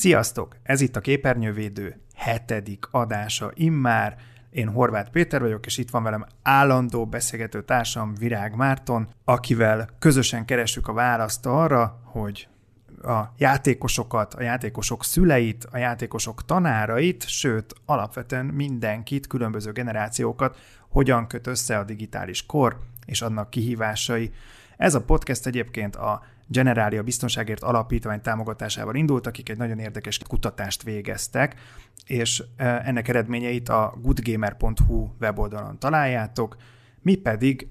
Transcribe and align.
Sziasztok! 0.00 0.56
Ez 0.62 0.80
itt 0.80 0.96
a 0.96 1.00
Képernyővédő 1.00 2.00
hetedik 2.14 2.86
adása 2.90 3.50
immár. 3.54 4.16
Én 4.50 4.68
Horváth 4.68 5.10
Péter 5.10 5.40
vagyok, 5.40 5.66
és 5.66 5.78
itt 5.78 5.90
van 5.90 6.02
velem 6.02 6.26
állandó 6.42 7.06
beszélgető 7.06 7.62
társam 7.62 8.14
Virág 8.14 8.54
Márton, 8.54 9.08
akivel 9.24 9.88
közösen 9.98 10.44
keressük 10.44 10.88
a 10.88 10.92
választ 10.92 11.46
arra, 11.46 12.00
hogy 12.04 12.48
a 13.02 13.20
játékosokat, 13.36 14.34
a 14.34 14.42
játékosok 14.42 15.04
szüleit, 15.04 15.66
a 15.70 15.78
játékosok 15.78 16.44
tanárait, 16.44 17.28
sőt, 17.28 17.74
alapvetően 17.84 18.46
mindenkit, 18.46 19.26
különböző 19.26 19.72
generációkat 19.72 20.58
hogyan 20.88 21.26
köt 21.26 21.46
össze 21.46 21.78
a 21.78 21.84
digitális 21.84 22.46
kor 22.46 22.78
és 23.06 23.22
annak 23.22 23.50
kihívásai. 23.50 24.32
Ez 24.76 24.94
a 24.94 25.04
podcast 25.04 25.46
egyébként 25.46 25.96
a 25.96 26.22
Generalia 26.52 27.02
Biztonságért 27.02 27.62
Alapítvány 27.62 28.20
támogatásával 28.20 28.94
indult, 28.94 29.26
akik 29.26 29.48
egy 29.48 29.56
nagyon 29.56 29.78
érdekes 29.78 30.18
kutatást 30.18 30.82
végeztek, 30.82 31.54
és 32.06 32.42
ennek 32.56 33.08
eredményeit 33.08 33.68
a 33.68 33.94
goodgamer.hu 34.02 35.08
weboldalon 35.20 35.78
találjátok, 35.78 36.56
mi 37.02 37.14
pedig 37.14 37.68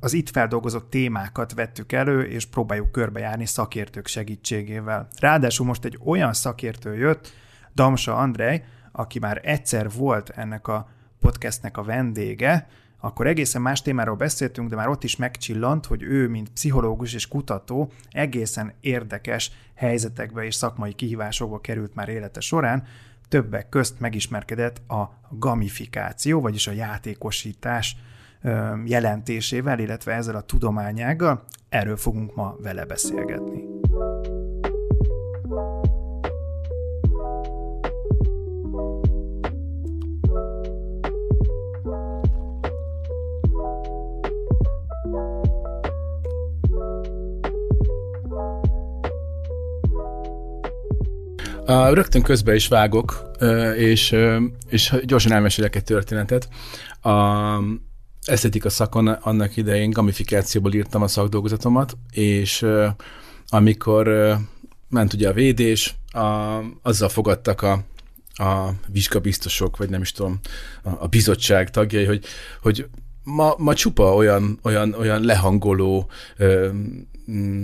az 0.00 0.12
itt 0.12 0.30
feldolgozott 0.30 0.90
témákat 0.90 1.54
vettük 1.54 1.92
elő, 1.92 2.22
és 2.22 2.46
próbáljuk 2.46 2.92
körbejárni 2.92 3.46
szakértők 3.46 4.06
segítségével. 4.06 5.08
Ráadásul 5.18 5.66
most 5.66 5.84
egy 5.84 5.98
olyan 6.04 6.32
szakértő 6.32 6.96
jött, 6.96 7.32
Damsa 7.74 8.16
Andrej, 8.16 8.64
aki 8.92 9.18
már 9.18 9.40
egyszer 9.44 9.90
volt 9.90 10.28
ennek 10.30 10.68
a 10.68 10.88
podcastnek 11.20 11.76
a 11.76 11.82
vendége, 11.82 12.68
akkor 13.04 13.26
egészen 13.26 13.62
más 13.62 13.82
témáról 13.82 14.16
beszéltünk, 14.16 14.68
de 14.68 14.76
már 14.76 14.88
ott 14.88 15.04
is 15.04 15.16
megcsillant, 15.16 15.86
hogy 15.86 16.02
ő, 16.02 16.28
mint 16.28 16.50
pszichológus 16.50 17.14
és 17.14 17.28
kutató, 17.28 17.90
egészen 18.10 18.72
érdekes 18.80 19.50
helyzetekbe 19.74 20.44
és 20.44 20.54
szakmai 20.54 20.92
kihívásokba 20.92 21.60
került 21.60 21.94
már 21.94 22.08
élete 22.08 22.40
során, 22.40 22.84
többek 23.28 23.68
közt 23.68 24.00
megismerkedett 24.00 24.90
a 24.90 25.10
gamifikáció, 25.30 26.40
vagyis 26.40 26.66
a 26.66 26.72
játékosítás 26.72 27.96
jelentésével, 28.84 29.78
illetve 29.78 30.12
ezzel 30.12 30.36
a 30.36 30.40
tudományággal. 30.40 31.44
Erről 31.68 31.96
fogunk 31.96 32.34
ma 32.34 32.56
vele 32.62 32.84
beszélgetni. 32.84 33.64
Rögtön 51.66 52.22
közbe 52.22 52.54
is 52.54 52.68
vágok, 52.68 53.30
és, 53.76 54.16
és 54.68 54.94
gyorsan 55.04 55.32
elmesélek 55.32 55.76
egy 55.76 55.84
történetet. 55.84 56.48
A 57.02 57.10
esztetika 58.24 58.70
szakon 58.70 59.08
annak 59.08 59.56
idején 59.56 59.90
gamifikációból 59.90 60.72
írtam 60.72 61.02
a 61.02 61.08
szakdolgozatomat, 61.08 61.96
és 62.10 62.66
amikor 63.48 64.36
ment 64.88 65.12
ugye 65.12 65.28
a 65.28 65.32
védés, 65.32 65.94
a, 66.12 66.58
azzal 66.82 67.08
fogadtak 67.08 67.62
a, 67.62 67.72
a 68.34 68.70
vizsgabiztosok, 68.86 69.76
vagy 69.76 69.90
nem 69.90 70.00
is 70.00 70.12
tudom, 70.12 70.40
a, 70.82 70.90
a 70.98 71.06
bizottság 71.06 71.70
tagjai, 71.70 72.04
hogy, 72.04 72.24
hogy 72.62 72.86
ma, 73.22 73.54
ma 73.58 73.74
csupa 73.74 74.14
olyan, 74.14 74.58
olyan, 74.62 74.94
olyan 74.94 75.22
lehangoló 75.24 76.10
ö, 76.36 76.68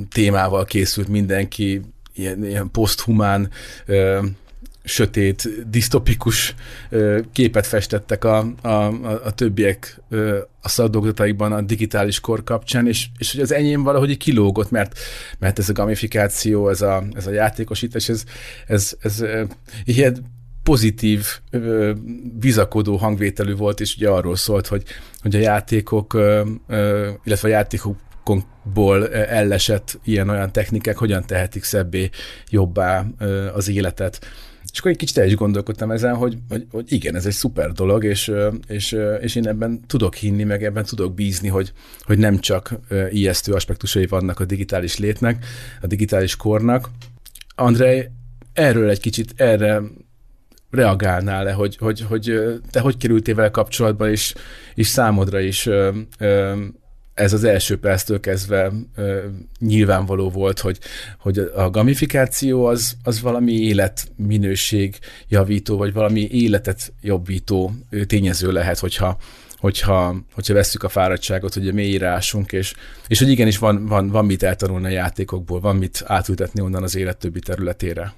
témával 0.08 0.64
készült 0.64 1.08
mindenki, 1.08 1.80
ilyen, 2.18 2.44
ilyen 2.44 2.70
poszthumán, 2.70 3.50
ö, 3.86 4.18
sötét, 4.88 5.48
disztopikus 5.70 6.54
ö, 6.90 7.20
képet 7.32 7.66
festettek 7.66 8.24
a, 8.24 8.38
a, 8.62 8.68
a, 8.68 9.24
a 9.24 9.30
többiek 9.30 10.00
ö, 10.08 10.38
a 10.62 10.68
szakdolgozataikban 10.68 11.52
a 11.52 11.60
digitális 11.60 12.20
kor 12.20 12.44
kapcsán, 12.44 12.86
és, 12.86 13.06
és 13.18 13.32
hogy 13.32 13.40
az 13.40 13.52
enyém 13.52 13.82
valahogy 13.82 14.16
kilógott, 14.16 14.70
mert, 14.70 14.98
mert 15.38 15.58
ez 15.58 15.68
a 15.68 15.72
gamifikáció, 15.72 16.68
ez 16.68 16.82
a, 16.82 17.04
ez 17.12 17.26
a 17.26 17.30
játékosítás, 17.30 18.08
ez, 18.08 18.24
ez, 18.66 18.96
ez, 19.00 19.24
ilyen 19.84 20.36
pozitív, 20.62 21.26
ö, 21.50 21.92
bizakodó 22.38 22.96
hangvételű 22.96 23.54
volt, 23.54 23.80
és 23.80 23.96
ugye 23.96 24.08
arról 24.08 24.36
szólt, 24.36 24.66
hogy, 24.66 24.82
hogy 25.22 25.34
a 25.34 25.38
játékok, 25.38 26.14
ö, 26.14 26.50
ö, 26.66 27.10
illetve 27.24 27.48
a 27.48 27.50
játékok 27.50 27.96
játékokból 28.28 29.08
ellesett 29.14 30.00
ilyen-olyan 30.04 30.52
technikák 30.52 30.96
hogyan 30.96 31.26
tehetik 31.26 31.62
szebbé, 31.62 32.10
jobbá 32.48 33.06
az 33.54 33.68
életet. 33.68 34.26
És 34.72 34.78
akkor 34.78 34.90
egy 34.90 34.96
kicsit 34.96 35.18
el 35.18 35.26
is 35.26 35.34
gondolkodtam 35.34 35.90
ezen, 35.90 36.14
hogy, 36.14 36.38
hogy, 36.48 36.66
hogy 36.70 36.92
igen, 36.92 37.14
ez 37.14 37.26
egy 37.26 37.32
szuper 37.32 37.72
dolog, 37.72 38.04
és, 38.04 38.32
és, 38.66 38.96
és 39.20 39.34
én 39.34 39.48
ebben 39.48 39.80
tudok 39.86 40.14
hinni, 40.14 40.44
meg 40.44 40.64
ebben 40.64 40.84
tudok 40.84 41.14
bízni, 41.14 41.48
hogy, 41.48 41.72
hogy 42.00 42.18
nem 42.18 42.38
csak 42.38 42.78
ijesztő 43.10 43.52
aspektusai 43.52 44.06
vannak 44.06 44.40
a 44.40 44.44
digitális 44.44 44.98
létnek, 44.98 45.44
a 45.80 45.86
digitális 45.86 46.36
kornak. 46.36 46.90
Andrei, 47.54 48.08
erről 48.52 48.88
egy 48.88 49.00
kicsit, 49.00 49.32
erre 49.36 49.82
reagálnál-e, 50.70 51.52
hogy, 51.52 51.76
hogy, 51.76 52.00
hogy 52.00 52.40
te 52.70 52.80
hogy 52.80 52.96
kerültél 52.96 53.34
vele 53.34 53.50
kapcsolatban, 53.50 54.10
és, 54.10 54.34
és 54.74 54.86
számodra 54.86 55.40
is 55.40 55.68
ez 57.18 57.32
az 57.32 57.44
első 57.44 57.78
perctől 57.78 58.20
kezdve 58.20 58.72
ö, 58.96 59.24
nyilvánvaló 59.58 60.30
volt, 60.30 60.60
hogy, 60.60 60.78
hogy 61.18 61.38
a 61.38 61.70
gamifikáció 61.70 62.64
az, 62.64 62.96
az 63.02 63.20
valami 63.20 63.52
életminőség 63.52 64.98
javító, 65.28 65.76
vagy 65.76 65.92
valami 65.92 66.28
életet 66.30 66.92
jobbító 67.00 67.72
tényező 68.06 68.52
lehet, 68.52 68.78
hogyha, 68.78 69.16
hogyha, 69.58 70.16
hogyha 70.34 70.54
vesszük 70.54 70.82
a 70.82 70.88
fáradtságot, 70.88 71.54
hogy 71.54 71.72
mélyre 71.72 72.08
ásunk, 72.08 72.52
és, 72.52 72.74
és 73.06 73.18
hogy 73.18 73.30
igenis 73.30 73.58
van, 73.58 73.86
van, 73.86 74.08
van 74.08 74.26
mit 74.26 74.42
eltanulni 74.42 74.86
a 74.86 74.90
játékokból, 74.90 75.60
van 75.60 75.76
mit 75.76 76.02
átültetni 76.06 76.60
onnan 76.60 76.82
az 76.82 76.96
élet 76.96 77.16
többi 77.16 77.40
területére. 77.40 78.14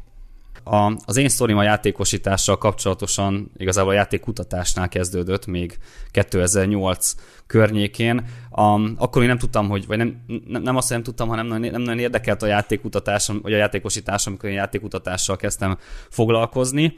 A, 0.64 0.92
az 1.04 1.16
én 1.16 1.28
sztorim 1.28 1.58
a 1.58 1.62
játékosítással 1.62 2.58
kapcsolatosan 2.58 3.50
igazából 3.56 3.90
a 3.90 3.94
játékkutatásnál 3.94 4.88
kezdődött, 4.88 5.46
még 5.46 5.78
2008 6.10 7.14
környékén. 7.50 8.26
Um, 8.50 8.94
akkor 8.98 9.22
én 9.22 9.28
nem 9.28 9.38
tudtam, 9.38 9.68
hogy, 9.68 9.86
vagy 9.86 9.96
nem, 9.96 10.24
nem, 10.46 10.62
nem 10.62 10.76
azt, 10.76 10.86
hogy 10.86 10.96
nem 10.96 11.06
tudtam, 11.06 11.28
hanem 11.28 11.46
nem, 11.46 11.60
nem 11.60 11.80
nagyon 11.80 11.98
érdekelt 11.98 12.42
a 12.42 12.46
játékkutatás, 12.46 13.30
vagy 13.42 13.52
a 13.52 13.56
játékosítás, 13.56 14.26
amikor 14.26 14.48
én 14.48 14.54
játékkutatással 14.54 15.36
kezdtem 15.36 15.78
foglalkozni. 16.08 16.96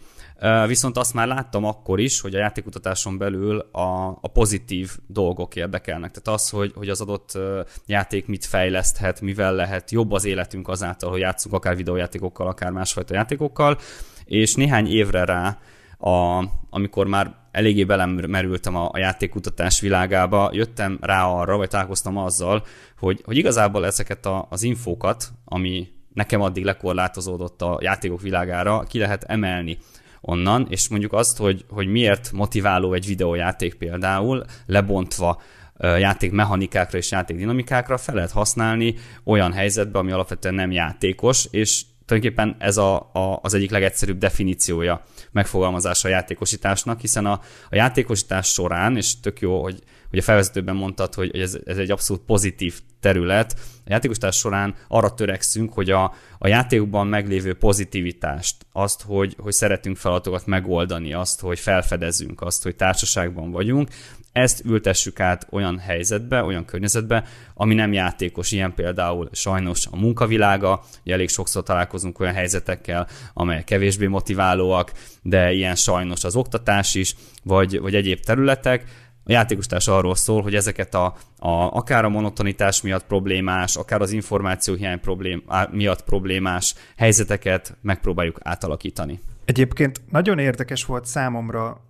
Viszont 0.66 0.96
azt 0.96 1.14
már 1.14 1.26
láttam 1.26 1.64
akkor 1.64 2.00
is, 2.00 2.20
hogy 2.20 2.34
a 2.34 2.38
játékutatáson 2.38 3.18
belül 3.18 3.58
a, 3.58 4.08
a 4.20 4.28
pozitív 4.32 4.90
dolgok 5.06 5.56
érdekelnek. 5.56 6.10
Tehát 6.10 6.40
az, 6.40 6.48
hogy, 6.50 6.72
hogy 6.74 6.88
az 6.88 7.00
adott 7.00 7.38
játék 7.86 8.26
mit 8.26 8.44
fejleszthet, 8.44 9.20
mivel 9.20 9.54
lehet 9.54 9.90
jobb 9.90 10.12
az 10.12 10.24
életünk 10.24 10.69
azáltal, 10.69 11.10
hogy 11.10 11.20
játszunk 11.20 11.54
akár 11.54 11.76
videójátékokkal, 11.76 12.46
akár 12.46 12.70
másfajta 12.70 13.14
játékokkal, 13.14 13.78
és 14.24 14.54
néhány 14.54 14.86
évre 14.86 15.24
rá, 15.24 15.58
a, 16.02 16.44
amikor 16.70 17.06
már 17.06 17.34
eléggé 17.50 17.84
belemerültem 17.84 18.76
a, 18.76 18.88
a 18.92 18.98
játékkutatás 18.98 19.80
világába, 19.80 20.50
jöttem 20.52 20.98
rá 21.00 21.26
arra, 21.26 21.56
vagy 21.56 21.68
találkoztam 21.68 22.16
azzal, 22.16 22.64
hogy, 22.98 23.20
hogy 23.24 23.36
igazából 23.36 23.86
ezeket 23.86 24.26
a, 24.26 24.46
az 24.50 24.62
infókat, 24.62 25.32
ami 25.44 25.88
nekem 26.14 26.40
addig 26.40 26.64
lekorlátozódott 26.64 27.62
a 27.62 27.78
játékok 27.82 28.20
világára, 28.20 28.82
ki 28.88 28.98
lehet 28.98 29.24
emelni 29.24 29.78
onnan, 30.20 30.66
és 30.70 30.88
mondjuk 30.88 31.12
azt, 31.12 31.38
hogy, 31.38 31.64
hogy 31.68 31.86
miért 31.86 32.32
motiváló 32.32 32.92
egy 32.92 33.06
videójáték 33.06 33.74
például, 33.74 34.44
lebontva 34.66 35.40
játék 35.78 36.32
mechanikákra 36.32 36.98
és 36.98 37.10
játék 37.10 37.36
dinamikákra 37.36 37.96
fel 37.96 38.14
lehet 38.14 38.30
használni 38.30 38.94
olyan 39.24 39.52
helyzetben, 39.52 40.02
ami 40.02 40.12
alapvetően 40.12 40.54
nem 40.54 40.70
játékos, 40.70 41.46
és 41.50 41.82
tulajdonképpen 42.06 42.56
ez 42.58 42.76
a, 42.76 42.94
a, 43.12 43.38
az 43.42 43.54
egyik 43.54 43.70
legegyszerűbb 43.70 44.18
definíciója, 44.18 45.02
megfogalmazása 45.31 46.08
a 46.08 46.10
játékosításnak, 46.10 47.00
hiszen 47.00 47.26
a, 47.26 47.40
a 47.70 47.75
játékosítás 47.75 48.46
során, 48.46 48.96
és 48.96 49.20
tök 49.20 49.40
jó, 49.40 49.62
hogy, 49.62 49.82
hogy 50.12 50.20
a 50.20 50.23
felvezetőben 50.23 50.76
mondtad, 50.76 51.14
hogy 51.14 51.37
ez, 51.37 51.59
ez 51.64 51.76
egy 51.76 51.91
abszolút 51.91 52.23
pozitív 52.23 52.81
terület, 53.00 53.55
a 53.85 53.91
játékosítás 53.91 54.37
során 54.37 54.75
arra 54.88 55.14
törekszünk, 55.14 55.73
hogy 55.73 55.91
a, 55.91 56.12
a 56.38 56.49
játékban 56.49 57.06
meglévő 57.06 57.55
pozitivitást, 57.55 58.67
azt, 58.73 59.03
hogy, 59.03 59.37
hogy 59.38 59.53
szeretünk 59.53 59.97
feladatokat 59.97 60.47
megoldani, 60.47 61.12
azt, 61.12 61.41
hogy 61.41 61.59
felfedezünk, 61.59 62.41
azt, 62.41 62.62
hogy 62.62 62.76
társaságban 62.76 63.50
vagyunk, 63.50 63.88
ezt 64.32 64.64
ültessük 64.64 65.20
át 65.20 65.47
olyan 65.50 65.79
helyzetbe, 65.79 66.43
olyan 66.43 66.64
környezetbe, 66.64 67.25
ami 67.55 67.75
nem 67.75 67.93
játékos, 67.93 68.53
ilyen 68.53 68.75
például 68.75 69.29
sajnos 69.32 69.87
a 69.91 69.97
munkavilága, 69.97 70.82
ugye 71.05 71.14
elég 71.14 71.29
sokszor 71.29 71.62
találkozunk 71.62 72.20
olyan 72.20 72.35
helyzetekkel, 72.35 73.09
amelyek 73.35 73.64
kevésbé 73.64 74.06
motiválóak, 74.06 74.93
de 75.23 75.53
ilyen 75.53 75.75
sajnos 75.75 76.25
az 76.25 76.37
oktatás 76.37 76.94
is, 76.94 77.14
vagy, 77.43 77.81
vagy 77.81 77.94
egyéb 77.94 78.20
területek, 78.20 78.85
A 79.24 79.32
játékosítás 79.32 79.88
arról 79.88 80.14
szól, 80.14 80.42
hogy 80.42 80.54
ezeket 80.54 80.94
a, 80.94 81.04
a 81.38 81.50
akár 81.50 82.04
a 82.04 82.08
monotonitás 82.08 82.82
miatt 82.82 83.06
problémás, 83.06 83.76
akár 83.76 84.00
az 84.00 84.12
információhiány 84.12 85.00
problém, 85.00 85.42
miatt 85.70 86.04
problémás 86.04 86.74
helyzeteket 86.96 87.76
megpróbáljuk 87.80 88.38
átalakítani. 88.42 89.20
Egyébként 89.44 90.00
nagyon 90.10 90.38
érdekes 90.38 90.84
volt 90.84 91.06
számomra 91.06 91.80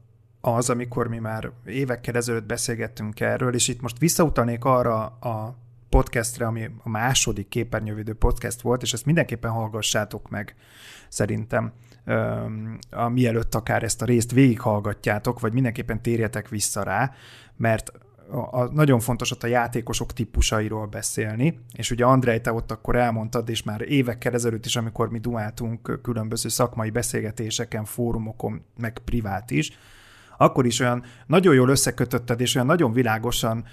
az, 0.40 0.70
amikor 0.70 1.08
mi 1.08 1.18
már 1.18 1.50
évekkel 1.66 2.14
ezelőtt 2.14 2.46
beszélgettünk 2.46 3.20
erről, 3.20 3.54
és 3.54 3.68
itt 3.68 3.80
most 3.80 3.98
visszautalnék 3.98 4.64
arra 4.64 5.04
a 5.04 5.56
podcastre, 5.88 6.46
ami 6.46 6.70
a 6.82 6.88
második 6.88 7.48
képernyővédő 7.48 8.14
podcast 8.14 8.60
volt, 8.60 8.82
és 8.82 8.92
ezt 8.92 9.06
mindenképpen 9.06 9.50
hallgassátok 9.50 10.28
meg, 10.28 10.54
szerintem, 11.08 11.72
a, 12.90 13.08
mielőtt 13.08 13.54
akár 13.54 13.82
ezt 13.82 14.02
a 14.02 14.04
részt 14.04 14.32
végighallgatjátok, 14.32 15.40
vagy 15.40 15.52
mindenképpen 15.52 16.02
térjetek 16.02 16.48
vissza 16.48 16.82
rá, 16.82 17.12
mert 17.56 17.92
a, 18.30 18.60
a, 18.60 18.68
nagyon 18.72 19.00
fontos 19.00 19.30
ott 19.30 19.42
a 19.42 19.46
játékosok 19.46 20.12
típusairól 20.12 20.86
beszélni, 20.86 21.58
és 21.72 21.90
ugye 21.90 22.04
Andrej, 22.04 22.40
te 22.40 22.52
ott 22.52 22.70
akkor 22.70 22.96
elmondtad, 22.96 23.48
és 23.48 23.62
már 23.62 23.80
évekkel 23.80 24.32
ezelőtt 24.32 24.66
is, 24.66 24.76
amikor 24.76 25.10
mi 25.10 25.18
dumáltunk 25.18 26.00
különböző 26.02 26.48
szakmai 26.48 26.90
beszélgetéseken, 26.90 27.84
fórumokon, 27.84 28.64
meg 28.76 28.98
privát 29.04 29.50
is, 29.50 29.70
akkor 30.36 30.66
is 30.66 30.80
olyan 30.80 31.04
nagyon 31.26 31.54
jól 31.54 31.68
összekötötted, 31.68 32.40
és 32.40 32.54
olyan 32.54 32.66
nagyon 32.66 32.92
világosan, 32.92 33.64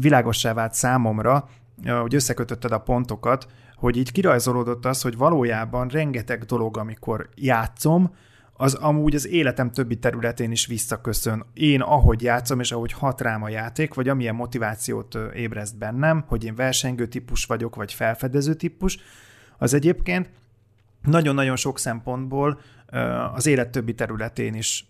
világossá 0.00 0.52
vált 0.52 0.74
számomra, 0.74 1.48
hogy 2.00 2.14
összekötötted 2.14 2.72
a 2.72 2.78
pontokat, 2.78 3.46
hogy 3.80 3.96
így 3.96 4.12
kirajzolódott 4.12 4.86
az, 4.86 5.02
hogy 5.02 5.16
valójában 5.16 5.88
rengeteg 5.88 6.44
dolog, 6.44 6.76
amikor 6.76 7.28
játszom, 7.34 8.14
az 8.52 8.74
amúgy 8.74 9.14
az 9.14 9.28
életem 9.28 9.70
többi 9.70 9.98
területén 9.98 10.50
is 10.50 10.66
visszaköszön. 10.66 11.44
Én 11.54 11.80
ahogy 11.80 12.22
játszom, 12.22 12.60
és 12.60 12.72
ahogy 12.72 12.92
hat 12.92 13.20
rám 13.20 13.42
a 13.42 13.48
játék, 13.48 13.94
vagy 13.94 14.08
amilyen 14.08 14.34
motivációt 14.34 15.18
ébreszt 15.34 15.78
bennem, 15.78 16.24
hogy 16.26 16.44
én 16.44 16.54
versengő 16.54 17.06
típus 17.06 17.44
vagyok, 17.44 17.76
vagy 17.76 17.92
felfedező 17.92 18.54
típus, 18.54 18.98
az 19.58 19.74
egyébként 19.74 20.30
nagyon-nagyon 21.02 21.56
sok 21.56 21.78
szempontból 21.78 22.60
az 23.34 23.46
élet 23.46 23.70
többi 23.70 23.94
területén 23.94 24.54
is 24.54 24.86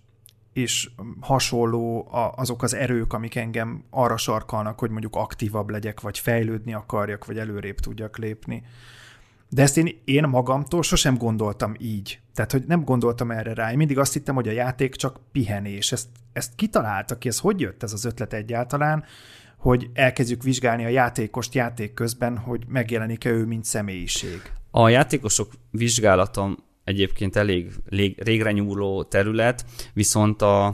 is 0.52 0.94
hasonló 1.20 2.08
azok 2.36 2.62
az 2.62 2.74
erők, 2.74 3.12
amik 3.12 3.36
engem 3.36 3.84
arra 3.90 4.16
sarkalnak, 4.16 4.78
hogy 4.78 4.90
mondjuk 4.90 5.16
aktívabb 5.16 5.70
legyek, 5.70 6.00
vagy 6.00 6.18
fejlődni 6.18 6.74
akarjak, 6.74 7.24
vagy 7.24 7.38
előrébb 7.38 7.78
tudjak 7.78 8.18
lépni. 8.18 8.62
De 9.48 9.62
ezt 9.62 9.76
én, 9.76 10.00
én 10.04 10.28
magamtól 10.28 10.82
sosem 10.82 11.16
gondoltam 11.16 11.74
így. 11.78 12.20
Tehát, 12.34 12.52
hogy 12.52 12.64
nem 12.66 12.84
gondoltam 12.84 13.30
erre 13.30 13.54
rá. 13.54 13.70
Én 13.70 13.76
mindig 13.76 13.98
azt 13.98 14.12
hittem, 14.12 14.34
hogy 14.34 14.48
a 14.48 14.52
játék 14.52 14.94
csak 14.94 15.20
pihenés. 15.32 15.92
Ezt, 15.92 16.08
ezt 16.32 16.54
kitalálta 16.54 17.18
ki, 17.18 17.28
ez 17.28 17.38
hogy 17.38 17.60
jött 17.60 17.82
ez 17.82 17.92
az 17.92 18.04
ötlet 18.04 18.32
egyáltalán, 18.32 19.04
hogy 19.56 19.90
elkezdjük 19.94 20.42
vizsgálni 20.42 20.84
a 20.84 20.88
játékost 20.88 21.54
játék 21.54 21.94
közben, 21.94 22.38
hogy 22.38 22.64
megjelenik-e 22.68 23.30
ő, 23.30 23.44
mint 23.44 23.64
személyiség. 23.64 24.42
A 24.70 24.88
játékosok 24.88 25.52
vizsgálatom 25.70 26.56
egyébként 26.90 27.36
elég 27.36 27.72
régre 28.16 28.52
nyúló 28.52 29.02
terület, 29.02 29.64
viszont 29.92 30.42
a, 30.42 30.66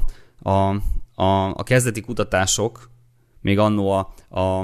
a, 0.43 0.51
a, 1.15 1.49
a 1.55 1.63
kezdeti 1.63 2.01
kutatások, 2.01 2.91
még 3.41 3.59
annó 3.59 3.91
a, 3.91 4.13
a, 4.29 4.61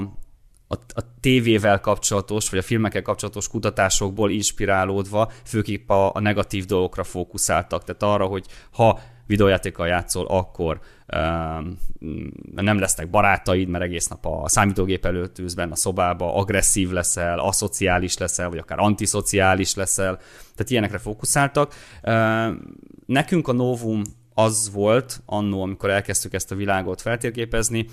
a, 0.67 0.75
a 0.93 1.01
tévével 1.19 1.79
kapcsolatos, 1.79 2.49
vagy 2.49 2.59
a 2.59 2.63
filmekkel 2.63 3.01
kapcsolatos 3.01 3.47
kutatásokból 3.47 4.31
inspirálódva 4.31 5.31
főképp 5.43 5.89
a, 5.89 6.15
a 6.15 6.19
negatív 6.19 6.65
dolgokra 6.65 7.03
fókuszáltak. 7.03 7.83
Tehát 7.83 8.03
arra, 8.03 8.25
hogy 8.25 8.45
ha 8.71 8.99
videójátékkal 9.27 9.87
játszol, 9.87 10.25
akkor 10.25 10.79
nem 12.55 12.79
lesznek 12.79 13.09
barátaid, 13.09 13.67
mert 13.67 13.83
egész 13.83 14.07
nap 14.07 14.25
a 14.25 14.49
számítógép 14.49 15.05
előtt 15.05 15.39
ülsz 15.39 15.53
benne 15.53 15.71
a 15.71 15.75
szobába, 15.75 16.35
agresszív 16.35 16.89
leszel, 16.89 17.39
aszociális 17.39 18.17
leszel, 18.17 18.49
vagy 18.49 18.57
akár 18.57 18.79
antiszociális 18.79 19.75
leszel. 19.75 20.15
Tehát 20.55 20.71
ilyenekre 20.71 20.97
fókuszáltak. 20.97 21.73
Nekünk 23.05 23.47
a 23.47 23.53
novum 23.53 24.01
az 24.33 24.71
volt 24.73 25.21
annó, 25.25 25.61
amikor 25.61 25.89
elkezdtük 25.89 26.33
ezt 26.33 26.51
a 26.51 26.55
világot 26.55 27.01
feltérképezni, 27.01 27.87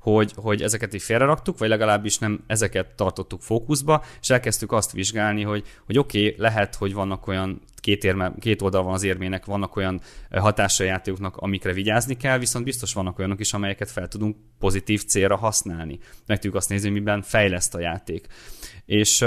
hogy, 0.00 0.32
hogy 0.36 0.62
ezeket 0.62 0.94
így 0.94 1.02
félreraktuk, 1.02 1.58
vagy 1.58 1.68
legalábbis 1.68 2.18
nem 2.18 2.44
ezeket 2.46 2.94
tartottuk 2.96 3.42
fókuszba, 3.42 4.04
és 4.20 4.30
elkezdtük 4.30 4.72
azt 4.72 4.92
vizsgálni, 4.92 5.42
hogy, 5.42 5.64
hogy 5.86 5.98
oké, 5.98 6.26
okay, 6.26 6.40
lehet, 6.40 6.74
hogy 6.74 6.94
vannak 6.94 7.26
olyan 7.26 7.60
két, 7.80 8.04
érme, 8.04 8.32
két 8.38 8.62
oldal 8.62 8.82
van 8.82 8.92
az 8.92 9.02
érmének, 9.02 9.44
vannak 9.44 9.76
olyan 9.76 10.00
hatásai 10.30 10.86
játékoknak, 10.86 11.36
amikre 11.36 11.72
vigyázni 11.72 12.16
kell, 12.16 12.38
viszont 12.38 12.64
biztos 12.64 12.92
vannak 12.92 13.18
olyanok 13.18 13.40
is, 13.40 13.52
amelyeket 13.52 13.90
fel 13.90 14.08
tudunk 14.08 14.36
pozitív 14.58 15.04
célra 15.04 15.36
használni. 15.36 15.98
Meg 16.26 16.36
tudjuk 16.36 16.54
azt 16.54 16.68
nézni, 16.68 16.88
miben 16.88 17.22
fejleszt 17.22 17.74
a 17.74 17.80
játék. 17.80 18.26
És, 18.84 19.24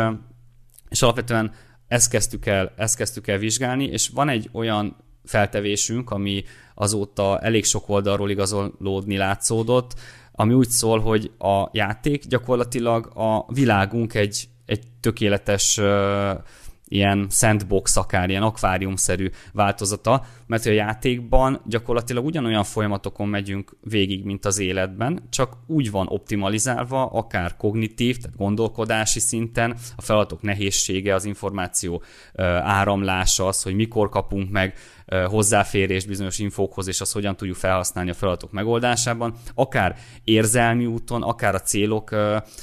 és 0.89 1.01
alapvetően 1.01 1.53
ezt 1.87 2.09
kezdtük, 2.09 2.45
el, 2.45 2.73
ezt 2.77 2.95
kezdtük 2.95 3.27
el 3.27 3.37
vizsgálni, 3.37 3.85
és 3.85 4.09
van 4.09 4.29
egy 4.29 4.49
olyan 4.51 4.95
feltevésünk, 5.25 6.11
ami 6.11 6.43
azóta 6.75 7.39
elég 7.39 7.65
sok 7.65 7.89
oldalról 7.89 8.29
igazolódni 8.29 9.17
látszódott, 9.17 9.99
ami 10.31 10.53
úgy 10.53 10.69
szól, 10.69 10.99
hogy 10.99 11.31
a 11.37 11.69
játék 11.71 12.25
gyakorlatilag 12.25 13.11
a 13.13 13.45
világunk 13.53 14.13
egy, 14.13 14.47
egy 14.65 14.83
tökéletes 14.99 15.77
uh, 15.77 15.85
ilyen 16.91 17.27
sandbox, 17.29 17.97
akár 17.97 18.29
ilyen 18.29 18.43
akváriumszerű 18.43 19.29
változata, 19.53 20.25
mert 20.47 20.65
a 20.65 20.71
játékban 20.71 21.61
gyakorlatilag 21.65 22.25
ugyanolyan 22.25 22.63
folyamatokon 22.63 23.27
megyünk 23.27 23.75
végig, 23.81 24.23
mint 24.23 24.45
az 24.45 24.59
életben, 24.59 25.27
csak 25.29 25.57
úgy 25.67 25.91
van 25.91 26.07
optimalizálva, 26.09 27.05
akár 27.05 27.57
kognitív, 27.57 28.17
tehát 28.17 28.37
gondolkodási 28.37 29.19
szinten, 29.19 29.77
a 29.95 30.01
feladatok 30.01 30.41
nehézsége, 30.41 31.13
az 31.15 31.25
információ 31.25 32.03
áramlása, 32.61 33.47
az, 33.47 33.61
hogy 33.61 33.75
mikor 33.75 34.09
kapunk 34.09 34.49
meg 34.49 34.77
hozzáférés 35.25 36.05
bizonyos 36.05 36.39
infókhoz, 36.39 36.87
és 36.87 37.01
azt 37.01 37.13
hogyan 37.13 37.35
tudjuk 37.35 37.57
felhasználni 37.57 38.09
a 38.09 38.13
feladatok 38.13 38.51
megoldásában, 38.51 39.33
akár 39.55 39.95
érzelmi 40.23 40.85
úton, 40.85 41.21
akár 41.21 41.55
a 41.55 41.61
célok 41.61 42.15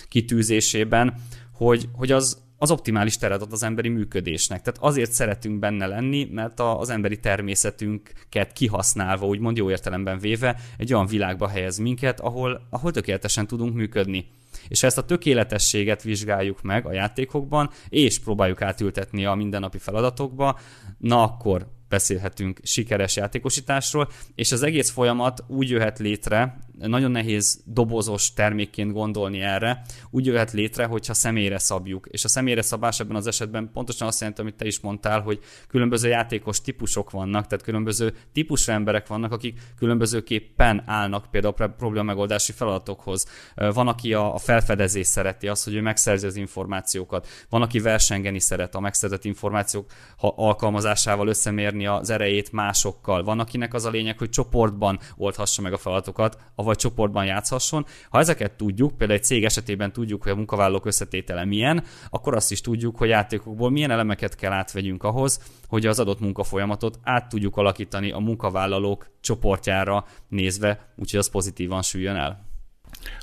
kitűzésében, 0.09 1.15
hogy, 1.53 1.89
hogy 1.93 2.13
az 2.13 2.47
az 2.59 2.71
optimális 2.71 3.17
teret 3.17 3.43
ad 3.43 3.53
az 3.53 3.63
emberi 3.63 3.89
működésnek. 3.89 4.63
Tehát 4.63 4.81
azért 4.83 5.13
szeretünk 5.13 5.59
benne 5.59 5.87
lenni, 5.87 6.29
mert 6.33 6.61
a, 6.61 6.81
az 6.81 6.91
emberi 6.91 7.19
természetünket 7.19 8.53
kihasználva, 8.53 9.27
úgymond 9.27 9.57
jó 9.57 9.71
értelemben 9.71 10.19
véve, 10.19 10.61
egy 10.77 10.95
olyan 10.95 11.07
világba 11.07 11.49
helyez 11.49 11.79
minket, 11.79 12.21
ahol, 12.21 12.67
ahol 12.71 12.93
tökéletesen 12.93 13.47
tudunk 13.47 13.75
működni. 13.75 14.27
És 14.69 14.83
ezt 14.83 14.99
a 14.99 15.05
tökéletességet 15.05 16.03
vizsgáljuk 16.03 16.63
meg 16.63 16.87
a 16.87 16.93
játékokban, 16.93 17.71
és 17.89 18.19
próbáljuk 18.19 18.63
átültetni 18.63 19.25
a 19.25 19.35
mindennapi 19.35 19.79
feladatokba, 19.79 20.59
na 20.99 21.23
akkor 21.23 21.67
beszélhetünk 21.89 22.61
sikeres 22.63 23.17
játékosításról, 23.17 24.09
és 24.35 24.53
az 24.53 24.62
egész 24.62 24.91
folyamat 24.91 25.45
úgy 25.47 25.71
jöhet 25.71 25.99
létre, 25.99 26.59
nagyon 26.78 27.11
nehéz 27.11 27.62
dobozos 27.64 28.32
termékként 28.32 28.92
gondolni 28.92 29.40
erre, 29.40 29.82
úgy 30.11 30.26
jöhet 30.26 30.52
létre, 30.52 30.85
hogyha 30.85 31.14
személyre 31.14 31.58
szabjuk. 31.58 32.06
És 32.11 32.25
a 32.25 32.28
személyre 32.28 32.62
szabás 32.62 33.00
ebben 33.00 33.16
az 33.16 33.26
esetben 33.26 33.70
pontosan 33.73 34.06
azt 34.06 34.20
jelenti, 34.20 34.40
amit 34.40 34.54
te 34.54 34.66
is 34.66 34.80
mondtál, 34.80 35.20
hogy 35.20 35.38
különböző 35.68 36.08
játékos 36.08 36.61
típusok 36.61 37.11
vannak, 37.11 37.47
tehát 37.47 37.64
különböző 37.64 38.14
típusú 38.32 38.73
emberek 38.73 39.06
vannak, 39.06 39.32
akik 39.32 39.61
különbözőképpen 39.76 40.82
állnak 40.87 41.30
például 41.30 41.54
a 41.58 41.66
probléma 41.66 42.04
megoldási 42.04 42.52
feladatokhoz. 42.52 43.26
Van, 43.54 43.88
aki 43.88 44.14
a 44.14 44.38
felfedezés 44.38 45.06
szereti, 45.06 45.49
az, 45.49 45.64
hogy 45.64 45.75
ő 45.75 45.80
megszerzi 45.80 46.26
az 46.26 46.37
információkat. 46.37 47.26
Van, 47.49 47.62
aki 47.62 47.78
versengeni 47.80 48.40
szeret, 48.40 48.75
a 48.75 48.80
megszerzett 48.80 49.25
információk 49.25 49.90
alkalmazásával 50.18 51.28
összemérni 51.28 51.87
az 51.87 52.11
erejét 52.11 52.52
másokkal. 52.52 53.23
Van, 53.23 53.40
akinek 53.40 53.75
az 53.75 53.85
a 53.85 53.90
lényeg, 53.90 54.18
hogy 54.18 54.30
csoportban 54.30 54.99
oldhassa 55.16 55.62
meg 55.62 55.73
a 55.73 55.78
feladatokat, 55.78 56.38
vagy 56.69 56.77
csoportban 56.77 57.25
játszhasson. 57.25 57.87
Ha 58.11 58.19
ezeket 58.19 58.53
tudjuk, 58.53 58.97
például 58.97 59.19
egy 59.19 59.25
cég 59.25 59.45
esetében 59.45 59.93
tudjuk, 59.93 60.23
hogy 60.23 60.33
a 60.33 60.37
munkavállalók 60.37 60.87
összetétele 60.87 61.45
milyen, 61.45 61.85
akkor 62.11 62.35
azt 62.35 62.51
is 62.51 62.61
tudjuk, 62.61 62.97
hogy 62.97 63.09
játékokból 63.09 63.71
milyen 63.71 63.91
elemeket 63.91 64.35
kell 64.35 64.53
átvegyünk 64.53 65.03
ahhoz, 65.03 65.41
hogy 65.69 65.87
az 65.87 65.99
adott 65.99 66.21
munkafolyamatot 66.21 66.99
át 67.03 67.29
tudjuk 67.29 67.57
alakítani 67.57 68.11
a 68.11 68.19
munkavállalók 68.19 69.11
csoportjára 69.21 70.05
nézve, 70.29 70.93
úgyhogy 70.97 71.19
az 71.19 71.31
pozitívan 71.31 71.83
süljön 71.83 72.17
el. 72.17 72.48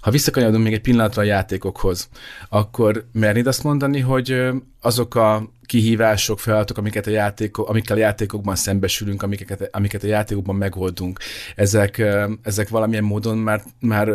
Ha 0.02 0.12
visszakanyarodunk 0.12 0.64
még 0.64 0.74
egy 0.74 0.82
pillanatra 0.82 1.22
a 1.22 1.26
játékokhoz, 1.26 2.10
akkor 2.50 3.06
mernéd 3.12 3.48
azt 3.48 3.64
mondani, 3.64 4.00
hogy 4.00 4.44
azok 4.82 5.16
a 5.16 5.50
kihívások, 5.66 6.40
feladatok, 6.40 6.78
amiket 6.78 7.08
a 7.08 7.10
játékok, 7.10 7.70
amikkel 7.70 7.96
a 7.96 8.00
játékokban 8.00 8.56
szembesülünk, 8.56 9.24
amiket, 9.24 9.70
amiket 9.72 10.04
a 10.04 10.08
játékokban 10.08 10.56
megoldunk, 10.56 11.20
ezek, 11.56 12.04
ezek 12.42 12.70
valamilyen 12.70 13.04
módon 13.04 13.38
már, 13.38 13.64
már 13.80 14.10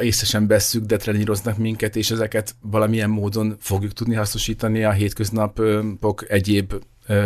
észre 0.00 0.26
sem 0.26 0.46
vesszük, 0.46 0.84
de 0.84 0.96
treníroznak 0.96 1.56
minket, 1.56 1.96
és 1.96 2.10
ezeket 2.10 2.54
valamilyen 2.60 3.10
módon 3.10 3.56
fogjuk 3.60 3.92
tudni 3.92 4.14
hasznosítani 4.14 4.84
a 4.84 4.92
hétköznapok 4.92 6.30
egyéb 6.30 6.74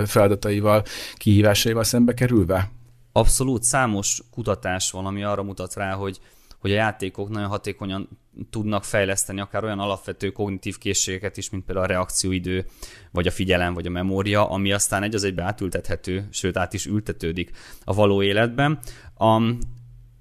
feladataival, 0.06 0.84
kihívásaival 1.14 1.84
szembe 1.84 2.14
kerülve? 2.14 2.70
Abszolút 3.12 3.62
számos 3.62 4.22
kutatás 4.30 4.90
van, 4.90 5.06
ami 5.06 5.24
arra 5.24 5.42
mutat 5.42 5.74
rá, 5.74 5.92
hogy 5.92 6.20
hogy 6.58 6.70
a 6.70 6.74
játékok 6.74 7.28
nagyon 7.28 7.48
hatékonyan 7.48 8.08
tudnak 8.50 8.84
fejleszteni 8.84 9.40
akár 9.40 9.64
olyan 9.64 9.78
alapvető 9.78 10.30
kognitív 10.30 10.78
készségeket 10.78 11.36
is, 11.36 11.50
mint 11.50 11.64
például 11.64 11.86
a 11.86 11.88
reakcióidő, 11.88 12.66
vagy 13.10 13.26
a 13.26 13.30
figyelem, 13.30 13.74
vagy 13.74 13.86
a 13.86 13.90
memória, 13.90 14.50
ami 14.50 14.72
aztán 14.72 15.02
egy 15.02 15.14
az 15.14 15.24
egybe 15.24 15.42
átültethető, 15.42 16.28
sőt 16.30 16.56
át 16.56 16.72
is 16.72 16.86
ültetődik 16.86 17.50
a 17.84 17.94
való 17.94 18.22
életben. 18.22 18.78
A, 19.18 19.42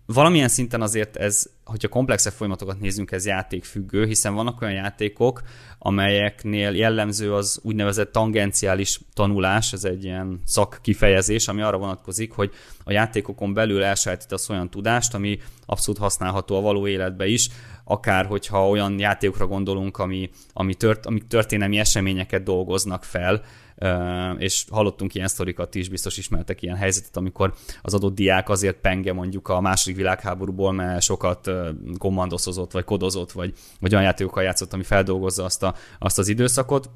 valamilyen 0.06 0.48
szinten 0.48 0.82
azért 0.82 1.16
ez, 1.16 1.50
hogyha 1.64 1.88
komplexebb 1.88 2.34
folyamatokat 2.34 2.80
nézünk, 2.80 3.12
ez 3.12 3.26
játékfüggő, 3.26 4.06
hiszen 4.06 4.34
vannak 4.34 4.62
olyan 4.62 4.74
játékok, 4.74 5.42
amelyeknél 5.86 6.76
jellemző 6.76 7.34
az 7.34 7.60
úgynevezett 7.64 8.12
tangenciális 8.12 9.00
tanulás, 9.14 9.74
ez 9.74 9.84
egy 9.84 10.04
ilyen 10.04 10.42
szakkifejezés, 10.46 11.48
ami 11.48 11.62
arra 11.62 11.78
vonatkozik, 11.78 12.32
hogy 12.32 12.52
a 12.84 12.92
játékokon 12.92 13.54
belül 13.54 13.84
elsajátítasz 13.84 14.50
olyan 14.50 14.70
tudást, 14.70 15.14
ami 15.14 15.40
abszolút 15.66 16.00
használható 16.00 16.58
a 16.58 16.62
való 16.62 16.88
életbe 16.88 17.28
is, 17.28 17.50
akár 17.84 18.26
hogyha 18.26 18.70
olyan 18.70 19.00
játékokra 19.00 19.48
gondolunk, 19.48 19.98
ami, 19.98 20.30
ami, 20.54 20.74
tört, 20.74 21.06
ami 21.06 21.20
történelmi 21.28 21.80
eseményeket 21.80 22.44
dolgoznak 22.44 23.04
fel, 23.04 23.42
és 24.38 24.66
hallottunk 24.70 25.16
ilyen 25.16 25.28
sztorikat 25.28 25.76
is, 25.76 25.90
biztos 25.90 26.18
ismertek 26.18 26.62
ilyen 26.62 26.76
helyzetet, 26.76 27.18
amikor 27.18 27.54
az 27.82 27.94
adott 27.94 28.16
diák 28.16 28.50
azért 28.50 28.76
penge 28.76 29.14
mondjuk 29.14 29.48
a 29.48 29.62
második 29.62 29.98
világháborúból, 29.98 30.72
mert 30.72 31.02
sokat 31.02 31.52
kommandoszozott, 31.98 32.72
vagy 32.72 32.84
kodozott, 32.84 33.32
vagy, 33.32 33.54
vagy 33.80 33.94
olyan 33.94 34.06
játékokkal 34.06 34.44
játszott, 34.44 34.74
ami 34.74 34.84
feldolgozza 34.84 35.44
azt, 35.44 35.64
a, 35.64 35.76
azt 36.00 36.20
az 36.20 36.28
időszakot, 36.28 36.90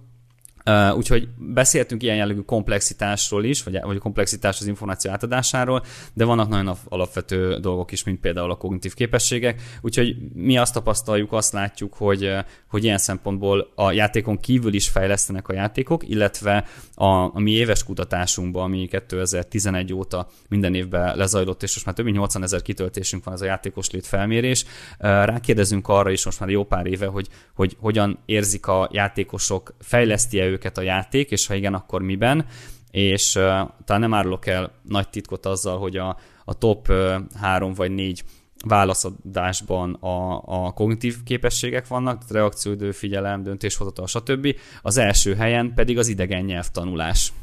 Uh, 0.66 0.98
úgyhogy 0.98 1.28
beszéltünk 1.38 2.04
ilyen 2.04 2.16
jellegű 2.16 2.40
komplexitásról 2.40 3.44
is, 3.44 3.64
vagy, 3.64 3.80
vagy 3.82 3.98
komplexitás 3.98 4.60
az 4.60 4.68
információ 4.68 5.12
átadásáról, 5.12 5.84
de 6.14 6.26
vannak 6.26 6.50
nagyon 6.50 6.76
alapvető 6.90 7.58
dolgok 7.58 7.92
is, 7.92 8.04
mint 8.04 8.20
például 8.20 8.52
a 8.52 8.56
kognitív 8.56 8.94
képességek, 8.94 9.62
úgyhogy 9.82 10.16
mi 10.34 10.58
azt 10.58 10.74
tapasztaljuk, 10.74 11.34
azt 11.34 11.54
látjuk, 11.54 11.94
hogy, 11.94 12.32
hogy 12.68 12.84
ilyen 12.84 12.98
szempontból 12.98 13.72
a 13.76 13.92
játékon 13.92 14.38
kívül 14.38 14.74
is 14.74 14.90
fejlesztenek 14.90 15.48
a 15.48 15.54
játékok, 15.54 16.10
illetve 16.10 16.66
a, 16.96 17.06
a 17.06 17.40
mi 17.40 17.52
éves 17.52 17.84
kutatásunkban, 17.84 18.64
ami 18.64 18.88
2011 18.88 19.94
óta 19.94 20.28
minden 20.50 20.76
évben 20.76 21.18
lezajlott, 21.18 21.64
és 21.64 21.74
most 21.74 21.86
már 21.86 21.96
több 21.96 22.06
mint 22.06 22.18
80 22.18 22.44
ezer 22.44 22.62
kitöltésünk 22.62 23.24
van 23.24 23.34
ez 23.34 23.42
a 23.42 23.46
játékos 23.46 23.90
lét 23.90 24.08
felmérés, 24.08 24.66
rákérdezünk 24.98 25.88
arra 25.88 26.10
is 26.10 26.26
most 26.26 26.40
már 26.40 26.50
jó 26.50 26.66
pár 26.66 26.86
éve, 26.86 27.06
hogy, 27.06 27.28
hogy 27.54 27.76
hogyan 27.80 28.20
érzik 28.26 28.68
a 28.68 28.90
játékosok, 28.92 29.74
fejleszti-e 29.80 30.49
őket 30.50 30.78
a 30.78 30.82
játék, 30.82 31.32
és 31.32 31.48
ha 31.48 31.54
igen, 31.54 31.74
akkor 31.74 32.02
miben, 32.02 32.46
és 32.92 33.36
uh, 33.36 33.44
talán 33.86 34.02
nem 34.02 34.14
árulok 34.14 34.46
el 34.46 34.72
nagy 34.82 35.10
titkot 35.10 35.46
azzal, 35.46 35.78
hogy 35.78 35.98
a, 35.98 36.18
a 36.46 36.54
top 36.54 36.90
uh, 36.90 37.16
három 37.36 37.74
vagy 37.74 37.92
négy 37.92 38.24
válaszadásban 38.66 39.94
a, 39.94 40.42
a 40.46 40.72
kognitív 40.72 41.24
képességek 41.24 41.88
vannak, 41.88 42.24
reakcióidő, 42.30 42.92
figyelem, 42.92 43.44
döntéshozatal, 43.44 44.08
stb. 44.08 44.56
Az 44.82 44.98
első 44.98 45.36
helyen 45.36 45.74
pedig 45.74 45.98
az 45.98 46.08
idegen 46.08 46.44
nyelvtanulás. 46.44 47.34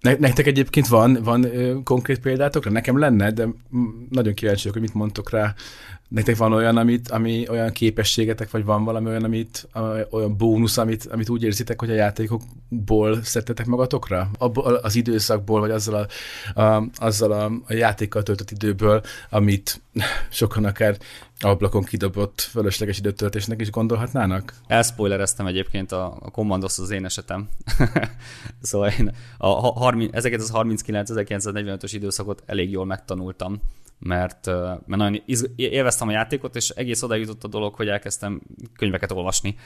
Ne, 0.00 0.14
nektek 0.14 0.46
egyébként 0.46 0.86
van, 0.86 1.18
van 1.22 1.46
konkrét 1.84 2.20
példátokra? 2.20 2.70
Nekem 2.70 2.98
lenne, 2.98 3.30
de 3.30 3.48
nagyon 4.10 4.34
kíváncsi 4.34 4.68
vagyok, 4.68 4.72
hogy 4.72 4.82
mit 4.82 4.94
mondtok 4.94 5.30
rá 5.30 5.54
Nektek 6.08 6.36
van 6.36 6.52
olyan, 6.52 6.76
amit, 6.76 7.10
ami 7.10 7.48
olyan 7.48 7.72
képességetek, 7.72 8.50
vagy 8.50 8.64
van 8.64 8.84
valami 8.84 9.06
olyan, 9.06 9.24
amit, 9.24 9.68
olyan 10.10 10.36
bónusz, 10.36 10.78
amit, 10.78 11.06
amit 11.06 11.28
úgy 11.28 11.42
érzitek, 11.42 11.80
hogy 11.80 11.90
a 11.90 11.94
játékokból 11.94 13.22
szedtetek 13.22 13.66
magatokra? 13.66 14.30
Abból 14.38 14.74
az 14.74 14.94
időszakból, 14.94 15.60
vagy 15.60 15.70
azzal 15.70 16.08
a, 16.54 16.60
a, 16.60 16.88
azzal 16.94 17.32
a 17.32 17.74
játékkal 17.74 18.22
töltött 18.22 18.50
időből, 18.50 19.02
amit 19.30 19.80
sokan 20.30 20.64
akár 20.64 20.96
ablakon 21.40 21.82
kidobott 21.82 22.40
fölösleges 22.40 22.98
időtöltésnek 22.98 23.60
is 23.60 23.70
gondolhatnának? 23.70 24.54
Elspoilereztem 24.66 25.46
egyébként 25.46 25.92
a, 25.92 26.16
a 26.20 26.30
Commandos 26.30 26.78
az 26.78 26.90
én 26.90 27.04
esetem. 27.04 27.48
szóval 28.62 28.90
én 28.98 29.14
a, 29.38 29.46
a 29.46 29.72
30, 29.72 30.14
ezeket 30.14 30.40
az 30.40 30.50
39-1945-ös 30.54 31.90
időszakot 31.92 32.42
elég 32.46 32.70
jól 32.70 32.84
megtanultam 32.84 33.60
mert, 33.98 34.46
mert 34.46 34.86
nagyon 34.86 35.22
élveztem 35.56 36.08
a 36.08 36.10
játékot, 36.10 36.56
és 36.56 36.68
egész 36.68 37.02
oda 37.02 37.14
jutott 37.14 37.44
a 37.44 37.48
dolog, 37.48 37.74
hogy 37.74 37.88
elkezdtem 37.88 38.40
könyveket 38.76 39.12
olvasni 39.12 39.56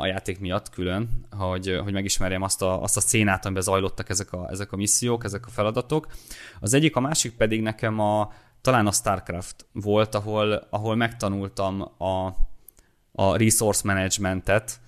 a 0.00 0.06
játék 0.06 0.40
miatt 0.40 0.70
külön, 0.70 1.26
hogy, 1.30 1.80
hogy 1.82 1.92
megismerjem 1.92 2.42
azt 2.42 2.62
a, 2.62 2.82
azt 2.82 2.96
a 2.96 3.00
szénát, 3.00 3.44
amiben 3.44 3.62
zajlottak 3.62 4.08
ezek 4.08 4.32
a, 4.32 4.48
ezek 4.50 4.72
a 4.72 4.76
missziók, 4.76 5.24
ezek 5.24 5.46
a 5.46 5.50
feladatok. 5.50 6.06
Az 6.60 6.74
egyik, 6.74 6.96
a 6.96 7.00
másik 7.00 7.32
pedig 7.36 7.62
nekem 7.62 8.00
a, 8.00 8.32
talán 8.64 8.86
a 8.86 8.92
StarCraft 8.92 9.66
volt, 9.72 10.14
ahol, 10.14 10.66
ahol 10.70 10.94
megtanultam 10.96 11.80
a, 11.98 12.26
a 13.12 13.36
resource 13.36 13.80
managementet, 13.84 14.80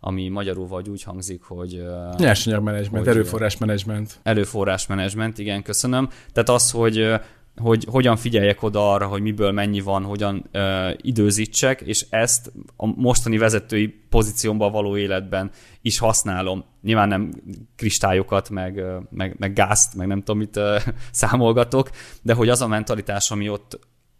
ami 0.00 0.28
magyarul 0.28 0.66
vagy 0.66 0.88
úgy 0.88 1.02
hangzik, 1.02 1.42
hogy... 1.42 1.84
Nyersanyag 2.16 2.62
management, 2.62 3.06
erőforrás 3.06 3.58
management. 3.58 4.20
Erőforrás 4.22 4.86
management, 4.86 5.38
igen, 5.38 5.62
köszönöm. 5.62 6.08
Tehát 6.32 6.48
az, 6.48 6.70
hogy 6.70 7.12
hogy 7.56 7.86
hogyan 7.90 8.16
figyeljek 8.16 8.62
oda 8.62 8.92
arra, 8.92 9.06
hogy 9.06 9.22
miből 9.22 9.52
mennyi 9.52 9.80
van, 9.80 10.04
hogyan 10.04 10.44
ö, 10.52 10.90
időzítsek, 10.96 11.80
és 11.80 12.06
ezt 12.10 12.52
a 12.76 12.86
mostani 12.86 13.38
vezetői 13.38 13.86
pozíciómban 14.08 14.72
való 14.72 14.96
életben 14.96 15.50
is 15.82 15.98
használom. 15.98 16.64
Nyilván 16.82 17.08
nem 17.08 17.32
kristályokat, 17.76 18.50
meg, 18.50 18.82
meg, 19.10 19.36
meg 19.38 19.52
gázt, 19.52 19.94
meg 19.94 20.06
nem 20.06 20.18
tudom 20.18 20.38
mit 20.38 20.56
ö, 20.56 20.76
számolgatok, 21.10 21.90
de 22.22 22.34
hogy 22.34 22.48
az 22.48 22.60
a 22.60 22.66
mentalitás, 22.66 23.30
ami 23.30 23.48
ott 23.48 23.78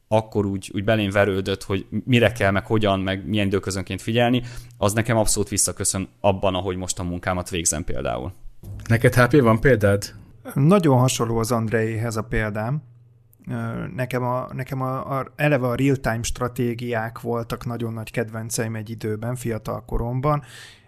akkor 0.09 0.47
úgy, 0.47 0.71
úgy 0.75 0.85
belém 0.85 1.11
verődött, 1.11 1.63
hogy 1.63 1.87
mire 2.05 2.33
kell, 2.33 2.51
meg 2.51 2.67
hogyan, 2.67 3.01
meg 3.01 3.29
milyen 3.29 3.47
időközönként 3.47 4.03
figyelni, 4.03 4.43
az 4.79 4.93
nekem 4.93 5.17
abszolút 5.17 5.49
visszaköszön 5.49 6.09
abban, 6.21 6.55
ahogy 6.55 6.77
most 6.77 6.99
a 6.99 7.03
munkámat 7.03 7.51
végzem 7.51 7.85
például. 7.85 8.33
Neked 8.89 9.15
HP 9.15 9.41
van 9.41 9.61
példád? 9.61 10.05
Nagyon 10.55 10.99
hasonló 10.99 11.39
az 11.39 11.53
Andréhez 11.53 12.17
a 12.17 12.23
példám 12.23 12.83
Nekem, 13.95 14.23
a, 14.23 14.49
nekem 14.53 14.83
a, 14.83 15.19
a, 15.19 15.33
eleve 15.37 15.67
a 15.67 15.75
real-time 15.75 16.23
stratégiák 16.23 17.21
voltak 17.21 17.65
nagyon 17.65 17.93
nagy 17.93 18.11
kedvenceim 18.11 18.75
egy 18.75 18.91
időben, 18.91 19.35
fiatal 19.35 19.85
koromban, 19.85 20.43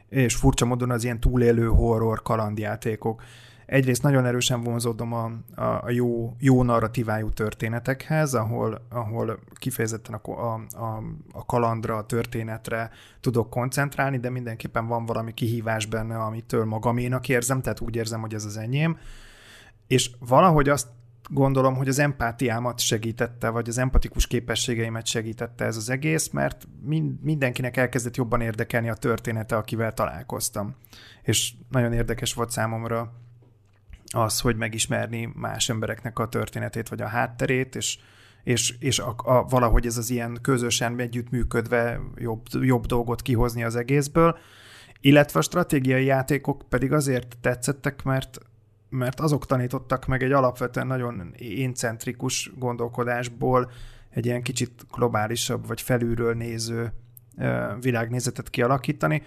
és 0.08 0.34
furcsa 0.34 0.64
módon 0.64 0.90
az 0.90 1.04
ilyen 1.04 1.20
túlélő 1.20 1.66
horror 1.66 2.22
kalandjátékok. 2.22 3.22
Egyrészt 3.66 4.02
nagyon 4.02 4.26
erősen 4.26 4.62
vonzódom 4.62 5.12
a, 5.12 5.30
a, 5.54 5.62
a 5.62 5.90
jó, 5.90 6.34
jó 6.38 6.62
narratívájú 6.62 7.30
történetekhez, 7.30 8.34
ahol, 8.34 8.86
ahol 8.90 9.38
kifejezetten 9.54 10.14
a, 10.14 10.30
a, 10.30 10.60
a, 10.76 11.02
a 11.32 11.44
kalandra, 11.44 11.96
a 11.96 12.06
történetre 12.06 12.90
tudok 13.20 13.50
koncentrálni, 13.50 14.18
de 14.18 14.30
mindenképpen 14.30 14.86
van 14.86 15.06
valami 15.06 15.34
kihívás 15.34 15.86
benne, 15.86 16.18
amitől 16.18 16.64
magaménak 16.64 17.28
érzem, 17.28 17.60
tehát 17.60 17.80
úgy 17.80 17.96
érzem, 17.96 18.20
hogy 18.20 18.34
ez 18.34 18.44
az 18.44 18.56
enyém. 18.56 18.98
És 19.86 20.10
valahogy 20.18 20.68
azt 20.68 20.86
gondolom, 21.28 21.74
hogy 21.74 21.88
az 21.88 21.98
empátiámat 21.98 22.80
segítette, 22.80 23.48
vagy 23.48 23.68
az 23.68 23.78
empatikus 23.78 24.26
képességeimet 24.26 25.06
segítette 25.06 25.64
ez 25.64 25.76
az 25.76 25.90
egész, 25.90 26.30
mert 26.30 26.68
mindenkinek 27.20 27.76
elkezdett 27.76 28.16
jobban 28.16 28.40
érdekelni 28.40 28.88
a 28.88 28.94
története, 28.94 29.56
akivel 29.56 29.94
találkoztam. 29.94 30.74
És 31.22 31.54
nagyon 31.70 31.92
érdekes 31.92 32.34
volt 32.34 32.50
számomra 32.50 33.12
az, 34.12 34.40
hogy 34.40 34.56
megismerni 34.56 35.32
más 35.34 35.68
embereknek 35.68 36.18
a 36.18 36.28
történetét, 36.28 36.88
vagy 36.88 37.00
a 37.00 37.06
hátterét, 37.06 37.76
és, 37.76 37.98
és, 38.42 38.74
és 38.78 38.98
a, 38.98 39.14
a, 39.16 39.42
valahogy 39.42 39.86
ez 39.86 39.96
az 39.96 40.10
ilyen 40.10 40.38
közösen 40.42 41.00
együttműködve 41.00 42.00
jobb, 42.16 42.42
jobb 42.60 42.86
dolgot 42.86 43.22
kihozni 43.22 43.64
az 43.64 43.76
egészből. 43.76 44.38
Illetve 45.00 45.38
a 45.38 45.42
stratégiai 45.42 46.04
játékok 46.04 46.64
pedig 46.68 46.92
azért 46.92 47.36
tetszettek, 47.40 48.02
mert 48.02 48.38
mert 48.88 49.20
azok 49.20 49.46
tanítottak 49.46 50.06
meg 50.06 50.22
egy 50.22 50.32
alapvetően 50.32 50.86
nagyon 50.86 51.32
éncentrikus 51.36 52.52
gondolkodásból 52.58 53.70
egy 54.10 54.26
ilyen 54.26 54.42
kicsit 54.42 54.86
globálisabb 54.92 55.66
vagy 55.66 55.80
felülről 55.80 56.34
néző 56.34 56.92
világnézetet 57.80 58.50
kialakítani, 58.50 59.22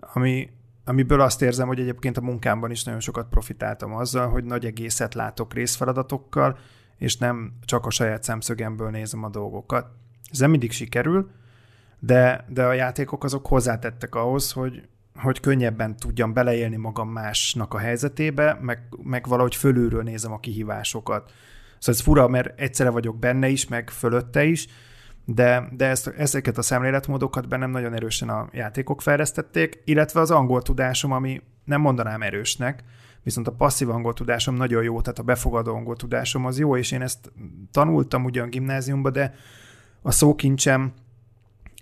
ami, 0.00 0.50
amiből 0.84 1.20
azt 1.20 1.42
érzem, 1.42 1.66
hogy 1.66 1.80
egyébként 1.80 2.16
a 2.16 2.20
munkámban 2.20 2.70
is 2.70 2.84
nagyon 2.84 3.00
sokat 3.00 3.28
profitáltam 3.28 3.94
azzal, 3.94 4.28
hogy 4.28 4.44
nagy 4.44 4.64
egészet 4.64 5.14
látok 5.14 5.54
részfeladatokkal, 5.54 6.58
és 6.96 7.16
nem 7.16 7.52
csak 7.64 7.86
a 7.86 7.90
saját 7.90 8.22
szemszögemből 8.22 8.90
nézem 8.90 9.24
a 9.24 9.28
dolgokat. 9.28 9.86
Ez 10.30 10.38
nem 10.38 10.50
mindig 10.50 10.72
sikerül, 10.72 11.30
de, 11.98 12.44
de 12.48 12.64
a 12.64 12.72
játékok 12.72 13.24
azok 13.24 13.46
hozzátettek 13.46 14.14
ahhoz, 14.14 14.52
hogy, 14.52 14.88
hogy 15.16 15.40
könnyebben 15.40 15.96
tudjam 15.96 16.32
beleélni 16.32 16.76
magam 16.76 17.08
másnak 17.08 17.74
a 17.74 17.78
helyzetébe, 17.78 18.58
meg, 18.60 18.78
meg 19.02 19.26
valahogy 19.28 19.54
fölülről 19.54 20.02
nézem 20.02 20.32
a 20.32 20.40
kihívásokat. 20.40 21.32
Szóval 21.78 21.94
ez 21.94 22.00
fura, 22.00 22.28
mert 22.28 22.60
egyszerre 22.60 22.90
vagyok 22.90 23.18
benne 23.18 23.48
is, 23.48 23.68
meg 23.68 23.90
fölötte 23.90 24.44
is, 24.44 24.66
de, 25.24 25.68
de 25.72 25.86
ezt, 25.86 26.06
ezeket 26.06 26.58
a 26.58 26.62
szemléletmódokat 26.62 27.48
bennem 27.48 27.70
nagyon 27.70 27.94
erősen 27.94 28.28
a 28.28 28.48
játékok 28.52 29.02
fejlesztették, 29.02 29.82
illetve 29.84 30.20
az 30.20 30.30
angol 30.30 30.62
tudásom, 30.62 31.12
ami 31.12 31.42
nem 31.64 31.80
mondanám 31.80 32.22
erősnek, 32.22 32.84
viszont 33.22 33.48
a 33.48 33.52
passzív 33.52 33.90
angol 33.90 34.12
tudásom 34.12 34.54
nagyon 34.54 34.82
jó, 34.82 35.00
tehát 35.00 35.18
a 35.18 35.22
befogadó 35.22 35.74
angol 35.74 35.96
tudásom 35.96 36.46
az 36.46 36.58
jó, 36.58 36.76
és 36.76 36.92
én 36.92 37.02
ezt 37.02 37.32
tanultam 37.70 38.24
ugyan 38.24 38.48
gimnáziumban, 38.48 39.12
de 39.12 39.34
a 40.02 40.10
szókincsem 40.10 40.92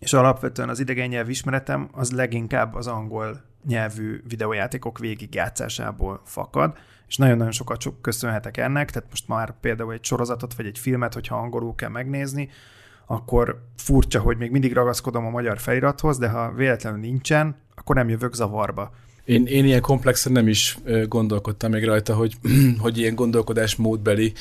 és 0.04 0.12
alapvetően 0.12 0.68
az 0.68 0.80
idegen 0.80 1.08
nyelv 1.08 1.28
ismeretem 1.28 1.88
az 1.92 2.10
leginkább 2.10 2.74
az 2.74 2.86
angol 2.86 3.42
nyelvű 3.66 4.22
videójátékok 4.28 4.98
végigjátszásából 4.98 6.20
fakad, 6.24 6.76
és 7.08 7.16
nagyon-nagyon 7.16 7.52
sokat 7.52 7.82
köszönhetek 8.00 8.56
ennek, 8.56 8.90
tehát 8.90 9.08
most 9.10 9.28
már 9.28 9.54
például 9.60 9.92
egy 9.92 10.04
sorozatot 10.04 10.54
vagy 10.54 10.66
egy 10.66 10.78
filmet, 10.78 11.14
hogyha 11.14 11.36
angolul 11.36 11.74
kell 11.74 11.88
megnézni, 11.88 12.48
akkor 13.06 13.64
furcsa, 13.76 14.20
hogy 14.20 14.36
még 14.36 14.50
mindig 14.50 14.72
ragaszkodom 14.72 15.26
a 15.26 15.30
magyar 15.30 15.58
felirathoz, 15.58 16.18
de 16.18 16.28
ha 16.28 16.52
véletlenül 16.52 17.00
nincsen, 17.00 17.56
akkor 17.74 17.96
nem 17.96 18.08
jövök 18.08 18.34
zavarba. 18.34 18.92
Én, 19.24 19.46
én 19.46 19.64
ilyen 19.64 19.80
komplexen 19.80 20.32
nem 20.32 20.48
is 20.48 20.78
gondolkodtam 21.08 21.70
még 21.70 21.84
rajta, 21.84 22.14
hogy, 22.14 22.34
hogy 22.82 22.98
ilyen 22.98 23.14
gondolkodásmódbeli 23.14 24.32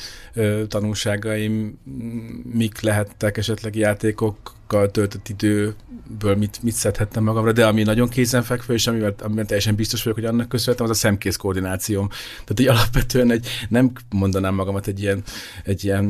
tanulságaim 0.68 1.78
mik 2.52 2.80
lehettek 2.80 3.36
esetleg 3.36 3.76
játékok 3.76 4.54
játékokkal 4.74 4.90
töltött 4.90 5.28
időből 5.28 6.36
mit, 6.36 6.58
mit 6.62 6.74
szedhettem 6.74 7.22
magamra, 7.22 7.52
de 7.52 7.66
ami 7.66 7.82
nagyon 7.82 8.08
kézenfekvő, 8.08 8.74
és 8.74 8.86
amivel, 8.86 9.14
amivel 9.22 9.44
teljesen 9.44 9.74
biztos 9.74 10.02
vagyok, 10.02 10.18
hogy 10.18 10.28
annak 10.28 10.48
köszönhetem, 10.48 10.84
az 10.84 10.90
a 10.90 10.94
szemkész 10.94 11.36
koordinációm. 11.36 12.08
Tehát 12.08 12.58
egy 12.58 12.66
alapvetően 12.66 13.30
egy, 13.30 13.48
nem 13.68 13.92
mondanám 14.10 14.54
magamat 14.54 14.86
egy 14.86 15.00
ilyen, 15.00 15.22
egy 15.64 15.84
ilyen 15.84 16.04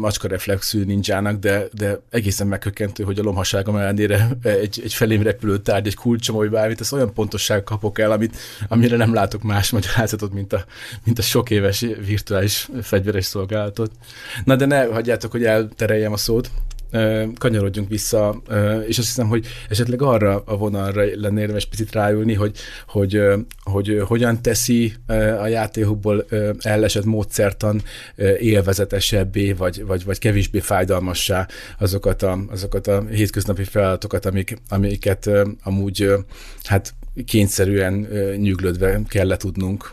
macska 0.00 0.28
reflexű 0.28 0.84
ninjának, 0.84 1.38
de, 1.38 1.68
de 1.72 2.00
egészen 2.10 2.46
megkökkentő, 2.46 3.04
hogy 3.04 3.18
a 3.18 3.22
lomhaságom 3.22 3.76
ellenére 3.76 4.28
egy, 4.42 4.80
egy 4.84 4.94
felém 4.94 5.22
repülő 5.22 5.58
tárgy, 5.58 5.86
egy 5.86 5.96
kulcsom, 5.96 6.36
vagy 6.36 6.50
bármit, 6.50 6.80
az 6.80 6.92
olyan 6.92 7.12
pontosság 7.12 7.64
kapok 7.64 7.98
el, 7.98 8.12
amit, 8.12 8.36
amire 8.68 8.96
nem 8.96 9.14
látok 9.14 9.42
más 9.42 9.70
magyarázatot, 9.70 10.32
mint 10.32 10.52
a, 10.52 10.64
mint 11.04 11.18
a 11.18 11.22
sok 11.22 11.50
éves 11.50 11.86
virtuális 12.06 12.68
fegyveres 12.82 13.24
szolgálatot. 13.24 13.90
Na 14.44 14.56
de 14.56 14.66
ne 14.66 14.84
hagyjátok, 14.84 15.30
hogy 15.30 15.44
eltereljem 15.44 16.12
a 16.12 16.16
szót 16.16 16.50
kanyarodjunk 17.38 17.88
vissza, 17.88 18.42
és 18.86 18.98
azt 18.98 19.06
hiszem, 19.06 19.28
hogy 19.28 19.46
esetleg 19.68 20.02
arra 20.02 20.42
a 20.46 20.56
vonalra 20.56 21.04
lenne 21.14 21.40
érdemes 21.40 21.66
picit 21.66 21.92
ráülni, 21.92 22.34
hogy, 22.34 22.56
hogy, 22.86 23.20
hogy 23.62 24.02
hogyan 24.06 24.42
teszi 24.42 24.92
a 25.40 25.46
játékokból 25.46 26.26
ellesett 26.58 27.04
módszertan 27.04 27.82
élvezetesebbé, 28.40 29.52
vagy, 29.52 29.84
vagy, 29.84 30.04
vagy 30.04 30.18
kevésbé 30.18 30.60
fájdalmassá 30.60 31.48
azokat 31.78 32.22
a, 32.22 32.38
azokat 32.50 32.86
a 32.86 33.04
hétköznapi 33.10 33.64
feladatokat, 33.64 34.26
amik, 34.26 34.58
amiket 34.68 35.30
amúgy 35.62 36.10
hát 36.62 36.94
kényszerűen 37.24 38.08
nyűglődve 38.36 39.00
kell 39.08 39.36
tudnunk. 39.36 39.92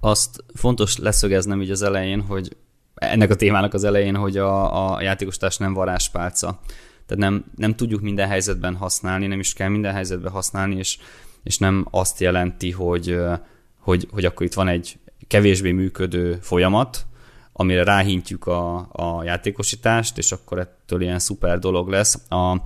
Azt 0.00 0.44
fontos 0.54 0.98
leszögeznem 0.98 1.62
így 1.62 1.70
az 1.70 1.82
elején, 1.82 2.20
hogy 2.20 2.56
ennek 3.10 3.30
a 3.30 3.34
témának 3.34 3.74
az 3.74 3.84
elején, 3.84 4.16
hogy 4.16 4.36
a, 4.36 4.94
a 4.94 5.02
játékostárs 5.02 5.56
nem 5.56 5.72
varázspálca. 5.72 6.60
Tehát 7.06 7.30
nem, 7.30 7.44
nem 7.56 7.74
tudjuk 7.74 8.00
minden 8.00 8.28
helyzetben 8.28 8.76
használni, 8.76 9.26
nem 9.26 9.38
is 9.38 9.52
kell 9.52 9.68
minden 9.68 9.92
helyzetben 9.92 10.32
használni, 10.32 10.76
és, 10.76 10.98
és 11.42 11.58
nem 11.58 11.86
azt 11.90 12.20
jelenti, 12.20 12.70
hogy, 12.70 13.18
hogy, 13.78 14.08
hogy 14.12 14.24
akkor 14.24 14.46
itt 14.46 14.54
van 14.54 14.68
egy 14.68 14.98
kevésbé 15.26 15.70
működő 15.70 16.38
folyamat, 16.40 17.06
amire 17.52 17.84
ráhintjük 17.84 18.46
a, 18.46 18.76
a 18.92 19.22
játékosítást, 19.24 20.18
és 20.18 20.32
akkor 20.32 20.58
ettől 20.58 21.02
ilyen 21.02 21.18
szuper 21.18 21.58
dolog 21.58 21.88
lesz. 21.88 22.18
A, 22.28 22.56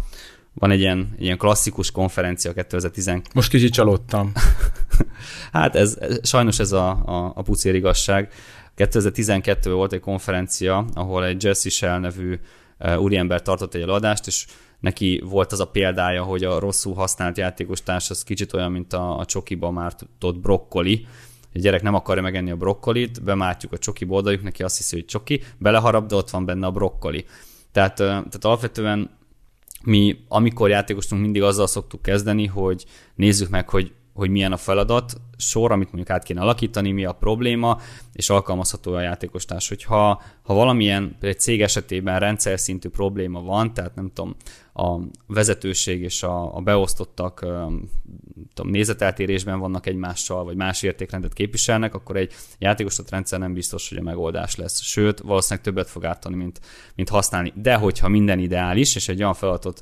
van 0.59 0.71
egy 0.71 0.81
ilyen, 0.81 1.15
ilyen 1.19 1.39
klasszikus 1.39 1.91
konferencia 1.91 2.53
2010. 2.53 3.11
Most 3.35 3.51
kicsit 3.51 3.73
csalódtam. 3.73 4.33
hát 5.53 5.77
ez, 5.77 5.99
sajnos 6.23 6.59
ez 6.59 6.73
a, 6.73 6.89
a, 6.89 7.33
a 7.35 7.43
pucér 7.43 7.75
igazság. 7.75 8.33
2012-ben 8.77 9.75
volt 9.75 9.93
egy 9.93 10.01
konferencia, 10.01 10.87
ahol 10.93 11.25
egy 11.25 11.45
Jesse 11.45 11.69
Shell 11.69 11.99
nevű 11.99 12.39
uh, 12.79 13.01
úriember 13.01 13.43
tartott 13.43 13.75
egy 13.75 13.83
előadást, 13.83 14.27
és 14.27 14.47
neki 14.81 15.23
volt 15.25 15.53
az 15.53 15.61
a 15.61 15.69
példája, 15.69 16.23
hogy 16.23 16.45
a 16.45 16.59
rosszul 16.59 16.95
használt 16.95 17.39
játékos 17.39 17.83
társ 17.83 18.11
az 18.11 18.25
kicsit 18.25 18.53
olyan, 18.53 18.73
mint 18.73 18.93
a, 18.93 19.19
a 19.19 19.25
csokiba 19.25 19.71
már 19.71 19.93
tudott 20.19 20.41
brokkoli. 20.41 21.07
A 21.55 21.59
gyerek 21.59 21.83
nem 21.83 21.95
akarja 21.95 22.23
megenni 22.23 22.51
a 22.51 22.57
brokkolit, 22.57 23.23
bemátjuk 23.23 23.73
a 23.73 23.79
csoki 23.79 24.07
oldaljuk, 24.09 24.43
neki 24.43 24.63
azt 24.63 24.77
hiszi, 24.77 24.95
hogy 24.95 25.05
csoki, 25.05 25.43
beleharap, 25.59 26.07
de 26.07 26.15
ott 26.15 26.31
van 26.31 26.45
benne 26.45 26.67
a 26.67 26.71
brokkoli. 26.71 27.25
Tehát, 27.73 27.95
tehát 27.95 28.45
alapvetően 28.45 29.11
mi, 29.85 30.17
amikor 30.29 30.69
játékostunk, 30.69 31.23
mindig 31.23 31.43
azzal 31.43 31.67
szoktuk 31.67 32.03
kezdeni, 32.03 32.47
hogy 32.47 32.85
nézzük 33.15 33.49
meg, 33.49 33.69
hogy 33.69 33.93
hogy 34.17 34.31
milyen 34.31 34.53
a 34.53 34.57
feladat 34.57 35.21
sor, 35.37 35.73
amit 35.73 35.93
mondjuk 35.93 36.11
át 36.11 36.23
kéne 36.23 36.41
alakítani, 36.41 36.93
mi 36.93 37.05
a 37.05 37.13
probléma, 37.13 37.81
és 38.13 38.31
alkalmazható 38.31 38.95
a 38.95 39.01
játékostárs. 39.01 39.69
Hogyha 39.69 40.23
ha 40.43 40.55
valamilyen 40.55 41.17
egy 41.21 41.41
cég 41.41 41.63
esetében 41.63 42.19
rendszer 42.19 42.59
szintű 42.59 42.89
probléma 42.89 43.43
van, 43.43 43.75
tehát 43.75 43.95
nem 43.95 44.11
tudom, 44.15 44.37
a 44.75 44.99
vezetőség 45.27 46.03
és 46.03 46.23
a, 46.23 46.57
a 46.57 46.61
beosztottak 46.61 47.47
tudom, 48.55 48.71
nézeteltérésben 48.71 49.59
vannak 49.59 49.87
egymással, 49.87 50.45
vagy 50.45 50.57
más 50.57 50.83
értékrendet 50.83 51.33
képviselnek, 51.33 51.95
akkor 51.95 52.17
egy 52.17 52.33
játékostott 52.59 53.11
rendszer 53.11 53.39
nem 53.39 53.53
biztos, 53.53 53.89
hogy 53.89 53.99
a 53.99 54.03
megoldás 54.03 54.57
lesz. 54.57 54.83
Sőt, 54.83 55.19
valószínűleg 55.19 55.65
többet 55.65 55.89
fog 55.89 56.05
ártani, 56.05 56.37
mint, 56.37 56.61
mint 56.95 57.09
használni. 57.09 57.53
De 57.57 57.75
hogyha 57.75 58.09
minden 58.09 58.39
ideális, 58.39 58.97
és 58.97 59.09
egy 59.09 59.21
olyan 59.21 59.35
feladatot 59.35 59.81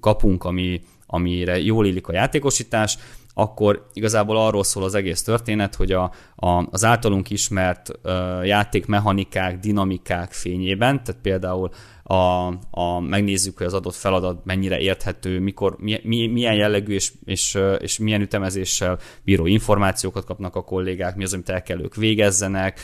kapunk, 0.00 0.44
ami 0.44 0.80
amire 1.06 1.60
jól 1.60 1.86
illik 1.86 2.08
a 2.08 2.12
játékosítás, 2.12 2.98
akkor 3.38 3.86
igazából 3.92 4.36
arról 4.36 4.64
szól 4.64 4.84
az 4.84 4.94
egész 4.94 5.22
történet, 5.22 5.74
hogy 5.74 5.92
a, 5.92 6.12
a, 6.36 6.66
az 6.70 6.84
általunk 6.84 7.30
ismert 7.30 7.90
uh, 8.02 8.46
játékmechanikák, 8.46 9.58
dinamikák 9.58 10.32
fényében, 10.32 11.04
tehát 11.04 11.20
például 11.22 11.70
a, 12.02 12.46
a, 12.70 13.00
megnézzük, 13.00 13.56
hogy 13.56 13.66
az 13.66 13.74
adott 13.74 13.94
feladat 13.94 14.44
mennyire 14.44 14.78
érthető, 14.78 15.40
mikor, 15.40 15.76
mi, 15.78 16.00
mi, 16.02 16.26
milyen 16.26 16.54
jellegű 16.54 16.94
és, 16.94 17.12
és, 17.24 17.58
és 17.78 17.98
milyen 17.98 18.20
ütemezéssel 18.20 18.98
bíró 19.22 19.46
információkat 19.46 20.24
kapnak 20.24 20.56
a 20.56 20.64
kollégák, 20.64 21.16
mi 21.16 21.24
az, 21.24 21.32
amit 21.32 21.48
el 21.48 21.62
kell 21.62 21.80
ők 21.80 21.94
végezzenek, 21.94 22.80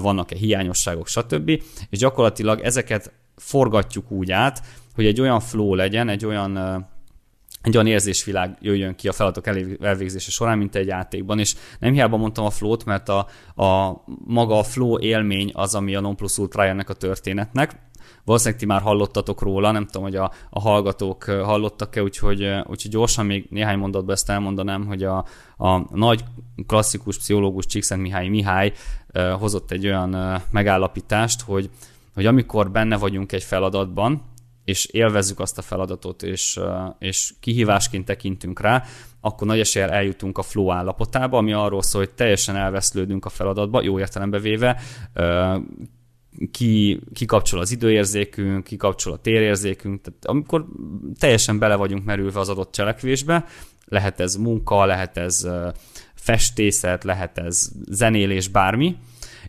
vannak-e 0.00 0.36
hiányosságok, 0.36 1.08
stb. 1.08 1.48
És 1.90 1.98
gyakorlatilag 1.98 2.60
ezeket 2.60 3.12
forgatjuk 3.36 4.10
úgy 4.10 4.30
át, 4.30 4.62
hogy 4.94 5.06
egy 5.06 5.20
olyan 5.20 5.40
flow 5.40 5.74
legyen, 5.74 6.08
egy 6.08 6.24
olyan 6.24 6.86
egy 7.64 7.74
olyan 7.74 7.86
érzésvilág 7.86 8.56
jöjjön 8.60 8.94
ki 8.94 9.08
a 9.08 9.12
feladatok 9.12 9.46
elvégzése 9.80 10.30
során, 10.30 10.58
mint 10.58 10.74
egy 10.74 10.86
játékban, 10.86 11.38
és 11.38 11.54
nem 11.78 11.92
hiába 11.92 12.16
mondtam 12.16 12.44
a 12.44 12.50
flow-t, 12.50 12.84
mert 12.84 13.08
a, 13.08 13.26
a 13.62 14.02
maga 14.24 14.58
a 14.58 14.62
flow 14.62 14.98
élmény 14.98 15.50
az, 15.54 15.74
ami 15.74 15.94
a 15.94 16.00
non 16.00 16.16
plus 16.16 16.38
ultra 16.38 16.64
ennek 16.64 16.88
a 16.88 16.94
történetnek. 16.94 17.76
Valószínűleg 18.24 18.60
ti 18.60 18.66
már 18.66 18.80
hallottatok 18.80 19.42
róla, 19.42 19.70
nem 19.70 19.86
tudom, 19.86 20.02
hogy 20.02 20.16
a, 20.16 20.32
a 20.50 20.60
hallgatók 20.60 21.24
hallottak-e, 21.24 22.02
úgyhogy, 22.02 22.42
úgyhogy 22.66 22.90
gyorsan 22.90 23.26
még 23.26 23.46
néhány 23.50 23.78
mondatban 23.78 24.14
ezt 24.14 24.30
elmondanám, 24.30 24.86
hogy 24.86 25.02
a, 25.02 25.24
a 25.56 25.96
nagy 25.96 26.24
klasszikus 26.66 27.18
pszichológus 27.18 27.66
Csíkszent 27.66 28.02
Mihály 28.02 28.28
Mihály 28.28 28.72
hozott 29.38 29.70
egy 29.70 29.86
olyan 29.86 30.42
megállapítást, 30.50 31.42
hogy, 31.42 31.70
hogy 32.14 32.26
amikor 32.26 32.70
benne 32.70 32.96
vagyunk 32.96 33.32
egy 33.32 33.42
feladatban, 33.42 34.22
és 34.64 34.86
élvezzük 34.86 35.40
azt 35.40 35.58
a 35.58 35.62
feladatot, 35.62 36.22
és, 36.22 36.60
és 36.98 37.34
kihívásként 37.40 38.04
tekintünk 38.04 38.60
rá, 38.60 38.84
akkor 39.20 39.46
nagy 39.46 39.60
eséllyel 39.60 39.90
eljutunk 39.90 40.38
a 40.38 40.42
flow 40.42 40.70
állapotába, 40.70 41.38
ami 41.38 41.52
arról 41.52 41.82
szól, 41.82 42.04
hogy 42.04 42.14
teljesen 42.14 42.56
elveszlődünk 42.56 43.24
a 43.24 43.28
feladatba, 43.28 43.82
jó 43.82 43.98
értelembe 43.98 44.38
véve, 44.38 44.80
ki, 46.50 47.00
kikapcsol 47.12 47.60
az 47.60 47.70
időérzékünk, 47.70 48.64
kikapcsol 48.64 49.12
a 49.12 49.18
térérzékünk, 49.18 50.00
tehát 50.00 50.24
amikor 50.24 50.66
teljesen 51.18 51.58
bele 51.58 51.74
vagyunk 51.74 52.04
merülve 52.04 52.40
az 52.40 52.48
adott 52.48 52.72
cselekvésbe, 52.72 53.44
lehet 53.84 54.20
ez 54.20 54.36
munka, 54.36 54.84
lehet 54.84 55.16
ez 55.16 55.48
festészet, 56.14 57.04
lehet 57.04 57.38
ez 57.38 57.70
zenélés, 57.88 58.48
bármi, 58.48 58.96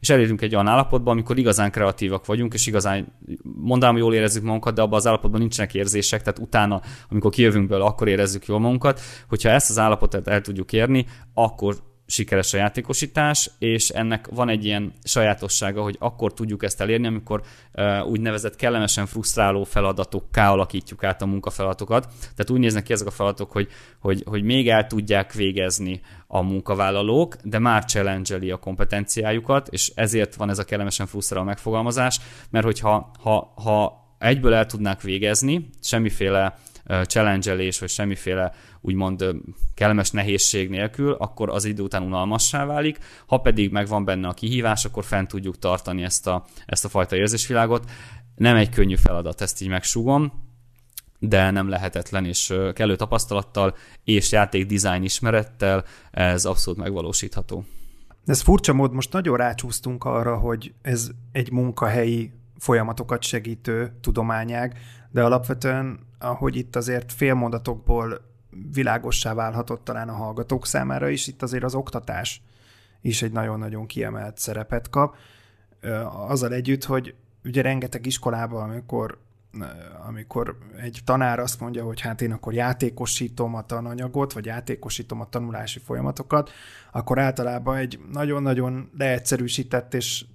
és 0.05 0.11
elérünk 0.11 0.41
egy 0.41 0.53
olyan 0.53 0.67
állapotba, 0.67 1.11
amikor 1.11 1.37
igazán 1.37 1.71
kreatívak 1.71 2.25
vagyunk, 2.25 2.53
és 2.53 2.67
igazán 2.67 3.07
mondanám, 3.43 3.97
jól 3.97 4.13
érezzük 4.13 4.43
magunkat, 4.43 4.73
de 4.75 4.81
abban 4.81 4.97
az 4.97 5.07
állapotban 5.07 5.39
nincsenek 5.39 5.73
érzések, 5.73 6.21
tehát 6.21 6.39
utána, 6.39 6.81
amikor 7.09 7.31
kijövünk 7.31 7.67
belőle, 7.67 7.87
akkor 7.87 8.07
érezzük 8.07 8.45
jól 8.45 8.59
magunkat. 8.59 8.99
Hogyha 9.29 9.49
ezt 9.49 9.69
az 9.69 9.79
állapotot 9.79 10.27
el 10.27 10.41
tudjuk 10.41 10.73
érni, 10.73 11.05
akkor 11.33 11.75
sikeres 12.05 12.53
a 12.53 12.57
játékosítás, 12.57 13.51
és 13.59 13.89
ennek 13.89 14.27
van 14.27 14.49
egy 14.49 14.65
ilyen 14.65 14.93
sajátossága, 15.03 15.81
hogy 15.81 15.95
akkor 15.99 16.33
tudjuk 16.33 16.63
ezt 16.63 16.81
elérni, 16.81 17.07
amikor 17.07 17.41
úgynevezett 18.05 18.55
kellemesen 18.55 19.05
frusztráló 19.05 19.63
feladatokká 19.63 20.51
alakítjuk 20.51 21.03
át 21.03 21.21
a 21.21 21.25
munkafeladatokat. 21.25 22.05
Tehát 22.19 22.49
úgy 22.49 22.59
néznek 22.59 22.83
ki 22.83 22.93
ezek 22.93 23.07
a 23.07 23.11
feladatok, 23.11 23.51
hogy, 23.51 23.67
hogy, 23.99 24.23
hogy 24.25 24.43
még 24.43 24.69
el 24.69 24.87
tudják 24.87 25.33
végezni 25.33 26.01
a 26.27 26.41
munkavállalók, 26.41 27.35
de 27.43 27.59
már 27.59 27.85
challenge 27.85 28.53
a 28.53 28.57
kompetenciájukat, 28.57 29.67
és 29.67 29.91
ezért 29.95 30.35
van 30.35 30.49
ez 30.49 30.59
a 30.59 30.63
kellemesen 30.63 31.07
frusztráló 31.07 31.45
megfogalmazás, 31.45 32.19
mert 32.49 32.65
hogyha 32.65 33.11
ha, 33.19 33.53
ha 33.55 34.03
egyből 34.17 34.53
el 34.53 34.65
tudnák 34.65 35.01
végezni, 35.01 35.69
semmiféle 35.81 36.57
challenge 37.05 37.55
vagy 37.55 37.89
semmiféle 37.89 38.53
úgymond 38.85 39.25
kellemes 39.73 40.11
nehézség 40.11 40.69
nélkül, 40.69 41.11
akkor 41.11 41.49
az 41.49 41.65
idő 41.65 41.83
után 41.83 42.03
unalmassá 42.03 42.65
válik. 42.65 42.97
Ha 43.27 43.37
pedig 43.37 43.71
megvan 43.71 44.05
benne 44.05 44.27
a 44.27 44.33
kihívás, 44.33 44.85
akkor 44.85 45.03
fent 45.03 45.27
tudjuk 45.27 45.59
tartani 45.59 46.03
ezt 46.03 46.27
a, 46.27 46.45
ezt 46.65 46.85
a 46.85 46.89
fajta 46.89 47.15
érzésvilágot. 47.15 47.89
Nem 48.35 48.55
egy 48.55 48.69
könnyű 48.69 48.95
feladat, 48.95 49.41
ezt 49.41 49.61
így 49.61 49.67
megsugom, 49.67 50.31
de 51.19 51.51
nem 51.51 51.69
lehetetlen, 51.69 52.25
és 52.25 52.53
kellő 52.73 52.95
tapasztalattal 52.95 53.75
és 54.03 54.31
játék 54.31 54.65
design 54.65 55.03
ismerettel 55.03 55.83
ez 56.11 56.45
abszolút 56.45 56.79
megvalósítható. 56.79 57.65
Ez 58.25 58.41
furcsa 58.41 58.73
mód, 58.73 58.93
most 58.93 59.13
nagyon 59.13 59.37
rácsúsztunk 59.37 60.03
arra, 60.03 60.37
hogy 60.37 60.73
ez 60.81 61.09
egy 61.31 61.51
munkahelyi 61.51 62.31
folyamatokat 62.57 63.23
segítő 63.23 63.97
tudományág, 64.01 64.77
de 65.11 65.23
alapvetően, 65.23 65.99
ahogy 66.19 66.55
itt 66.55 66.75
azért 66.75 67.11
félmondatokból 67.11 68.21
világossá 68.73 69.33
válhatott 69.33 69.83
talán 69.83 70.09
a 70.09 70.13
hallgatók 70.13 70.65
számára 70.65 71.09
is, 71.09 71.27
itt 71.27 71.41
azért 71.41 71.63
az 71.63 71.75
oktatás 71.75 72.41
is 73.01 73.21
egy 73.21 73.31
nagyon-nagyon 73.31 73.85
kiemelt 73.85 74.37
szerepet 74.37 74.89
kap. 74.89 75.15
Azzal 76.27 76.53
együtt, 76.53 76.83
hogy 76.83 77.15
ugye 77.43 77.61
rengeteg 77.61 78.05
iskolában, 78.05 78.63
amikor 78.63 79.23
amikor 80.07 80.57
egy 80.77 81.01
tanár 81.05 81.39
azt 81.39 81.59
mondja, 81.59 81.83
hogy 81.83 82.01
hát 82.01 82.21
én 82.21 82.31
akkor 82.31 82.53
játékosítom 82.53 83.55
a 83.55 83.65
tananyagot, 83.65 84.33
vagy 84.33 84.45
játékosítom 84.45 85.21
a 85.21 85.29
tanulási 85.29 85.79
folyamatokat, 85.79 86.51
akkor 86.91 87.19
általában 87.19 87.75
egy 87.75 87.99
nagyon-nagyon 88.11 88.91
leegyszerűsített 88.97 89.93
és 89.93 90.25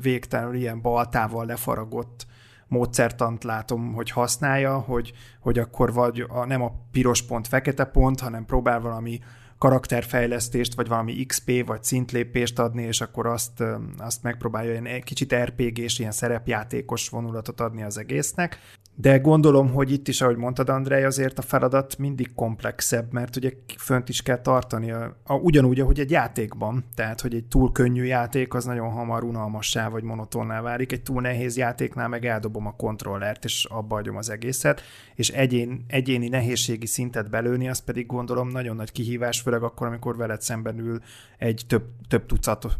végtelenül 0.00 0.54
ilyen 0.54 0.80
baltával 0.80 1.46
lefaragott 1.46 2.26
módszertant 2.68 3.44
látom, 3.44 3.92
hogy 3.92 4.10
használja, 4.10 4.78
hogy, 4.78 5.12
hogy 5.40 5.58
akkor 5.58 5.92
vagy 5.92 6.24
a, 6.28 6.44
nem 6.44 6.62
a 6.62 6.72
piros 6.90 7.22
pont, 7.22 7.48
fekete 7.48 7.84
pont, 7.84 8.20
hanem 8.20 8.44
próbál 8.44 8.80
valami 8.80 9.20
karakterfejlesztést, 9.58 10.74
vagy 10.74 10.88
valami 10.88 11.26
XP, 11.26 11.66
vagy 11.66 11.84
szintlépést 11.84 12.58
adni, 12.58 12.82
és 12.82 13.00
akkor 13.00 13.26
azt, 13.26 13.62
azt 13.98 14.22
megpróbálja 14.22 14.80
ilyen 14.80 15.00
kicsit 15.00 15.34
RPG-s, 15.34 15.98
ilyen 15.98 16.12
szerepjátékos 16.12 17.08
vonulatot 17.08 17.60
adni 17.60 17.82
az 17.82 17.98
egésznek. 17.98 18.58
De 18.98 19.18
gondolom, 19.18 19.72
hogy 19.72 19.92
itt 19.92 20.08
is, 20.08 20.20
ahogy 20.20 20.36
mondtad, 20.36 20.68
Andrej, 20.68 21.04
azért 21.04 21.38
a 21.38 21.42
feladat 21.42 21.98
mindig 21.98 22.34
komplexebb, 22.34 23.12
mert 23.12 23.36
ugye 23.36 23.52
fönt 23.78 24.08
is 24.08 24.22
kell 24.22 24.40
tartani, 24.40 24.90
a, 24.90 25.16
a, 25.24 25.34
ugyanúgy, 25.34 25.80
ahogy 25.80 26.00
egy 26.00 26.10
játékban. 26.10 26.84
Tehát, 26.94 27.20
hogy 27.20 27.34
egy 27.34 27.44
túl 27.44 27.72
könnyű 27.72 28.04
játék 28.04 28.54
az 28.54 28.64
nagyon 28.64 28.90
hamar 28.90 29.24
unalmassá 29.24 29.88
vagy 29.88 30.02
monotonná 30.02 30.60
válik, 30.60 30.92
egy 30.92 31.02
túl 31.02 31.20
nehéz 31.20 31.56
játéknál 31.56 32.08
meg 32.08 32.24
eldobom 32.24 32.66
a 32.66 32.76
kontrollert, 32.76 33.44
és 33.44 33.64
abba 33.64 33.94
hagyom 33.94 34.16
az 34.16 34.30
egészet, 34.30 34.80
és 35.14 35.28
egyén, 35.28 35.84
egyéni 35.88 36.28
nehézségi 36.28 36.86
szintet 36.86 37.30
belőni, 37.30 37.68
az 37.68 37.78
pedig 37.78 38.06
gondolom 38.06 38.48
nagyon 38.48 38.76
nagy 38.76 38.92
kihívás, 38.92 39.40
főleg 39.40 39.62
akkor, 39.62 39.86
amikor 39.86 40.16
veled 40.16 40.40
szemben 40.40 40.78
ül 40.78 41.00
egy 41.38 41.64
több, 41.66 41.84
több 42.08 42.26
tucat 42.26 42.78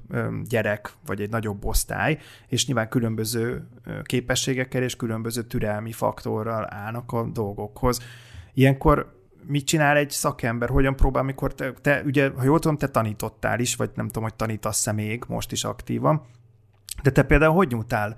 gyerek, 0.49 0.93
vagy 1.07 1.21
egy 1.21 1.31
nagyobb 1.31 1.65
osztály, 1.65 2.19
és 2.49 2.67
nyilván 2.67 2.89
különböző 2.89 3.67
képességekkel 4.03 4.83
és 4.83 4.96
különböző 4.96 5.42
türelmi 5.42 5.92
faktorral 5.92 6.66
állnak 6.70 7.12
a 7.12 7.25
dolgokhoz. 7.33 8.01
Ilyenkor 8.55 9.14
mit 9.46 9.66
csinál 9.66 9.96
egy 9.96 10.11
szakember, 10.11 10.68
hogyan 10.68 10.96
próbál, 10.96 11.22
amikor 11.22 11.55
te, 11.55 11.72
te 11.72 12.03
ugye, 12.05 12.31
ha 12.37 12.42
jól 12.42 12.59
tudom, 12.59 12.77
te 12.77 12.88
tanítottál 12.88 13.61
is, 13.61 13.77
vagy 13.77 13.90
nem 13.94 14.07
tudom, 14.07 14.22
hogy 14.22 14.35
tanítasz-e 14.35 14.92
még, 14.92 15.25
most 15.29 15.53
is 15.53 15.64
aktívan, 15.64 16.22
de 17.03 17.11
te 17.11 17.22
például 17.22 17.55
hogy 17.55 17.68
nyújtál 17.68 18.16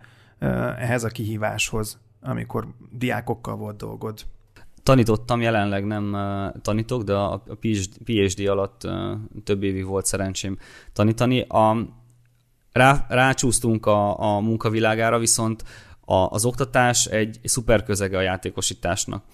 ehhez 0.79 1.05
a 1.05 1.09
kihíváshoz, 1.09 1.99
amikor 2.21 2.67
diákokkal 2.91 3.57
volt 3.57 3.77
dolgod? 3.77 4.21
Tanítottam, 4.83 5.41
jelenleg 5.41 5.85
nem 5.85 6.17
tanítok, 6.63 7.03
de 7.03 7.15
a 7.15 7.43
PhD 8.05 8.47
alatt 8.47 8.89
több 9.45 9.63
évig 9.63 9.85
volt 9.87 10.07
szerencsém 10.07 10.59
tanítani. 10.93 11.41
A, 11.41 11.77
rá, 12.79 13.07
rácsúsztunk 13.09 13.87
a, 13.87 14.21
a 14.21 14.41
munkavilágára, 14.41 15.19
viszont 15.19 15.65
a, 16.01 16.15
az 16.15 16.45
oktatás 16.45 17.07
egy 17.07 17.39
szuper 17.45 17.83
közege 17.83 18.17
a 18.17 18.21
játékosításnak. 18.21 19.25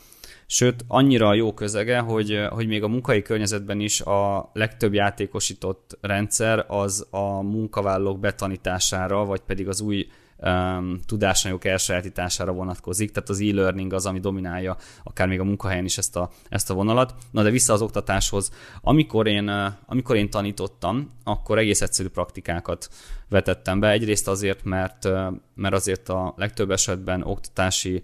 Sőt, 0.47 0.85
annyira 0.89 1.35
jó 1.35 1.55
közege, 1.55 1.99
hogy, 1.99 2.41
hogy 2.51 2.67
még 2.67 2.83
a 2.83 2.89
munkai 2.89 3.23
környezetben 3.23 3.81
is 3.81 4.01
a 4.01 4.51
legtöbb 4.53 4.95
játékosított 4.95 5.99
rendszer 6.01 6.65
az 6.69 7.07
a 7.11 7.43
munkavállalók 7.43 8.21
betanítására, 8.21 9.25
vagy 9.25 9.41
pedig 9.41 9.69
az 9.69 9.81
új 9.81 10.07
um, 10.45 11.01
tudásanyagok 11.07 11.65
elsajátítására 11.65 12.53
vonatkozik, 12.53 13.13
tehát 13.13 13.29
az 13.29 13.41
e-learning 13.41 13.93
az, 13.93 14.07
ami 14.07 14.21
dominálja 14.21 14.77
akár 15.03 15.29
még 15.29 15.41
a 15.41 15.45
munkahelyen 15.45 15.85
is 15.85 15.99
ezt 15.99 16.17
a, 16.17 16.31
ezt 16.49 16.71
a 16.71 16.75
vonalat. 16.75 17.15
Na 17.31 17.43
de 17.43 17.51
vissza 17.51 17.73
az 17.73 17.83
oktatáshoz. 17.83 18.51
Amikor 18.81 19.27
én, 19.27 19.49
amikor 19.87 20.17
én 20.17 20.31
tanítottam, 20.31 21.11
akkor 21.25 21.59
egész 21.59 21.81
egyszerű 21.81 22.09
praktikákat 22.09 22.89
vetettem 23.29 23.81
be. 23.81 23.91
Egyrészt 23.91 24.29
azért, 24.29 24.65
mert, 24.65 25.09
mert 25.55 25.75
azért 25.75 26.09
a 26.09 26.35
legtöbb 26.37 26.71
esetben 26.71 27.23
oktatási 27.23 28.03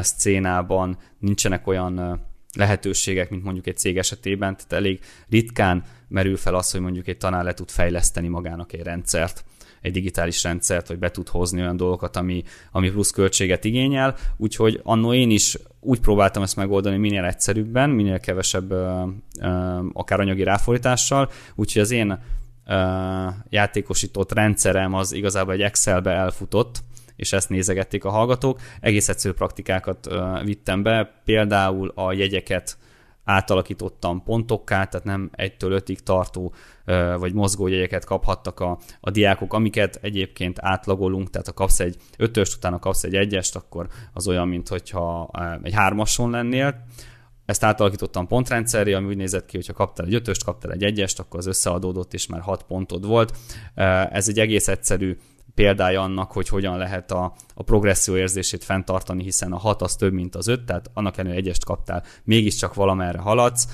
szcénában 0.00 0.98
nincsenek 1.18 1.66
olyan 1.66 2.28
lehetőségek, 2.56 3.30
mint 3.30 3.44
mondjuk 3.44 3.66
egy 3.66 3.78
cég 3.78 3.98
esetében, 3.98 4.56
tehát 4.56 4.72
elég 4.72 5.00
ritkán 5.28 5.84
merül 6.08 6.36
fel 6.36 6.54
az, 6.54 6.70
hogy 6.70 6.80
mondjuk 6.80 7.08
egy 7.08 7.16
tanár 7.16 7.44
le 7.44 7.54
tud 7.54 7.70
fejleszteni 7.70 8.28
magának 8.28 8.72
egy 8.72 8.82
rendszert 8.82 9.44
egy 9.80 9.92
digitális 9.92 10.42
rendszert, 10.42 10.88
vagy 10.88 10.98
be 10.98 11.10
tud 11.10 11.28
hozni 11.28 11.60
olyan 11.60 11.76
dolgokat, 11.76 12.16
ami, 12.16 12.42
ami 12.72 12.90
plusz 12.90 13.10
költséget 13.10 13.64
igényel. 13.64 14.16
Úgyhogy 14.36 14.80
annó 14.82 15.14
én 15.14 15.30
is 15.30 15.56
úgy 15.80 16.00
próbáltam 16.00 16.42
ezt 16.42 16.56
megoldani 16.56 16.96
minél 16.96 17.24
egyszerűbben, 17.24 17.90
minél 17.90 18.20
kevesebb 18.20 18.70
ö, 18.70 19.02
ö, 19.40 19.78
akár 19.92 20.20
anyagi 20.20 20.42
ráfordítással, 20.42 21.30
úgyhogy 21.54 21.82
az 21.82 21.90
én 21.90 22.18
játékosított 23.48 24.32
rendszerem 24.32 24.94
az 24.94 25.12
igazából 25.12 25.52
egy 25.52 25.62
Excelbe 25.62 26.10
elfutott, 26.10 26.82
és 27.16 27.32
ezt 27.32 27.48
nézegették 27.48 28.04
a 28.04 28.10
hallgatók. 28.10 28.60
Egész 28.80 29.08
egyszerű 29.08 29.34
praktikákat 29.34 30.08
vittem 30.44 30.82
be, 30.82 31.20
például 31.24 31.92
a 31.94 32.12
jegyeket 32.12 32.76
átalakítottam 33.30 34.22
pontokká, 34.22 34.84
tehát 34.84 35.06
nem 35.06 35.30
egytől 35.32 35.72
ötig 35.72 36.00
tartó 36.02 36.54
vagy 37.18 37.32
mozgójegyeket 37.32 38.04
kaphattak 38.04 38.60
a, 38.60 38.78
a 39.00 39.10
diákok, 39.10 39.54
amiket 39.54 39.98
egyébként 40.02 40.58
átlagolunk, 40.60 41.30
tehát 41.30 41.46
ha 41.46 41.52
kapsz 41.52 41.80
egy 41.80 41.96
ötöst, 42.18 42.56
utána 42.56 42.78
kapsz 42.78 43.04
egy 43.04 43.14
egyest, 43.14 43.56
akkor 43.56 43.88
az 44.12 44.28
olyan, 44.28 44.48
mint 44.48 44.68
hogyha 44.68 45.30
egy 45.62 45.74
hármason 45.74 46.30
lennél. 46.30 46.84
Ezt 47.44 47.64
átalakítottam 47.64 48.26
pontrendszerre, 48.26 48.96
ami 48.96 49.06
úgy 49.06 49.16
nézett 49.16 49.46
ki, 49.46 49.56
hogyha 49.56 49.72
kaptál 49.72 50.06
egy 50.06 50.14
ötöst, 50.14 50.44
kaptál 50.44 50.72
egy 50.72 50.84
egyest, 50.84 51.18
akkor 51.18 51.38
az 51.38 51.46
összeadódott, 51.46 52.14
és 52.14 52.26
már 52.26 52.40
hat 52.40 52.62
pontod 52.62 53.06
volt. 53.06 53.36
Ez 54.10 54.28
egy 54.28 54.38
egész 54.38 54.68
egyszerű 54.68 55.18
példája 55.54 56.00
annak, 56.00 56.32
hogy 56.32 56.48
hogyan 56.48 56.78
lehet 56.78 57.10
a, 57.10 57.34
a 57.54 57.62
progresszió 57.62 58.16
érzését 58.16 58.64
fenntartani, 58.64 59.22
hiszen 59.22 59.52
a 59.52 59.58
6 59.58 59.82
az 59.82 59.96
több, 59.96 60.12
mint 60.12 60.34
az 60.34 60.46
5, 60.46 60.64
tehát 60.64 60.90
annak 60.94 61.18
ellenére 61.18 61.40
egyest 61.40 61.64
kaptál, 61.64 62.04
mégiscsak 62.24 62.74
valamerre 62.74 63.18
haladsz. 63.18 63.68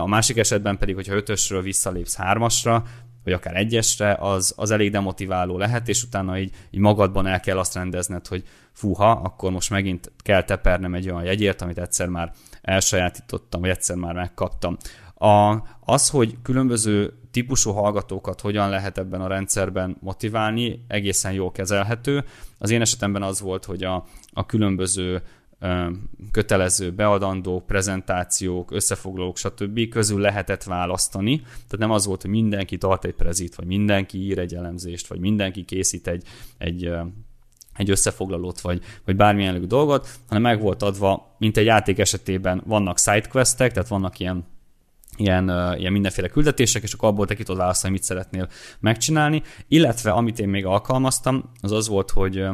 A 0.00 0.06
másik 0.06 0.36
esetben 0.36 0.78
pedig, 0.78 0.94
hogyha 0.94 1.14
5-ösről 1.16 1.60
visszalépsz 1.62 2.16
3-asra, 2.22 2.82
vagy 3.24 3.32
akár 3.32 3.56
egyesre, 3.56 4.16
az, 4.20 4.54
az 4.56 4.70
elég 4.70 4.90
demotiváló 4.90 5.58
lehet, 5.58 5.88
és 5.88 6.02
utána 6.02 6.38
így, 6.38 6.54
így 6.70 6.80
magadban 6.80 7.26
el 7.26 7.40
kell 7.40 7.58
azt 7.58 7.74
rendezned, 7.74 8.26
hogy 8.26 8.44
fúha, 8.72 9.10
akkor 9.10 9.50
most 9.50 9.70
megint 9.70 10.12
kell 10.22 10.42
tepernem 10.42 10.94
egy 10.94 11.10
olyan 11.10 11.24
jegyért, 11.24 11.62
amit 11.62 11.78
egyszer 11.78 12.08
már 12.08 12.32
elsajátítottam, 12.62 13.60
vagy 13.60 13.70
egyszer 13.70 13.96
már 13.96 14.14
megkaptam. 14.14 14.76
A, 15.14 15.62
az, 15.80 16.08
hogy 16.08 16.36
különböző 16.42 17.12
típusú 17.30 17.70
hallgatókat 17.70 18.40
hogyan 18.40 18.68
lehet 18.68 18.98
ebben 18.98 19.20
a 19.20 19.26
rendszerben 19.26 19.96
motiválni, 20.00 20.84
egészen 20.88 21.32
jól 21.32 21.50
kezelhető. 21.50 22.24
Az 22.58 22.70
én 22.70 22.80
esetemben 22.80 23.22
az 23.22 23.40
volt, 23.40 23.64
hogy 23.64 23.82
a, 23.82 24.04
a 24.32 24.46
különböző 24.46 25.22
kötelező 26.30 26.92
beadandó 26.92 27.64
prezentációk, 27.66 28.70
összefoglalók, 28.70 29.36
stb. 29.36 29.88
közül 29.88 30.20
lehetett 30.20 30.62
választani. 30.62 31.36
Tehát 31.40 31.78
nem 31.78 31.90
az 31.90 32.06
volt, 32.06 32.22
hogy 32.22 32.30
mindenki 32.30 32.78
tart 32.78 33.04
egy 33.04 33.14
prezit, 33.14 33.54
vagy 33.54 33.66
mindenki 33.66 34.18
ír 34.18 34.38
egy 34.38 34.54
elemzést, 34.54 35.06
vagy 35.06 35.18
mindenki 35.18 35.64
készít 35.64 36.06
egy, 36.06 36.24
egy 36.58 36.90
egy 37.78 37.90
összefoglalót, 37.90 38.60
vagy, 38.60 38.82
vagy 39.04 39.16
bármilyen 39.16 39.68
dolgot, 39.68 40.08
hanem 40.26 40.42
meg 40.42 40.60
volt 40.60 40.82
adva, 40.82 41.34
mint 41.38 41.56
egy 41.56 41.64
játék 41.64 41.98
esetében 41.98 42.62
vannak 42.66 42.98
sidequestek, 42.98 43.72
tehát 43.72 43.88
vannak 43.88 44.18
ilyen 44.18 44.44
ilyen, 45.20 45.74
ilyen 45.78 45.92
mindenféle 45.92 46.28
küldetések, 46.28 46.82
és 46.82 46.92
akkor 46.92 47.08
abból 47.08 47.26
te 47.26 47.34
ki 47.34 47.42
tudod 47.42 47.60
választani, 47.60 47.92
mit 47.92 48.02
szeretnél 48.02 48.48
megcsinálni. 48.80 49.42
Illetve 49.68 50.10
amit 50.10 50.38
én 50.38 50.48
még 50.48 50.66
alkalmaztam, 50.66 51.50
az 51.60 51.72
az 51.72 51.88
volt, 51.88 52.10
hogy, 52.10 52.46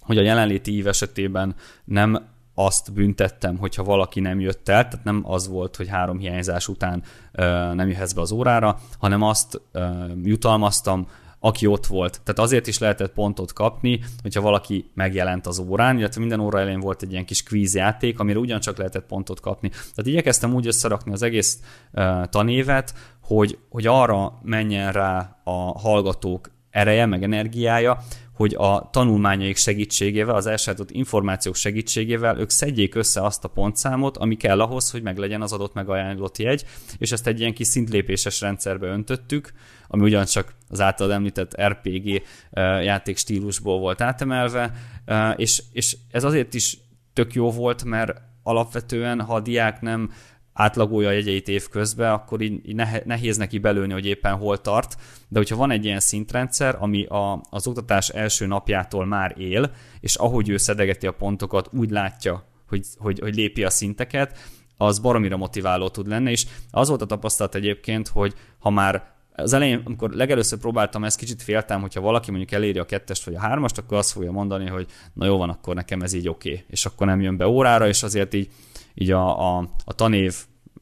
hogy 0.00 0.18
a 0.18 0.22
jelenléti 0.22 0.72
ív 0.74 0.86
esetében 0.86 1.54
nem 1.84 2.32
azt 2.54 2.92
büntettem, 2.92 3.56
hogyha 3.56 3.84
valaki 3.84 4.20
nem 4.20 4.40
jött 4.40 4.68
el, 4.68 4.88
tehát 4.88 5.04
nem 5.04 5.22
az 5.24 5.48
volt, 5.48 5.76
hogy 5.76 5.88
három 5.88 6.18
hiányzás 6.18 6.68
után 6.68 7.02
uh, 7.32 7.74
nem 7.74 7.88
jöhetsz 7.88 8.12
be 8.12 8.20
az 8.20 8.32
órára, 8.32 8.78
hanem 8.98 9.22
azt 9.22 9.60
uh, 9.72 9.82
jutalmaztam, 10.22 11.08
aki 11.44 11.66
ott 11.66 11.86
volt. 11.86 12.20
Tehát 12.24 12.38
azért 12.38 12.66
is 12.66 12.78
lehetett 12.78 13.12
pontot 13.12 13.52
kapni, 13.52 14.00
hogyha 14.22 14.40
valaki 14.40 14.90
megjelent 14.94 15.46
az 15.46 15.58
órán, 15.58 15.98
illetve 15.98 16.20
minden 16.20 16.40
óra 16.40 16.58
elején 16.58 16.80
volt 16.80 17.02
egy 17.02 17.12
ilyen 17.12 17.24
kis 17.24 17.42
quiz 17.42 17.74
játék, 17.74 18.18
amire 18.18 18.38
ugyancsak 18.38 18.76
lehetett 18.76 19.06
pontot 19.06 19.40
kapni. 19.40 19.68
Tehát 19.68 20.06
igyekeztem 20.06 20.54
úgy 20.54 20.66
összerakni 20.66 21.12
az 21.12 21.22
egész 21.22 21.58
uh, 21.92 22.24
tanévet, 22.24 22.94
hogy, 23.22 23.58
hogy 23.68 23.86
arra 23.86 24.38
menjen 24.42 24.92
rá 24.92 25.40
a 25.44 25.78
hallgatók 25.78 26.50
ereje, 26.70 27.06
meg 27.06 27.22
energiája, 27.22 27.98
hogy 28.34 28.54
a 28.58 28.88
tanulmányaik 28.92 29.56
segítségével, 29.56 30.34
az 30.34 30.46
elsajátott 30.46 30.90
információk 30.90 31.54
segítségével 31.54 32.38
ők 32.38 32.50
szedjék 32.50 32.94
össze 32.94 33.22
azt 33.22 33.44
a 33.44 33.48
pontszámot, 33.48 34.16
ami 34.16 34.36
kell 34.36 34.60
ahhoz, 34.60 34.90
hogy 34.90 35.02
meglegyen 35.02 35.42
az 35.42 35.52
adott 35.52 35.74
megajánlott 35.74 36.38
jegy, 36.38 36.64
és 36.98 37.12
ezt 37.12 37.26
egy 37.26 37.40
ilyen 37.40 37.54
kis 37.54 37.66
szintlépéses 37.66 38.40
rendszerbe 38.40 38.86
öntöttük, 38.86 39.52
ami 39.88 40.02
ugyancsak 40.02 40.54
az 40.68 40.80
által 40.80 41.12
említett 41.12 41.60
RPG 41.62 42.22
eh, 42.50 42.84
játék 42.84 43.16
stílusból 43.16 43.78
volt 43.78 44.00
átemelve, 44.00 44.72
eh, 45.04 45.34
és, 45.36 45.62
és 45.72 45.96
ez 46.10 46.24
azért 46.24 46.54
is 46.54 46.78
tök 47.12 47.32
jó 47.32 47.50
volt, 47.50 47.84
mert 47.84 48.20
alapvetően, 48.42 49.20
ha 49.20 49.34
a 49.34 49.40
diák 49.40 49.80
nem 49.80 50.10
átlagolja 50.54 51.08
a 51.08 51.12
jegyeit 51.12 51.48
év 51.48 51.68
közben, 51.68 52.12
akkor 52.12 52.40
így, 52.40 52.68
így 52.68 52.82
nehéz 53.04 53.36
neki 53.36 53.58
belőni, 53.58 53.92
hogy 53.92 54.06
éppen 54.06 54.34
hol 54.34 54.60
tart, 54.60 54.96
de 55.28 55.38
hogyha 55.38 55.56
van 55.56 55.70
egy 55.70 55.84
ilyen 55.84 56.00
szintrendszer, 56.00 56.76
ami 56.80 57.04
a, 57.04 57.40
az 57.50 57.66
oktatás 57.66 58.08
első 58.08 58.46
napjától 58.46 59.06
már 59.06 59.34
él, 59.38 59.70
és 60.00 60.14
ahogy 60.14 60.48
ő 60.48 60.56
szedegeti 60.56 61.06
a 61.06 61.12
pontokat, 61.12 61.68
úgy 61.72 61.90
látja, 61.90 62.44
hogy, 62.68 62.86
hogy, 62.96 63.18
hogy 63.18 63.34
lépi 63.34 63.64
a 63.64 63.70
szinteket, 63.70 64.38
az 64.76 64.98
baromira 64.98 65.36
motiváló 65.36 65.88
tud 65.88 66.08
lenni, 66.08 66.30
és 66.30 66.46
az 66.70 66.88
volt 66.88 67.02
a 67.02 67.06
tapasztalat 67.06 67.54
egyébként, 67.54 68.08
hogy 68.08 68.34
ha 68.58 68.70
már 68.70 69.12
az 69.36 69.52
elején, 69.52 69.82
amikor 69.84 70.10
legelőször 70.10 70.58
próbáltam 70.58 71.04
ezt, 71.04 71.18
kicsit 71.18 71.42
féltem, 71.42 71.80
hogyha 71.80 72.00
valaki 72.00 72.30
mondjuk 72.30 72.52
eléri 72.52 72.78
a 72.78 72.84
kettest 72.84 73.24
vagy 73.24 73.34
a 73.34 73.40
hármast, 73.40 73.78
akkor 73.78 73.98
azt 73.98 74.12
fogja 74.12 74.30
mondani, 74.30 74.66
hogy 74.68 74.86
na 75.12 75.26
jó 75.26 75.36
van, 75.36 75.50
akkor 75.50 75.74
nekem 75.74 76.00
ez 76.00 76.12
így 76.12 76.28
oké, 76.28 76.52
okay. 76.52 76.64
és 76.68 76.86
akkor 76.86 77.06
nem 77.06 77.20
jön 77.20 77.36
be 77.36 77.48
órára, 77.48 77.88
és 77.88 78.02
azért 78.02 78.34
így 78.34 78.48
így 78.94 79.10
a, 79.10 79.56
a, 79.56 79.68
a 79.84 79.92
tanév 79.92 80.34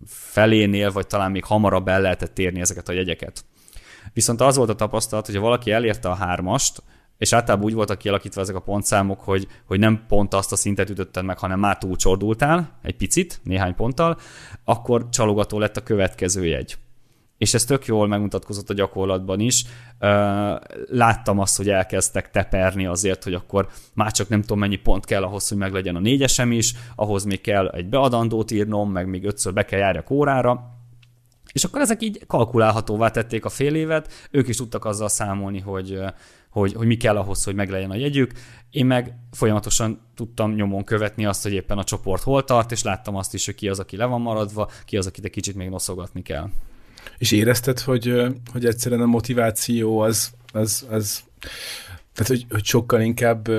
felénél, 0.07 0.93
vagy 0.93 1.07
talán 1.07 1.31
még 1.31 1.45
hamarabb 1.45 1.89
el 1.89 2.01
lehetett 2.01 2.39
érni 2.39 2.61
ezeket 2.61 2.89
a 2.89 2.93
jegyeket. 2.93 3.45
Viszont 4.13 4.41
az 4.41 4.57
volt 4.57 4.69
a 4.69 4.75
tapasztalat, 4.75 5.27
hogy 5.27 5.35
ha 5.35 5.41
valaki 5.41 5.71
elérte 5.71 6.09
a 6.09 6.15
hármast, 6.15 6.83
és 7.19 7.33
általában 7.33 7.67
úgy 7.67 7.75
voltak 7.75 7.99
kialakítva 7.99 8.41
ezek 8.41 8.55
a 8.55 8.61
pontszámok, 8.61 9.21
hogy, 9.21 9.47
hogy 9.67 9.79
nem 9.79 10.05
pont 10.09 10.35
azt 10.35 10.53
a 10.53 10.57
szintet 10.57 10.91
ütötted 10.91 11.25
meg, 11.25 11.39
hanem 11.39 11.59
már 11.59 11.79
túlcsordultál 11.79 12.79
egy 12.83 12.97
picit, 12.97 13.41
néhány 13.45 13.75
ponttal, 13.75 14.19
akkor 14.65 15.09
csalogató 15.09 15.59
lett 15.59 15.77
a 15.77 15.83
következő 15.83 16.45
jegy 16.45 16.77
és 17.43 17.55
ez 17.55 17.65
tök 17.65 17.87
jól 17.87 18.07
megmutatkozott 18.07 18.71
a 18.71 18.75
gyakorlatban 18.75 19.41
is. 19.41 19.65
Láttam 20.87 21.39
azt, 21.39 21.57
hogy 21.57 21.69
elkezdtek 21.69 22.31
teperni 22.31 22.87
azért, 22.87 23.25
hogy 23.25 23.35
akkor 23.35 23.69
már 23.95 24.13
csak 24.13 24.29
nem 24.29 24.41
tudom 24.41 24.59
mennyi 24.59 24.77
pont 24.77 25.05
kell 25.05 25.23
ahhoz, 25.23 25.49
hogy 25.49 25.59
meglegyen 25.59 25.97
a 25.97 26.01
négyesem 26.01 26.53
is, 26.53 26.75
ahhoz 26.97 27.25
még 27.25 27.41
kell 27.41 27.69
egy 27.69 27.89
beadandót 27.89 28.51
írnom, 28.51 28.91
meg 28.91 29.07
még 29.07 29.25
ötször 29.25 29.53
be 29.53 29.65
kell 29.65 29.79
járjak 29.79 30.11
órára, 30.11 30.79
és 31.53 31.65
akkor 31.65 31.81
ezek 31.81 32.03
így 32.03 32.27
kalkulálhatóvá 32.27 33.11
tették 33.11 33.45
a 33.45 33.49
fél 33.49 33.75
évet, 33.75 34.29
ők 34.31 34.49
is 34.49 34.57
tudtak 34.57 34.85
azzal 34.85 35.09
számolni, 35.09 35.61
hogy, 35.61 35.99
hogy, 36.51 36.73
hogy 36.73 36.87
mi 36.87 36.97
kell 36.97 37.17
ahhoz, 37.17 37.45
hogy 37.45 37.55
meglegyen 37.55 37.91
a 37.91 37.97
jegyük. 37.97 38.33
Én 38.71 38.87
meg 38.87 39.15
folyamatosan 39.33 40.01
tudtam 40.15 40.55
nyomon 40.55 40.85
követni 40.85 41.27
azt, 41.27 41.43
hogy 41.43 41.53
éppen 41.53 41.79
a 41.79 41.85
csoport 41.85 42.23
hol 42.23 42.45
tart, 42.45 42.73
és 42.73 42.83
láttam 42.83 43.17
azt 43.17 43.35
is, 43.35 43.45
hogy 43.45 43.55
ki 43.55 43.69
az, 43.69 43.79
aki 43.79 43.97
le 43.97 44.05
van 44.05 44.21
maradva, 44.21 44.71
ki 44.85 44.97
az, 44.97 45.07
akit 45.07 45.25
egy 45.25 45.31
kicsit 45.31 45.55
még 45.55 45.69
noszogatni 45.69 46.23
kell. 46.23 46.49
És 47.19 47.33
érezted, 47.33 47.81
hogy, 47.81 48.23
hogy 48.53 48.67
egyszerűen 48.67 49.01
a 49.01 49.07
motiváció 49.07 49.99
az, 49.99 50.31
az, 50.53 50.87
az 50.91 51.23
tehát, 52.13 52.29
hogy, 52.29 52.47
hogy 52.51 52.65
sokkal 52.65 53.01
inkább 53.01 53.51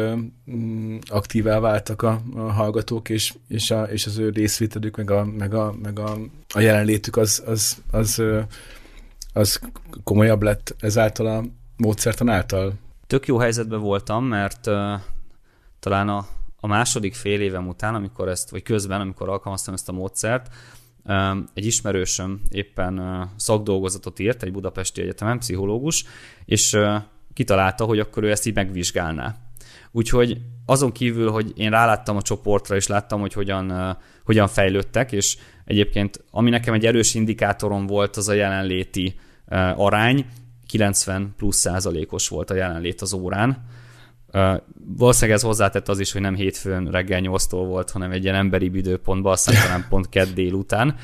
mm, 0.51 0.97
aktívá 1.09 1.59
váltak 1.59 2.01
a, 2.01 2.21
a 2.35 2.39
hallgatók, 2.39 3.09
és, 3.09 3.33
és, 3.47 3.71
a, 3.71 3.83
és 3.83 4.05
az 4.05 4.17
ő 4.17 4.29
részvételük, 4.29 4.97
meg 4.97 5.11
a, 5.11 5.25
meg 5.25 5.53
a, 5.53 5.73
meg 5.81 5.99
a, 5.99 6.17
a 6.53 6.59
jelenlétük 6.59 7.17
az, 7.17 7.43
az, 7.45 7.77
az, 7.91 8.21
az 9.33 9.59
komolyabb 10.03 10.41
lett 10.41 10.75
ezáltal 10.79 11.25
a 11.25 11.43
módszertan 11.77 12.29
által? 12.29 12.73
Tök 13.07 13.27
jó 13.27 13.37
helyzetben 13.37 13.79
voltam, 13.79 14.25
mert 14.25 14.67
uh, 14.67 14.99
talán 15.79 16.09
a, 16.09 16.27
a 16.59 16.67
második 16.67 17.15
fél 17.15 17.41
évem 17.41 17.67
után, 17.67 17.95
amikor 17.95 18.27
ezt, 18.27 18.49
vagy 18.49 18.63
közben, 18.63 19.01
amikor 19.01 19.29
alkalmaztam 19.29 19.73
ezt 19.73 19.89
a 19.89 19.91
módszert, 19.91 20.47
egy 21.53 21.65
ismerősöm 21.65 22.41
éppen 22.49 23.27
szakdolgozatot 23.35 24.19
írt 24.19 24.43
egy 24.43 24.51
budapesti 24.51 25.01
egyetemen, 25.01 25.39
pszichológus, 25.39 26.05
és 26.45 26.77
kitalálta, 27.33 27.85
hogy 27.85 27.99
akkor 27.99 28.23
ő 28.23 28.31
ezt 28.31 28.45
így 28.45 28.55
megvizsgálná. 28.55 29.35
Úgyhogy 29.91 30.37
azon 30.65 30.91
kívül, 30.91 31.31
hogy 31.31 31.53
én 31.55 31.69
ráláttam 31.69 32.15
a 32.15 32.21
csoportra, 32.21 32.75
és 32.75 32.87
láttam, 32.87 33.19
hogy 33.19 33.33
hogyan, 33.33 33.97
hogyan 34.23 34.47
fejlődtek, 34.47 35.11
és 35.11 35.37
egyébként 35.65 36.23
ami 36.31 36.49
nekem 36.49 36.73
egy 36.73 36.85
erős 36.85 37.13
indikátorom 37.13 37.87
volt, 37.87 38.17
az 38.17 38.27
a 38.27 38.33
jelenléti 38.33 39.15
arány, 39.75 40.25
90 40.67 41.33
plusz 41.37 41.57
százalékos 41.57 42.27
volt 42.27 42.49
a 42.49 42.55
jelenlét 42.55 43.01
az 43.01 43.13
órán, 43.13 43.65
Uh, 44.33 44.61
valószínűleg 44.97 45.37
ez 45.37 45.43
hozzátett 45.43 45.89
az 45.89 45.99
is, 45.99 46.11
hogy 46.11 46.21
nem 46.21 46.35
hétfőn 46.35 46.91
reggel 46.91 47.19
8 47.19 47.49
volt, 47.49 47.91
hanem 47.91 48.11
egy 48.11 48.23
ilyen 48.23 48.35
emberi 48.35 48.71
időpontban, 48.73 49.31
aztán 49.31 49.55
talán 49.63 49.85
pont 49.89 50.09
kedd 50.09 50.33
délután. 50.33 50.95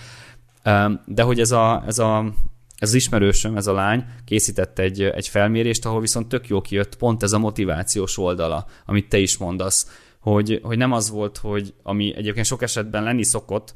De 1.05 1.23
hogy 1.23 1.39
ez, 1.39 1.51
a, 1.51 1.83
ez, 1.87 1.99
a, 1.99 2.33
ez 2.77 2.89
az 2.89 2.93
ismerősöm, 2.93 3.57
ez 3.57 3.67
a 3.67 3.73
lány 3.73 4.05
készített 4.25 4.79
egy, 4.79 5.01
egy 5.01 5.27
felmérést, 5.27 5.85
ahol 5.85 6.01
viszont 6.01 6.27
tök 6.27 6.47
jó 6.47 6.61
kijött 6.61 6.95
pont 6.95 7.23
ez 7.23 7.31
a 7.31 7.39
motivációs 7.39 8.17
oldala, 8.17 8.65
amit 8.85 9.09
te 9.09 9.17
is 9.17 9.37
mondasz, 9.37 10.01
hogy, 10.19 10.59
hogy 10.63 10.77
nem 10.77 10.91
az 10.91 11.09
volt, 11.09 11.37
hogy 11.37 11.73
ami 11.83 12.15
egyébként 12.15 12.45
sok 12.45 12.61
esetben 12.61 13.03
lenni 13.03 13.23
szokott, 13.23 13.73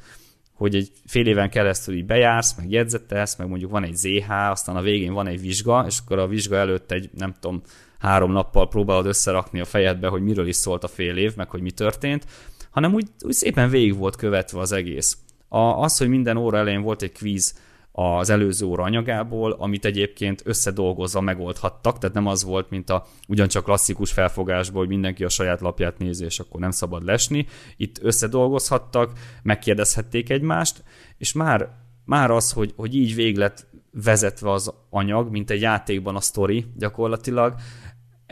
hogy 0.53 0.75
egy 0.75 0.91
fél 1.05 1.27
éven 1.27 1.49
keresztül 1.49 1.95
így 1.95 2.05
bejársz, 2.05 2.55
meg 2.57 2.71
jegyzetelsz, 2.71 3.35
meg 3.35 3.47
mondjuk 3.47 3.71
van 3.71 3.83
egy 3.83 3.95
ZH, 3.95 4.31
aztán 4.31 4.75
a 4.75 4.81
végén 4.81 5.13
van 5.13 5.27
egy 5.27 5.41
vizsga, 5.41 5.85
és 5.87 5.97
akkor 6.05 6.19
a 6.19 6.27
vizsga 6.27 6.55
előtt 6.55 6.91
egy, 6.91 7.09
nem 7.17 7.33
tudom, 7.39 7.61
három 8.03 8.31
nappal 8.31 8.67
próbálod 8.67 9.05
összerakni 9.05 9.59
a 9.59 9.65
fejedbe, 9.65 10.07
hogy 10.07 10.21
miről 10.21 10.47
is 10.47 10.55
szólt 10.55 10.83
a 10.83 10.87
fél 10.87 11.17
év, 11.17 11.35
meg 11.35 11.49
hogy 11.49 11.61
mi 11.61 11.71
történt, 11.71 12.25
hanem 12.69 12.93
úgy, 12.93 13.07
úgy 13.19 13.33
szépen 13.33 13.69
végig 13.69 13.97
volt 13.97 14.15
követve 14.15 14.59
az 14.59 14.71
egész. 14.71 15.17
A, 15.47 15.57
az, 15.57 15.97
hogy 15.97 16.07
minden 16.07 16.37
óra 16.37 16.57
elején 16.57 16.81
volt 16.81 17.01
egy 17.01 17.11
kvíz 17.11 17.59
az 17.91 18.29
előző 18.29 18.65
óra 18.65 18.83
anyagából, 18.83 19.51
amit 19.51 19.85
egyébként 19.85 20.41
összedolgozva 20.45 21.21
megoldhattak, 21.21 21.97
tehát 21.97 22.15
nem 22.15 22.27
az 22.27 22.43
volt, 22.43 22.69
mint 22.69 22.89
a 22.89 23.05
ugyancsak 23.27 23.63
klasszikus 23.63 24.11
felfogásból, 24.11 24.79
hogy 24.79 24.89
mindenki 24.89 25.23
a 25.23 25.29
saját 25.29 25.61
lapját 25.61 25.97
nézi, 25.97 26.25
és 26.25 26.39
akkor 26.39 26.59
nem 26.59 26.71
szabad 26.71 27.05
lesni. 27.05 27.45
Itt 27.77 27.99
összedolgozhattak, 28.01 29.11
megkérdezhették 29.43 30.29
egymást, 30.29 30.83
és 31.17 31.33
már, 31.33 31.69
már 32.05 32.31
az, 32.31 32.51
hogy, 32.51 32.73
hogy 32.75 32.95
így 32.95 33.15
vég 33.15 33.37
lett 33.37 33.67
vezetve 33.91 34.51
az 34.51 34.73
anyag, 34.89 35.29
mint 35.29 35.49
egy 35.49 35.61
játékban 35.61 36.15
a 36.15 36.21
sztori 36.21 36.65
gyakorlatilag, 36.77 37.55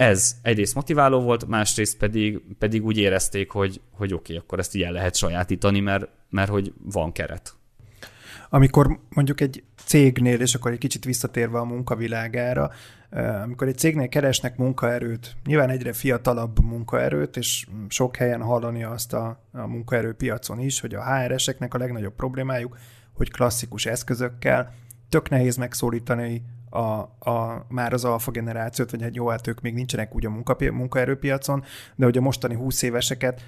ez 0.02 0.36
egyrészt 0.42 0.76
motiváló 0.76 1.20
volt, 1.20 1.48
másrészt 1.48 1.98
pedig, 1.98 2.42
pedig 2.60 2.86
úgy 2.86 2.98
érezték, 2.98 3.52
hogy, 3.52 3.82
hogy 3.92 4.14
oké, 4.14 4.34
okay, 4.34 4.46
akkor 4.46 4.60
ezt 4.60 4.76
el 4.76 4.92
lehet 4.92 5.16
sajátítani, 5.16 5.80
mert, 5.80 6.08
mert 6.30 6.50
hogy 6.50 6.74
van 6.84 7.12
keret. 7.12 7.54
Amikor 8.50 9.00
mondjuk 9.10 9.42
egy 9.42 9.64
cégnél, 9.86 10.40
és 10.40 10.56
akkor 10.56 10.72
egy 10.72 10.78
kicsit 10.78 11.06
visszatérve 11.06 11.60
a 11.60 11.64
munkavilágára, 11.64 12.72
amikor 13.44 13.68
egy 13.68 13.78
cégnél 13.78 14.08
keresnek 14.08 14.58
munkaerőt, 14.58 15.36
nyilván 15.46 15.70
egyre 15.70 15.94
fiatalabb 15.94 16.60
munkaerőt, 16.64 17.38
és 17.38 17.68
sok 17.88 18.16
helyen 18.16 18.42
hallani 18.42 18.84
azt 18.84 19.14
a, 19.14 19.44
a 19.52 19.68
munkaerőpiacon 19.68 20.60
is, 20.60 20.80
hogy 20.80 20.94
a 20.94 21.04
HR-eseknek 21.04 21.74
a 21.74 21.78
legnagyobb 21.78 22.16
problémájuk, 22.16 22.78
hogy 23.14 23.32
klasszikus 23.32 23.86
eszközökkel 23.86 24.74
tök 25.10 25.30
nehéz 25.30 25.56
megszólítani 25.56 26.44
a, 26.72 27.30
a, 27.30 27.66
már 27.68 27.94
az 27.94 28.06
alfa 28.06 28.32
generációt, 28.32 28.92
vagy 28.92 29.02
hát 29.02 29.16
jó, 29.16 29.28
hát 29.28 29.48
ők 29.48 29.62
még 29.62 29.74
nincsenek 29.74 30.16
úgy 30.16 30.26
a 30.26 30.30
munka, 30.30 30.56
munkaerőpiacon, 30.60 31.64
de 31.96 32.06
hogy 32.06 32.18
a 32.18 32.22
mostani 32.22 32.56
20 32.56 32.82
éveseket 32.82 33.42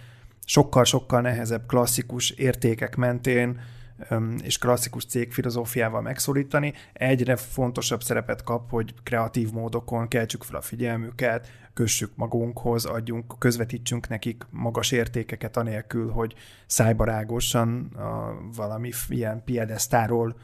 sokkal-sokkal 0.45 1.21
nehezebb 1.21 1.65
klasszikus 1.67 2.29
értékek 2.29 2.95
mentén 2.95 3.59
és 4.41 4.57
klasszikus 4.57 5.05
cégfilozófiával 5.05 6.01
megszólítani, 6.01 6.73
egyre 6.93 7.35
fontosabb 7.35 8.03
szerepet 8.03 8.43
kap, 8.43 8.69
hogy 8.69 8.93
kreatív 9.03 9.51
módokon 9.51 10.07
keltsük 10.07 10.43
fel 10.43 10.55
a 10.55 10.61
figyelmüket, 10.61 11.51
kössük 11.73 12.11
magunkhoz, 12.15 12.85
adjunk, 12.85 13.39
közvetítsünk 13.39 14.07
nekik 14.07 14.45
magas 14.49 14.91
értékeket 14.91 15.57
anélkül, 15.57 16.11
hogy 16.11 16.33
szájbarágosan 16.65 17.85
a, 17.95 18.37
valami 18.55 18.91
ilyen 19.07 19.43
piedesztáról 19.43 20.35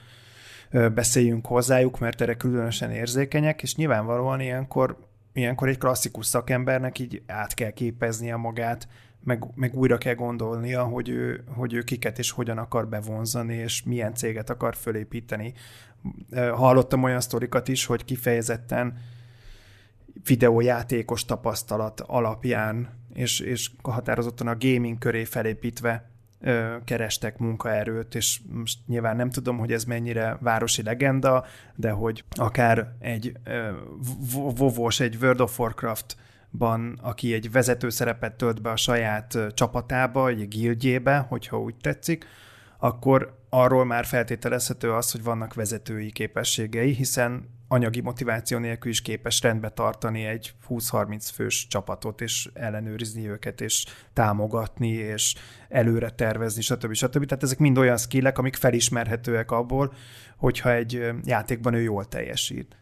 beszéljünk 0.72 1.46
hozzájuk, 1.46 2.00
mert 2.00 2.22
erre 2.22 2.36
különösen 2.36 2.92
érzékenyek, 2.92 3.62
és 3.62 3.76
nyilvánvalóan 3.76 4.40
ilyenkor, 4.40 4.98
ilyenkor 5.34 5.68
egy 5.68 5.78
klasszikus 5.78 6.26
szakembernek 6.26 7.00
így 7.00 7.22
át 7.28 7.54
kell 7.54 7.72
képeznie 7.72 8.36
magát, 8.36 8.88
meg, 9.24 9.44
meg 9.56 9.76
újra 9.76 9.98
kell 9.98 10.14
gondolnia, 10.14 10.84
hogy 10.84 11.10
ő, 11.10 11.44
hogy 11.48 11.74
ő 11.74 11.82
kiket 11.82 12.20
és 12.20 12.32
hogyan 12.32 12.58
akar 12.58 12.88
bevonzani, 12.88 13.56
és 13.56 13.84
milyen 13.84 14.14
céget 14.14 14.50
akar 14.50 14.76
fölépíteni. 14.76 15.54
Hallottam 16.34 17.04
olyan 17.04 17.22
sztorikat 17.22 17.68
is, 17.68 17.86
hogy 17.86 18.06
kifejezetten 18.06 18.98
videójátékos 20.26 21.26
tapasztalat 21.26 22.00
alapján, 22.00 22.90
és, 23.14 23.40
és 23.40 23.72
határozottan 23.82 24.48
a 24.48 24.58
gaming 24.60 24.98
köré 24.98 25.24
felépítve 25.24 26.09
ö, 26.41 26.75
kerestek 26.84 27.38
munkaerőt, 27.38 28.15
és 28.15 28.41
most 28.52 28.80
nyilván 28.88 29.15
nem 29.15 29.30
tudom, 29.30 29.58
hogy 29.58 29.71
ez 29.71 29.84
mennyire 29.84 30.38
városi 30.41 30.84
legenda, 30.84 31.45
de 31.75 31.91
hogy 31.91 32.23
akár 32.30 32.95
egy 32.99 33.38
vovos, 34.56 34.99
egy 34.99 35.17
World 35.21 35.41
of 35.41 35.60
Warcraft 35.60 36.15
ban, 36.52 36.99
aki 37.02 37.34
egy 37.34 37.52
vezető 37.52 37.89
szerepet 37.89 38.34
tölt 38.34 38.62
be 38.62 38.69
a 38.69 38.75
saját 38.75 39.38
csapatába, 39.54 40.28
egy 40.28 40.47
gildjébe, 40.47 41.17
hogyha 41.17 41.60
úgy 41.60 41.75
tetszik, 41.75 42.25
akkor 42.78 43.38
arról 43.49 43.86
már 43.86 44.06
feltételezhető 44.06 44.93
az, 44.93 45.12
hogy 45.12 45.23
vannak 45.23 45.54
vezetői 45.54 46.12
képességei, 46.12 46.93
hiszen 46.93 47.59
anyagi 47.72 48.02
motiváció 48.02 48.58
nélkül 48.58 48.92
is 48.92 49.02
képes 49.02 49.42
rendbe 49.42 49.70
tartani 49.70 50.26
egy 50.26 50.54
20-30 50.70 51.30
fős 51.34 51.68
csapatot, 51.68 52.22
és 52.22 52.50
ellenőrizni 52.54 53.30
őket, 53.30 53.62
és 53.62 53.86
támogatni, 54.14 54.90
és 54.90 55.36
előre 55.70 56.10
tervezni, 56.10 56.62
stb. 56.62 56.94
stb. 56.94 57.26
Tehát 57.26 57.44
ezek 57.44 57.58
mind 57.60 57.78
olyan 57.78 57.98
skillek, 57.98 58.38
amik 58.38 58.56
felismerhetőek 58.56 59.52
abból, 59.52 59.94
hogyha 60.38 60.72
egy 60.72 61.12
játékban 61.24 61.74
ő 61.74 61.82
jól 61.82 62.06
teljesít. 62.06 62.78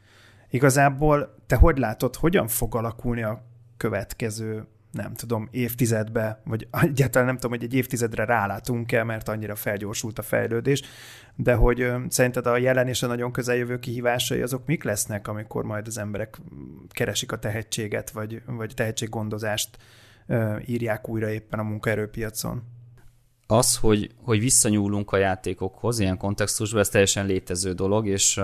Igazából 0.50 1.36
te 1.48 1.56
hogy 1.56 1.78
látod, 1.78 2.16
hogyan 2.16 2.48
fog 2.48 2.76
alakulni 2.76 3.24
a 3.24 3.44
következő 3.78 4.68
nem 4.98 5.14
tudom, 5.14 5.48
évtizedbe, 5.52 6.42
vagy 6.46 6.68
egyáltalán 6.72 7.28
nem 7.28 7.36
tudom, 7.36 7.52
hogy 7.52 7.64
egy 7.64 7.74
évtizedre 7.74 8.26
rálátunk-e, 8.26 9.04
mert 9.04 9.28
annyira 9.28 9.56
felgyorsult 9.56 10.20
a 10.20 10.22
fejlődés, 10.22 10.82
de 11.36 11.54
hogy 11.54 11.92
szerinted 12.10 12.48
a 12.48 12.58
jelen 12.58 12.88
és 12.88 13.04
a 13.04 13.08
nagyon 13.08 13.32
közeljövő 13.32 13.80
kihívásai 13.80 14.42
azok 14.42 14.66
mik 14.66 14.84
lesznek, 14.84 15.28
amikor 15.28 15.64
majd 15.64 15.88
az 15.88 15.98
emberek 15.98 16.38
keresik 16.90 17.32
a 17.32 17.40
tehetséget, 17.40 18.10
vagy, 18.10 18.42
vagy 18.46 18.74
tehetséggondozást 18.76 19.78
írják 20.66 21.10
újra 21.10 21.30
éppen 21.30 21.60
a 21.60 21.64
munkaerőpiacon? 21.64 22.64
Az, 23.48 23.78
hogy, 23.78 24.12
hogy 24.24 24.40
visszanyúlunk 24.40 25.12
a 25.12 25.18
játékokhoz 25.18 26.00
ilyen 26.00 26.18
kontextusban, 26.18 26.80
ez 26.80 26.90
teljesen 26.90 27.26
létező 27.26 27.74
dolog, 27.74 28.08
és, 28.08 28.42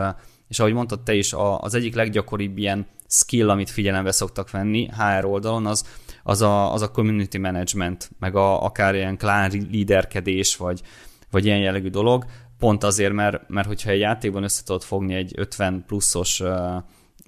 és 0.48 0.60
ahogy 0.60 0.74
mondtad 0.74 1.04
te 1.04 1.14
is, 1.14 1.34
az 1.58 1.74
egyik 1.74 1.96
leggyakoribb 1.96 2.58
ilyen 2.58 2.88
skill, 3.08 3.50
amit 3.50 3.70
figyelembe 3.70 4.12
szoktak 4.12 4.52
venni 4.52 4.88
HR 4.88 5.26
oldalon, 5.26 5.66
az, 5.66 5.86
az, 6.24 6.42
a, 6.42 6.74
az 6.74 6.82
a 6.82 6.92
community 6.92 7.38
management, 7.38 8.12
meg 8.20 8.36
a, 8.36 8.64
akár 8.64 8.96
ilyen 8.96 9.18
klán 9.18 9.52
líderkedés, 9.72 10.56
vagy, 10.56 10.82
vagy 11.32 11.46
ilyen 11.46 11.60
jellegű 11.60 11.90
dolog, 11.90 12.26
pont 12.58 12.84
azért, 12.84 13.14
mert, 13.14 13.50
mert 13.50 13.68
hogyha 13.68 13.90
egy 13.90 14.00
játékban 14.00 14.44
össze 14.44 14.64
tudod 14.64 14.84
fogni 14.84 15.14
egy 15.14 15.32
50 15.36 15.84
pluszos 15.88 16.40
uh, 16.40 16.76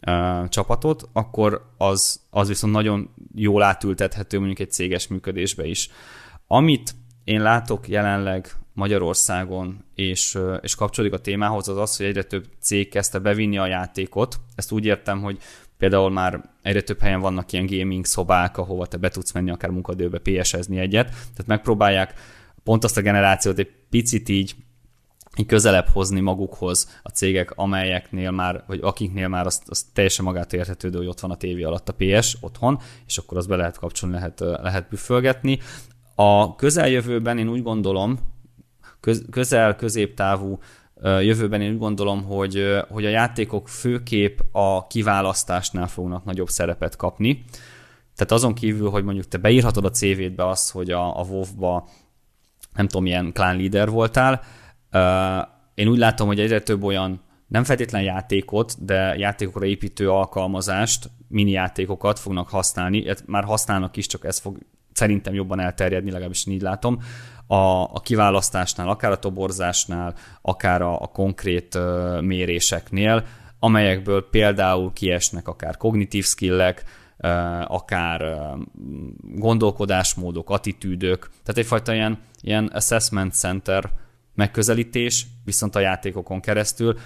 uh, 0.07 0.47
csapatot, 0.47 1.09
akkor 1.13 1.73
az, 1.77 2.21
az 2.29 2.47
viszont 2.47 2.73
nagyon 2.73 3.09
jól 3.35 3.63
átültethető 3.63 4.37
mondjuk 4.37 4.59
egy 4.59 4.71
céges 4.71 5.07
működésbe 5.07 5.65
is. 5.65 5.89
Amit 6.47 6.95
én 7.23 7.41
látok 7.41 7.87
jelenleg 7.87 8.55
Magyarországon, 8.73 9.85
és, 9.95 10.37
és 10.61 10.75
kapcsolódik 10.75 11.17
a 11.17 11.21
témához, 11.21 11.67
az 11.67 11.77
az, 11.77 11.97
hogy 11.97 12.05
egyre 12.05 12.23
több 12.23 12.45
cég 12.59 12.89
kezdte 12.89 13.19
bevinni 13.19 13.57
a 13.57 13.67
játékot. 13.67 14.39
Ezt 14.55 14.71
úgy 14.71 14.85
értem, 14.85 15.21
hogy 15.21 15.37
Például 15.77 16.09
már 16.09 16.49
egyre 16.61 16.81
több 16.81 16.99
helyen 16.99 17.19
vannak 17.19 17.51
ilyen 17.51 17.65
gaming 17.65 18.05
szobák, 18.05 18.57
ahova 18.57 18.85
te 18.85 18.97
be 18.97 19.09
tudsz 19.09 19.31
menni 19.31 19.51
akár 19.51 19.69
munkadőbe 19.69 20.19
PS-ezni 20.19 20.77
egyet. 20.77 21.07
Tehát 21.09 21.47
megpróbálják 21.47 22.13
pont 22.63 22.83
azt 22.83 22.97
a 22.97 23.01
generációt 23.01 23.59
egy 23.59 23.71
picit 23.89 24.29
így 24.29 24.55
így 25.37 25.45
közelebb 25.45 25.87
hozni 25.87 26.19
magukhoz 26.19 26.99
a 27.03 27.09
cégek, 27.09 27.51
amelyeknél 27.51 28.31
már, 28.31 28.63
vagy 28.67 28.79
akiknél 28.81 29.27
már 29.27 29.45
azt, 29.45 29.69
azt 29.69 29.85
teljesen 29.93 30.25
magát 30.25 30.53
érthetődő, 30.53 30.97
hogy 30.97 31.07
ott 31.07 31.19
van 31.19 31.31
a 31.31 31.35
tévé 31.35 31.63
alatt 31.63 31.89
a 31.89 31.95
PS 31.97 32.37
otthon, 32.39 32.79
és 33.07 33.17
akkor 33.17 33.37
azt 33.37 33.47
be 33.47 33.55
lehet 33.55 33.77
kapcsolni, 33.77 34.15
lehet, 34.15 34.39
lehet 34.39 34.89
büfölgetni. 34.89 35.59
A 36.15 36.55
közeljövőben 36.55 37.37
én 37.37 37.49
úgy 37.49 37.63
gondolom, 37.63 38.19
közel-középtávú 39.31 40.59
jövőben 41.01 41.61
én 41.61 41.71
úgy 41.71 41.77
gondolom, 41.77 42.23
hogy, 42.23 42.63
hogy 42.89 43.05
a 43.05 43.09
játékok 43.09 43.69
főkép 43.69 44.43
a 44.51 44.87
kiválasztásnál 44.87 45.87
fognak 45.87 46.23
nagyobb 46.23 46.49
szerepet 46.49 46.95
kapni. 46.95 47.43
Tehát 48.15 48.31
azon 48.31 48.53
kívül, 48.53 48.89
hogy 48.89 49.03
mondjuk 49.03 49.27
te 49.27 49.37
beírhatod 49.37 49.85
a 49.85 49.89
CV-dbe 49.89 50.47
azt, 50.47 50.71
hogy 50.71 50.91
a, 50.91 51.19
a 51.19 51.23
WoW-ba 51.23 51.87
nem 52.75 52.87
tudom, 52.87 53.03
milyen 53.03 53.31
clan 53.33 53.57
leader 53.57 53.89
voltál, 53.89 54.41
én 55.73 55.87
úgy 55.87 55.97
látom, 55.97 56.27
hogy 56.27 56.39
egyre 56.39 56.61
több 56.61 56.83
olyan 56.83 57.21
nem 57.47 57.63
feltétlen 57.63 58.01
játékot, 58.01 58.85
de 58.85 59.15
játékokra 59.17 59.65
építő 59.65 60.09
alkalmazást, 60.09 61.09
mini 61.27 61.51
játékokat 61.51 62.19
fognak 62.19 62.49
használni, 62.49 63.05
már 63.25 63.43
használnak 63.43 63.97
is, 63.97 64.07
csak 64.07 64.25
ez 64.25 64.39
fog 64.39 64.57
szerintem 64.95 65.33
jobban 65.33 65.59
elterjedni, 65.59 66.11
legalábbis 66.11 66.45
így 66.45 66.61
látom, 66.61 66.99
a, 67.47 67.83
a 67.83 67.99
kiválasztásnál, 68.03 68.89
akár 68.89 69.11
a 69.11 69.19
toborzásnál, 69.19 70.15
akár 70.41 70.81
a, 70.81 71.01
a 71.01 71.07
konkrét 71.07 71.75
uh, 71.75 72.21
méréseknél, 72.21 73.23
amelyekből 73.59 74.29
például 74.29 74.93
kiesnek 74.93 75.47
akár 75.47 75.77
kognitív 75.77 76.25
skillek, 76.25 76.83
uh, 77.17 77.71
akár 77.71 78.21
uh, 78.21 78.61
gondolkodásmódok, 79.21 80.49
attitűdök, 80.49 81.29
tehát 81.43 81.57
egyfajta 81.57 81.93
ilyen, 81.93 82.17
ilyen 82.41 82.65
assessment 82.65 83.33
center 83.33 83.89
megközelítés, 84.35 85.25
viszont 85.45 85.75
a 85.75 85.79
játékokon 85.79 86.39
keresztül, 86.39 86.97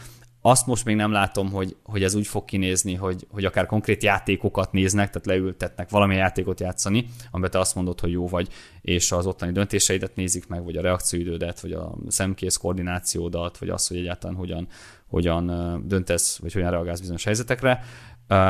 azt 0.42 0.66
most 0.66 0.86
még 0.86 0.96
nem 0.96 1.12
látom, 1.12 1.52
hogy, 1.52 1.76
hogy 1.84 2.04
ez 2.04 2.16
úgy 2.16 2.28
fog 2.28 2.46
kinézni, 2.46 2.94
hogy, 2.94 3.28
hogy 3.30 3.46
akár 3.46 3.66
konkrét 3.66 4.04
játékokat 4.04 4.72
néznek, 4.72 5.10
tehát 5.10 5.26
leültetnek 5.26 5.90
valami 5.90 6.16
játékot 6.16 6.60
játszani, 6.60 7.06
amiben 7.32 7.52
te 7.52 7.60
azt 7.60 7.76
mondod, 7.76 8.00
hogy 8.00 8.12
jó 8.12 8.28
vagy, 8.28 8.48
és 8.82 9.12
az 9.12 9.26
ottani 9.26 9.52
döntéseidet 9.52 10.16
nézik 10.16 10.48
meg, 10.48 10.64
vagy 10.64 10.76
a 10.76 10.82
reakcióidődet, 10.82 11.60
vagy 11.60 11.72
a 11.72 11.96
szemkész 12.08 12.58
koordinációdat, 12.58 13.58
vagy 13.58 13.70
az, 13.70 13.88
hogy 13.88 13.98
egyáltalán 13.98 14.36
hogyan, 14.36 14.68
hogyan 15.08 15.46
döntesz, 15.88 16.38
vagy 16.38 16.54
hogyan 16.54 16.72
reagálsz 16.72 17.00
bizonyos 17.00 17.24
helyzetekre, 17.24 17.84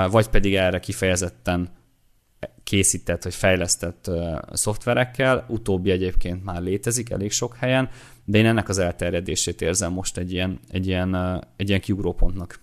vagy 0.10 0.28
pedig 0.28 0.56
erre 0.56 0.80
kifejezetten 0.80 1.78
készített 2.64 3.24
vagy 3.24 3.36
fejlesztett 3.36 4.12
szoftverekkel, 4.52 5.46
utóbbi 5.48 5.92
egyébként 5.92 6.44
már 6.44 6.62
létezik 6.62 7.10
elég 7.10 7.32
sok 7.32 7.56
helyen, 7.56 7.90
de 8.30 8.38
én 8.38 8.46
ennek 8.46 8.70
az 8.70 8.78
elterjedését 8.78 9.62
érzem 9.62 9.92
most 9.92 10.18
egy 10.18 10.32
ilyen, 10.32 10.60
egy 10.72 10.88
ilyen, 10.88 11.16
egy 11.58 11.68
ilyen 11.68 11.82
kiugrópontnak. 11.82 12.60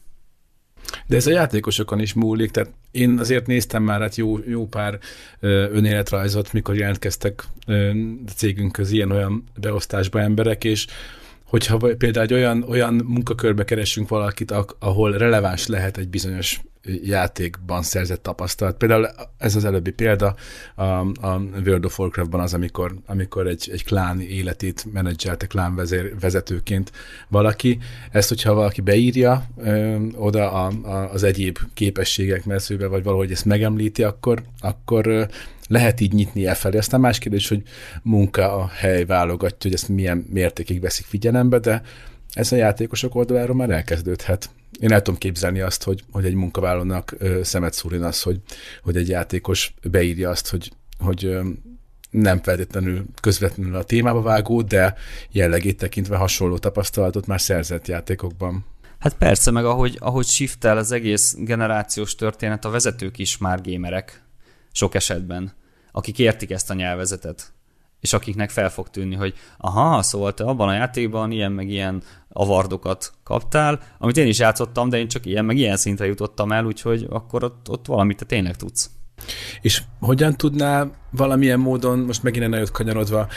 De 1.07 1.17
ez 1.17 1.27
a 1.27 1.31
játékosokon 1.31 2.01
is 2.01 2.15
múlik, 2.15 2.51
tehát 2.51 2.71
én 2.91 3.19
azért 3.19 3.47
néztem 3.47 3.83
már 3.83 4.01
hát 4.01 4.17
jó, 4.17 4.39
jó 4.47 4.67
pár 4.67 4.99
önéletrajzot, 5.41 6.53
mikor 6.53 6.77
jelentkeztek 6.77 7.45
cégünkhöz 8.35 8.91
ilyen-olyan 8.91 9.45
beosztásba 9.61 10.21
emberek, 10.21 10.65
és 10.65 10.87
hogyha 11.45 11.77
például 11.77 12.27
egy 12.27 12.35
olyan, 12.35 12.63
olyan 12.63 12.95
munkakörbe 12.95 13.65
keresünk 13.65 14.09
valakit, 14.09 14.55
ahol 14.79 15.13
releváns 15.13 15.67
lehet 15.67 15.97
egy 15.97 16.09
bizonyos 16.09 16.61
játékban 17.03 17.83
szerzett 17.83 18.23
tapasztalat. 18.23 18.77
Például 18.77 19.09
ez 19.39 19.57
az 19.57 19.65
előbbi 19.65 19.91
példa 19.91 20.35
a, 20.75 20.83
a 21.27 21.41
World 21.65 21.85
of 21.85 21.99
Warcraftban 21.99 22.41
az, 22.41 22.55
amikor, 22.55 22.95
amikor 23.07 23.47
egy, 23.47 23.69
egy 23.73 23.85
klán 23.85 24.21
életét 24.21 24.85
menedzselte 24.93 25.47
klán 25.47 25.75
vezér, 25.75 26.19
vezetőként 26.21 26.93
valaki. 27.29 27.79
Ezt, 28.11 28.29
hogyha 28.29 28.55
valaki 28.55 28.81
beírja 28.81 29.47
ö, 29.57 29.97
oda 30.15 30.53
a, 30.53 30.73
a, 30.83 31.13
az 31.13 31.23
egyéb 31.23 31.59
képességek 31.75 32.45
messzőbe, 32.45 32.87
vagy 32.87 33.03
valahogy 33.03 33.31
ezt 33.31 33.45
megemlíti, 33.45 34.03
akkor, 34.03 34.43
akkor 34.61 35.29
lehet 35.69 36.01
így 36.01 36.13
nyitni 36.13 36.47
e 36.47 36.55
felé. 36.55 36.77
Aztán 36.79 37.01
más 37.01 37.19
kérdés, 37.19 37.49
hogy 37.49 37.63
munka 38.03 38.57
a 38.57 38.67
hely 38.67 39.05
válogatja, 39.05 39.59
hogy 39.61 39.73
ezt 39.73 39.89
milyen 39.89 40.27
mértékig 40.31 40.81
veszik 40.81 41.07
figyelembe, 41.07 41.59
de 41.59 41.83
ez 42.33 42.53
a 42.53 42.57
játékosok 42.57 43.15
oldaláról 43.15 43.57
már 43.57 43.71
elkezdődhet 43.71 44.51
én 44.81 44.93
el 44.93 45.03
tudom 45.03 45.21
képzelni 45.21 45.61
azt, 45.61 45.83
hogy, 45.83 46.05
hogy 46.11 46.25
egy 46.25 46.35
munkavállalónak 46.35 47.17
szemet 47.43 47.75
szúrin 47.75 48.03
az, 48.03 48.23
hogy, 48.23 48.41
hogy 48.83 48.97
egy 48.97 49.09
játékos 49.09 49.75
beírja 49.83 50.31
azt, 50.31 50.51
hogy, 50.51 50.73
hogy 50.99 51.39
nem 52.11 52.43
feltétlenül 52.43 53.05
közvetlenül 53.21 53.77
a 53.77 53.85
témába 53.85 54.23
vágó, 54.23 54.63
de 54.63 54.95
jellegét 55.31 55.79
tekintve 55.79 56.17
hasonló 56.17 56.59
tapasztalatot 56.59 57.27
már 57.27 57.41
szerzett 57.41 57.87
játékokban. 57.87 58.65
Hát 58.99 59.15
persze, 59.15 59.51
meg 59.51 59.65
ahogy, 59.65 59.97
ahogy 60.01 60.27
shiftel 60.27 60.77
az 60.77 60.93
egész 60.93 61.35
generációs 61.39 62.15
történet, 62.15 62.65
a 62.65 62.71
vezetők 62.71 63.19
is 63.19 63.39
már 63.39 63.61
gémerek 63.61 64.23
sok 64.73 64.95
esetben, 64.95 65.53
akik 65.93 66.19
értik 66.19 66.51
ezt 66.51 66.71
a 66.71 66.75
nyelvezetet 66.75 67.55
és 68.01 68.13
akiknek 68.13 68.51
fel 68.51 68.71
fog 68.71 68.89
tűnni, 68.91 69.15
hogy 69.15 69.35
aha, 69.59 70.03
szóval 70.03 70.35
te 70.35 70.45
abban 70.45 70.69
a 70.69 70.75
játékban 70.75 71.31
ilyen 71.31 71.53
meg 71.53 71.69
ilyen 71.69 72.03
avardokat 72.37 73.13
kaptál, 73.25 73.81
amit 73.99 74.17
én 74.17 74.27
is 74.27 74.39
játszottam, 74.39 74.89
de 74.89 74.99
én 74.99 75.09
csak 75.09 75.27
ilyen 75.27 75.45
meg 75.45 75.57
ilyen 75.57 75.77
szintre 75.77 76.07
jutottam 76.07 76.53
el, 76.53 76.65
úgyhogy 76.65 77.07
akkor 77.11 77.45
ott, 77.45 77.71
ott 77.71 77.87
valamit 77.87 78.17
te 78.17 78.25
tényleg 78.25 78.57
tudsz. 78.57 78.91
És 79.61 79.83
hogyan 80.01 80.37
tudná 80.37 80.91
valamilyen 81.11 81.61
módon, 81.61 81.99
most 81.99 82.23
megint 82.23 82.45
egy 82.45 82.51
nagyot 82.51 82.71
kanyarodva, 82.71 83.29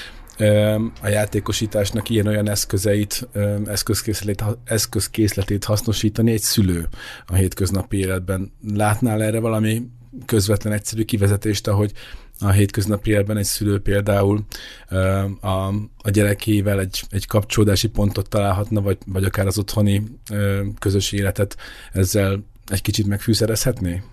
a 1.01 1.07
játékosításnak 1.07 2.09
ilyen-olyan 2.09 2.49
eszközeit, 2.49 3.27
eszközkészletét, 3.65 4.57
eszközkészletét 4.63 5.63
hasznosítani 5.63 6.31
egy 6.31 6.41
szülő 6.41 6.87
a 7.25 7.33
hétköznapi 7.33 7.97
életben. 7.97 8.51
Látnál 8.73 9.23
erre 9.23 9.39
valami 9.39 9.87
közvetlen 10.25 10.73
egyszerű 10.73 11.03
kivezetést, 11.03 11.67
ahogy 11.67 11.91
a 12.39 12.51
hétköznapi 12.51 13.09
életben 13.09 13.37
egy 13.37 13.45
szülő 13.45 13.79
például 13.79 14.45
a, 15.41 15.47
a 15.97 16.09
gyerekével 16.11 16.79
egy, 16.79 17.03
egy 17.09 17.27
kapcsolódási 17.27 17.87
pontot 17.89 18.29
találhatna, 18.29 18.81
vagy, 18.81 18.97
vagy 19.05 19.23
akár 19.23 19.47
az 19.47 19.57
otthoni 19.57 20.03
közös 20.79 21.11
életet 21.11 21.57
ezzel 21.93 22.43
egy 22.67 22.81
kicsit 22.81 23.07
megfűszerezhetné? 23.07 24.03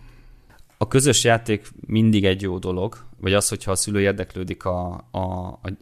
A 0.78 0.88
közös 0.88 1.24
játék 1.24 1.68
mindig 1.86 2.24
egy 2.24 2.42
jó 2.42 2.58
dolog, 2.58 3.04
vagy 3.20 3.34
az, 3.34 3.48
hogyha 3.48 3.70
a 3.70 3.76
szülő 3.76 4.00
érdeklődik 4.00 4.64
a, 4.64 5.08
a, 5.10 5.26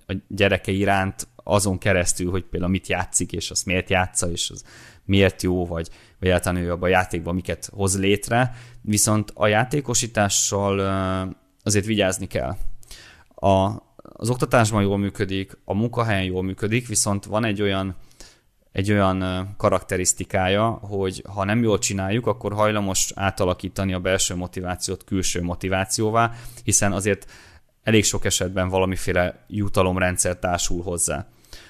a 0.06 0.14
gyereke 0.28 0.72
iránt 0.72 1.28
azon 1.36 1.78
keresztül, 1.78 2.30
hogy 2.30 2.44
például 2.44 2.72
mit 2.72 2.88
játszik, 2.88 3.32
és 3.32 3.50
azt 3.50 3.66
miért 3.66 3.90
játsza, 3.90 4.30
és 4.30 4.50
az 4.50 4.64
miért 5.04 5.42
jó, 5.42 5.66
vagy, 5.66 5.88
vagy 6.20 6.28
általán 6.28 6.62
ő 6.62 6.70
abban 6.70 6.88
a 6.88 6.92
játékban 6.92 7.34
miket 7.34 7.70
hoz 7.72 7.98
létre. 7.98 8.54
Viszont 8.80 9.30
a 9.34 9.46
játékosítással 9.46 10.80
azért 11.64 11.86
vigyázni 11.86 12.26
kell. 12.26 12.56
A, 13.34 13.82
az 13.96 14.30
oktatásban 14.30 14.82
jól 14.82 14.98
működik, 14.98 15.58
a 15.64 15.74
munkahelyen 15.74 16.24
jól 16.24 16.42
működik, 16.42 16.88
viszont 16.88 17.24
van 17.24 17.44
egy 17.44 17.62
olyan 17.62 17.96
egy 18.72 18.92
olyan 18.92 19.48
karakterisztikája, 19.56 20.68
hogy 20.70 21.24
ha 21.28 21.44
nem 21.44 21.62
jól 21.62 21.78
csináljuk, 21.78 22.26
akkor 22.26 22.52
hajlamos 22.52 23.12
átalakítani 23.14 23.92
a 23.92 24.00
belső 24.00 24.34
motivációt 24.34 25.04
külső 25.04 25.42
motivációvá, 25.42 26.32
hiszen 26.64 26.92
azért 26.92 27.30
elég 27.82 28.04
sok 28.04 28.24
esetben 28.24 28.68
valamiféle 28.68 29.44
jutalomrendszer 29.48 30.38
társul 30.38 30.82
hozzá. 30.82 31.26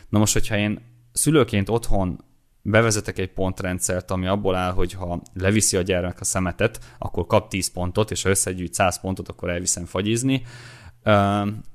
Na 0.09 0.18
most, 0.18 0.32
hogyha 0.32 0.57
én 0.57 0.80
szülőként 1.12 1.68
otthon 1.68 2.24
bevezetek 2.66 3.18
egy 3.18 3.32
pontrendszert, 3.32 4.10
ami 4.10 4.26
abból 4.26 4.54
áll, 4.54 4.72
hogy 4.72 4.92
ha 4.92 5.22
leviszi 5.34 5.76
a 5.76 5.82
gyermek 5.82 6.20
a 6.20 6.24
szemetet, 6.24 6.78
akkor 6.98 7.26
kap 7.26 7.48
10 7.48 7.72
pontot, 7.72 8.10
és 8.10 8.22
ha 8.22 8.28
összegyűjt 8.28 8.74
100 8.74 9.00
pontot, 9.00 9.28
akkor 9.28 9.50
elviszem 9.50 9.84
fagyizni, 9.84 10.42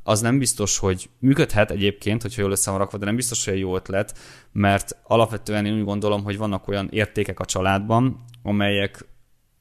az 0.04 0.22
nem 0.22 0.38
biztos, 0.38 0.78
hogy 0.78 1.10
működhet 1.20 1.72
egyébként, 1.72 2.22
hogyha 2.22 2.42
jól 2.42 2.52
össze 2.52 2.70
van 2.70 2.80
rakva, 2.80 2.98
de 2.98 3.06
nem 3.06 3.16
biztos, 3.16 3.46
hogy 3.46 3.54
egy 3.54 3.60
jó 3.60 3.76
ötlet, 3.76 4.18
mert 4.52 4.98
alapvetően 5.04 5.66
én 5.66 5.74
úgy 5.74 5.84
gondolom, 5.84 6.24
hogy 6.24 6.38
vannak 6.38 6.68
olyan 6.68 6.88
értékek 6.92 7.40
a 7.40 7.46
családban, 7.46 8.26
amelyek 8.44 9.08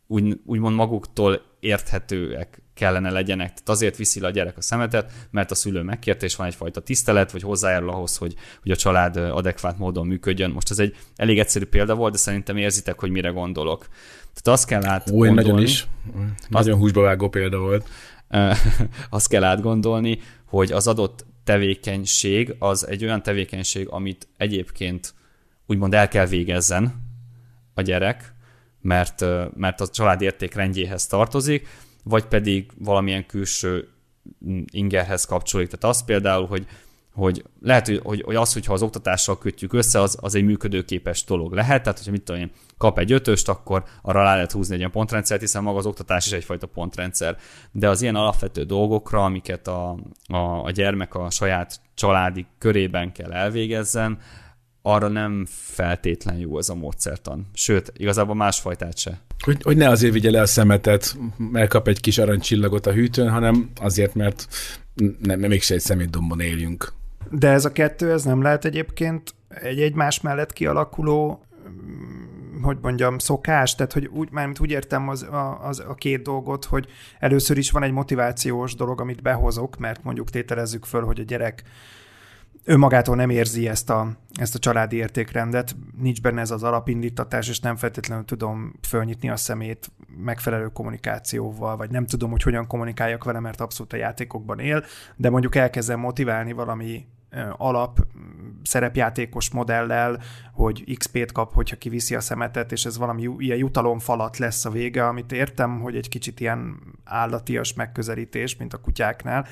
úgy, 0.06 0.40
úgymond 0.44 0.74
maguktól 0.74 1.42
érthetőek 1.60 2.62
kellene 2.78 3.10
legyenek. 3.10 3.46
Tehát 3.46 3.68
azért 3.68 3.96
viszi 3.96 4.20
le 4.20 4.26
a 4.26 4.30
gyerek 4.30 4.56
a 4.56 4.60
szemetet, 4.60 5.12
mert 5.30 5.50
a 5.50 5.54
szülő 5.54 5.82
megkérte, 5.82 6.24
és 6.26 6.36
van 6.36 6.46
egyfajta 6.46 6.80
tisztelet, 6.80 7.32
vagy 7.32 7.42
hozzájárul 7.42 7.90
ahhoz, 7.90 8.16
hogy, 8.16 8.34
hogy 8.62 8.70
a 8.70 8.76
család 8.76 9.16
adekvát 9.16 9.78
módon 9.78 10.06
működjön. 10.06 10.50
Most 10.50 10.70
ez 10.70 10.78
egy 10.78 10.96
elég 11.16 11.38
egyszerű 11.38 11.64
példa 11.64 11.94
volt, 11.94 12.12
de 12.12 12.18
szerintem 12.18 12.56
érzitek, 12.56 13.00
hogy 13.00 13.10
mire 13.10 13.28
gondolok. 13.28 13.86
Tehát 14.34 14.58
azt 14.58 14.66
kell 14.66 14.84
átgondolni. 14.84 15.30
Ó, 15.30 15.34
nagyon 15.34 15.62
is. 15.62 15.86
Nagyon 16.48 16.74
az, 16.74 16.80
húsba 16.80 17.02
vágó 17.02 17.28
példa 17.28 17.58
volt. 17.58 17.88
azt 19.10 19.28
kell 19.28 19.44
átgondolni, 19.44 20.20
hogy 20.44 20.72
az 20.72 20.86
adott 20.86 21.26
tevékenység 21.44 22.54
az 22.58 22.88
egy 22.88 23.04
olyan 23.04 23.22
tevékenység, 23.22 23.88
amit 23.88 24.28
egyébként 24.36 25.14
úgymond 25.66 25.94
el 25.94 26.08
kell 26.08 26.26
végezzen 26.26 26.94
a 27.74 27.82
gyerek, 27.82 28.34
mert, 28.80 29.24
mert 29.54 29.80
a 29.80 29.88
család 29.88 30.20
értékrendjéhez 30.22 31.06
tartozik, 31.06 31.68
vagy 32.08 32.24
pedig 32.24 32.70
valamilyen 32.78 33.26
külső 33.26 33.88
ingerhez 34.70 35.24
kapcsolódik. 35.24 35.70
Tehát 35.70 35.96
az 35.96 36.04
például, 36.04 36.46
hogy 36.46 36.66
hogy 37.18 37.44
lehet, 37.62 37.86
hogy, 38.02 38.22
hogy 38.22 38.34
az, 38.34 38.52
hogyha 38.52 38.72
az 38.72 38.82
oktatással 38.82 39.38
kötjük 39.38 39.72
össze, 39.72 40.00
az, 40.00 40.18
az 40.20 40.34
egy 40.34 40.44
működőképes 40.44 41.24
dolog 41.24 41.52
lehet, 41.52 41.82
tehát 41.82 41.98
hogyha 41.98 42.12
mit 42.12 42.22
tudom 42.22 42.40
én, 42.40 42.50
kap 42.76 42.98
egy 42.98 43.12
ötöst, 43.12 43.48
akkor 43.48 43.84
arra 44.02 44.22
rá 44.22 44.34
lehet 44.34 44.52
húzni 44.52 44.72
egy 44.72 44.78
ilyen 44.78 44.90
pontrendszert, 44.90 45.40
hiszen 45.40 45.62
maga 45.62 45.78
az 45.78 45.86
oktatás 45.86 46.26
is 46.26 46.32
egyfajta 46.32 46.66
pontrendszer. 46.66 47.36
De 47.72 47.88
az 47.88 48.02
ilyen 48.02 48.14
alapvető 48.14 48.62
dolgokra, 48.62 49.24
amiket 49.24 49.68
a, 49.68 49.98
a, 50.26 50.64
a 50.64 50.70
gyermek 50.70 51.14
a 51.14 51.30
saját 51.30 51.80
családi 51.94 52.46
körében 52.58 53.12
kell 53.12 53.32
elvégezzen, 53.32 54.18
arra 54.82 55.08
nem 55.08 55.46
feltétlen 55.48 56.36
jó 56.36 56.58
ez 56.58 56.68
a 56.68 56.74
módszertan. 56.74 57.46
Sőt, 57.54 57.92
igazából 57.96 58.34
másfajtát 58.34 58.98
se. 58.98 59.20
Hogy, 59.44 59.62
hogy 59.62 59.76
ne 59.76 59.88
azért 59.88 60.12
vigye 60.12 60.30
le 60.30 60.40
a 60.40 60.46
szemetet, 60.46 61.16
mert 61.36 61.68
kap 61.68 61.88
egy 61.88 62.00
kis 62.00 62.18
aranycsillagot 62.18 62.86
a 62.86 62.92
hűtőn, 62.92 63.30
hanem 63.30 63.70
azért, 63.80 64.14
mert 64.14 64.48
nem, 65.18 65.40
mégse 65.40 65.74
egy 65.74 65.80
szemétdombon 65.80 66.40
éljünk. 66.40 66.92
De 67.30 67.48
ez 67.48 67.64
a 67.64 67.72
kettő, 67.72 68.12
ez 68.12 68.24
nem 68.24 68.42
lehet 68.42 68.64
egyébként 68.64 69.34
egy 69.48 69.80
egymás 69.80 70.20
mellett 70.20 70.52
kialakuló 70.52 71.44
mm, 71.68 72.62
hogy 72.62 72.78
mondjam, 72.82 73.18
szokás, 73.18 73.74
tehát 73.74 73.92
hogy 73.92 74.06
úgy, 74.06 74.30
mármint 74.30 74.60
úgy 74.60 74.70
értem 74.70 75.08
az, 75.08 75.22
a, 75.22 75.66
az, 75.66 75.84
a 75.88 75.94
két 75.94 76.22
dolgot, 76.22 76.64
hogy 76.64 76.86
először 77.18 77.58
is 77.58 77.70
van 77.70 77.82
egy 77.82 77.92
motivációs 77.92 78.74
dolog, 78.74 79.00
amit 79.00 79.22
behozok, 79.22 79.76
mert 79.76 80.02
mondjuk 80.02 80.30
tételezzük 80.30 80.84
föl, 80.84 81.04
hogy 81.04 81.20
a 81.20 81.22
gyerek 81.22 81.62
önmagától 82.64 83.16
nem 83.16 83.30
érzi 83.30 83.68
ezt 83.68 83.90
a, 83.90 84.12
ezt 84.34 84.54
a 84.54 84.58
családi 84.58 84.96
értékrendet, 84.96 85.76
nincs 86.00 86.20
benne 86.20 86.40
ez 86.40 86.50
az 86.50 86.62
alapindítatás, 86.62 87.48
és 87.48 87.60
nem 87.60 87.76
feltétlenül 87.76 88.24
tudom 88.24 88.72
fölnyitni 88.88 89.30
a 89.30 89.36
szemét 89.36 89.90
megfelelő 90.16 90.66
kommunikációval, 90.66 91.76
vagy 91.76 91.90
nem 91.90 92.06
tudom, 92.06 92.30
hogy 92.30 92.42
hogyan 92.42 92.66
kommunikáljak 92.66 93.24
vele, 93.24 93.40
mert 93.40 93.60
abszolút 93.60 93.92
a 93.92 93.96
játékokban 93.96 94.58
él, 94.58 94.84
de 95.16 95.30
mondjuk 95.30 95.54
elkezdem 95.54 96.00
motiválni 96.00 96.52
valami 96.52 97.06
alap 97.56 98.06
szerepjátékos 98.62 99.50
modellel, 99.50 100.20
hogy 100.52 100.96
XP-t 100.98 101.32
kap, 101.32 101.54
hogyha 101.54 101.76
kiviszi 101.76 102.14
a 102.14 102.20
szemetet, 102.20 102.72
és 102.72 102.84
ez 102.84 102.98
valami 102.98 103.28
ilyen 103.38 103.58
jutalomfalat 103.58 104.36
lesz 104.36 104.64
a 104.64 104.70
vége, 104.70 105.06
amit 105.06 105.32
értem, 105.32 105.80
hogy 105.80 105.96
egy 105.96 106.08
kicsit 106.08 106.40
ilyen 106.40 106.80
állatias 107.04 107.74
megközelítés, 107.74 108.56
mint 108.56 108.74
a 108.74 108.80
kutyáknál, 108.80 109.46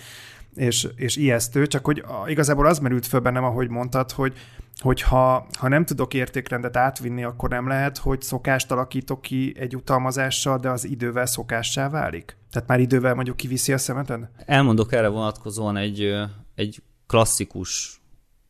és, 0.57 0.89
és 0.97 1.17
ijesztő, 1.17 1.67
csak 1.67 1.85
hogy 1.85 2.05
igazából 2.27 2.67
az 2.67 2.79
merült 2.79 3.07
föl 3.07 3.21
bennem, 3.21 3.45
ahogy 3.45 3.69
mondtad, 3.69 4.13
hogy, 4.13 4.37
hogy 4.79 5.03
ha, 5.03 5.47
ha 5.59 5.69
nem 5.69 5.85
tudok 5.85 6.15
értékrendet 6.15 6.77
átvinni, 6.77 7.25
akkor 7.25 7.49
nem 7.49 7.69
lehet, 7.69 7.99
hogy 7.99 8.23
szokást 8.23 8.71
alakítok 8.73 9.23
ki 9.23 9.55
egy 9.59 9.77
utalmazással, 9.77 10.59
de 10.59 10.71
az 10.71 10.85
idővel 10.85 11.27
szokássá 11.27 11.89
válik? 11.89 12.37
Tehát 12.51 12.69
már 12.69 12.81
idővel 12.81 13.15
mondjuk 13.15 13.37
kiviszi 13.37 13.73
a 13.73 13.79
szemeted? 13.79 14.29
Elmondok 14.47 14.93
erre 14.93 15.09
vonatkozóan 15.09 15.77
egy, 15.77 16.15
egy 16.55 16.83
klasszikus 17.07 18.01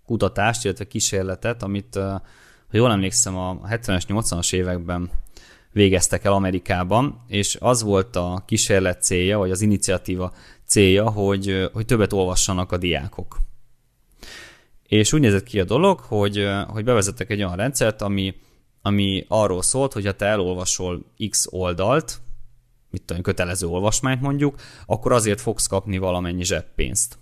kutatást, 0.05 0.65
illetve 0.65 0.87
kísérletet, 0.87 1.63
amit, 1.63 1.95
ha 1.95 2.23
jól 2.71 2.91
emlékszem, 2.91 3.37
a 3.37 3.61
70-es, 3.61 4.03
80-as 4.09 4.55
években 4.55 5.11
végeztek 5.77 6.25
el 6.25 6.33
Amerikában, 6.33 7.25
és 7.27 7.57
az 7.61 7.83
volt 7.83 8.17
a 8.17 8.43
kísérlet 8.47 9.03
célja, 9.03 9.39
vagy 9.39 9.51
az 9.51 9.61
iniciatíva 9.61 10.33
célja, 10.67 11.11
hogy, 11.11 11.69
hogy 11.73 11.87
többet 11.87 12.13
olvassanak 12.13 12.73
a 12.73 12.77
diákok. 12.77 13.39
És 14.83 15.13
úgy 15.13 15.21
nézett 15.21 15.43
ki 15.43 15.61
a 15.61 15.65
dolog, 15.65 16.01
hogy, 16.01 16.47
hogy 16.67 16.85
bevezettek 16.85 17.31
egy 17.31 17.39
olyan 17.39 17.57
rendszert, 17.57 18.03
ami, 18.03 18.35
ami 18.83 19.25
arról 19.29 19.63
szólt, 19.63 19.93
hogy 19.93 20.05
ha 20.07 20.13
te 20.13 20.27
elolvasol 20.27 21.05
X 21.31 21.47
oldalt, 21.51 22.21
mit 22.91 23.03
tudom, 23.03 23.23
kötelező 23.23 23.67
olvasmányt 23.67 24.21
mondjuk, 24.21 24.61
akkor 24.87 25.13
azért 25.13 25.41
fogsz 25.41 25.67
kapni 25.67 25.99
valamennyi 25.99 26.45
zseppénzt. 26.45 27.19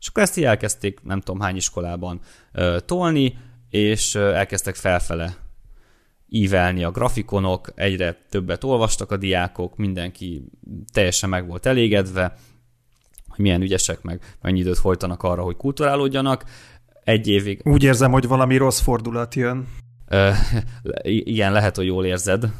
És 0.00 0.08
akkor 0.08 0.22
ezt 0.22 0.36
így 0.36 0.44
elkezdték, 0.44 1.00
nem 1.02 1.20
tudom 1.20 1.40
hány 1.40 1.56
iskolában 1.56 2.20
tolni, 2.84 3.38
és 3.70 4.14
elkezdtek 4.14 4.74
felfele 4.74 5.47
ívelni 6.28 6.84
a 6.84 6.90
grafikonok, 6.90 7.72
egyre 7.74 8.16
többet 8.28 8.64
olvastak 8.64 9.10
a 9.12 9.16
diákok, 9.16 9.76
mindenki 9.76 10.44
teljesen 10.92 11.28
meg 11.28 11.46
volt 11.46 11.66
elégedve, 11.66 12.36
hogy 13.28 13.38
milyen 13.38 13.62
ügyesek 13.62 14.02
meg 14.02 14.36
mennyi 14.40 14.58
időt 14.58 14.78
folytanak 14.78 15.22
arra, 15.22 15.42
hogy 15.42 15.56
kulturálódjanak. 15.56 16.44
Egy 17.04 17.28
évig... 17.28 17.60
Úgy 17.64 17.82
érzem, 17.82 18.10
hogy 18.10 18.26
valami 18.26 18.56
rossz 18.56 18.80
fordulat 18.80 19.34
jön. 19.34 19.66
igen, 21.02 21.52
lehet, 21.52 21.76
hogy 21.76 21.86
jól 21.86 22.04
érzed. 22.04 22.52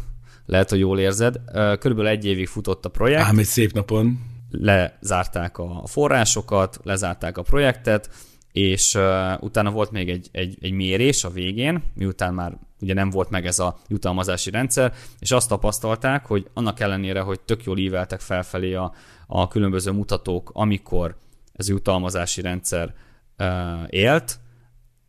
Lehet, 0.47 0.71
hogy 0.71 0.79
jól 0.79 0.99
érzed. 0.99 1.41
Körülbelül 1.53 2.07
egy 2.07 2.25
évig 2.25 2.47
futott 2.47 2.85
a 2.85 2.89
projekt. 2.89 3.25
Ám 3.25 3.39
egy 3.39 3.45
szép 3.45 3.73
napon. 3.73 4.19
Lezárták 4.51 5.59
a 5.59 5.83
forrásokat, 5.87 6.81
lezárták 6.83 7.39
a 7.39 7.43
projektet, 7.43 8.11
és 8.53 8.95
uh, 8.95 9.03
utána 9.43 9.71
volt 9.71 9.91
még 9.91 10.09
egy, 10.09 10.29
egy, 10.33 10.59
egy 10.61 10.73
mérés 10.73 11.25
a 11.25 11.31
végén, 11.31 11.83
miután 11.95 12.35
már 12.35 12.59
ugye 12.81 12.95
nem 12.95 13.11
volt 13.11 13.31
meg 13.31 13.47
ez 13.47 13.59
a 13.59 13.77
jutalmazási 13.89 14.51
rendszer, 14.51 14.95
és 15.19 15.31
azt 15.31 15.49
tapasztalták, 15.49 16.27
hogy 16.27 16.51
annak 16.53 16.81
ellenére, 16.81 17.21
hogy 17.21 17.41
tök 17.41 17.65
jól 17.65 17.79
íveltek 17.79 18.21
felfelé 18.21 18.75
a, 18.75 18.93
a 19.27 19.49
különböző 19.49 19.91
mutatók, 19.91 20.51
amikor 20.53 21.17
ez 21.53 21.69
a 21.69 21.73
jutalmazási 21.73 22.41
rendszer 22.41 22.95
uh, 23.39 23.47
élt, 23.89 24.39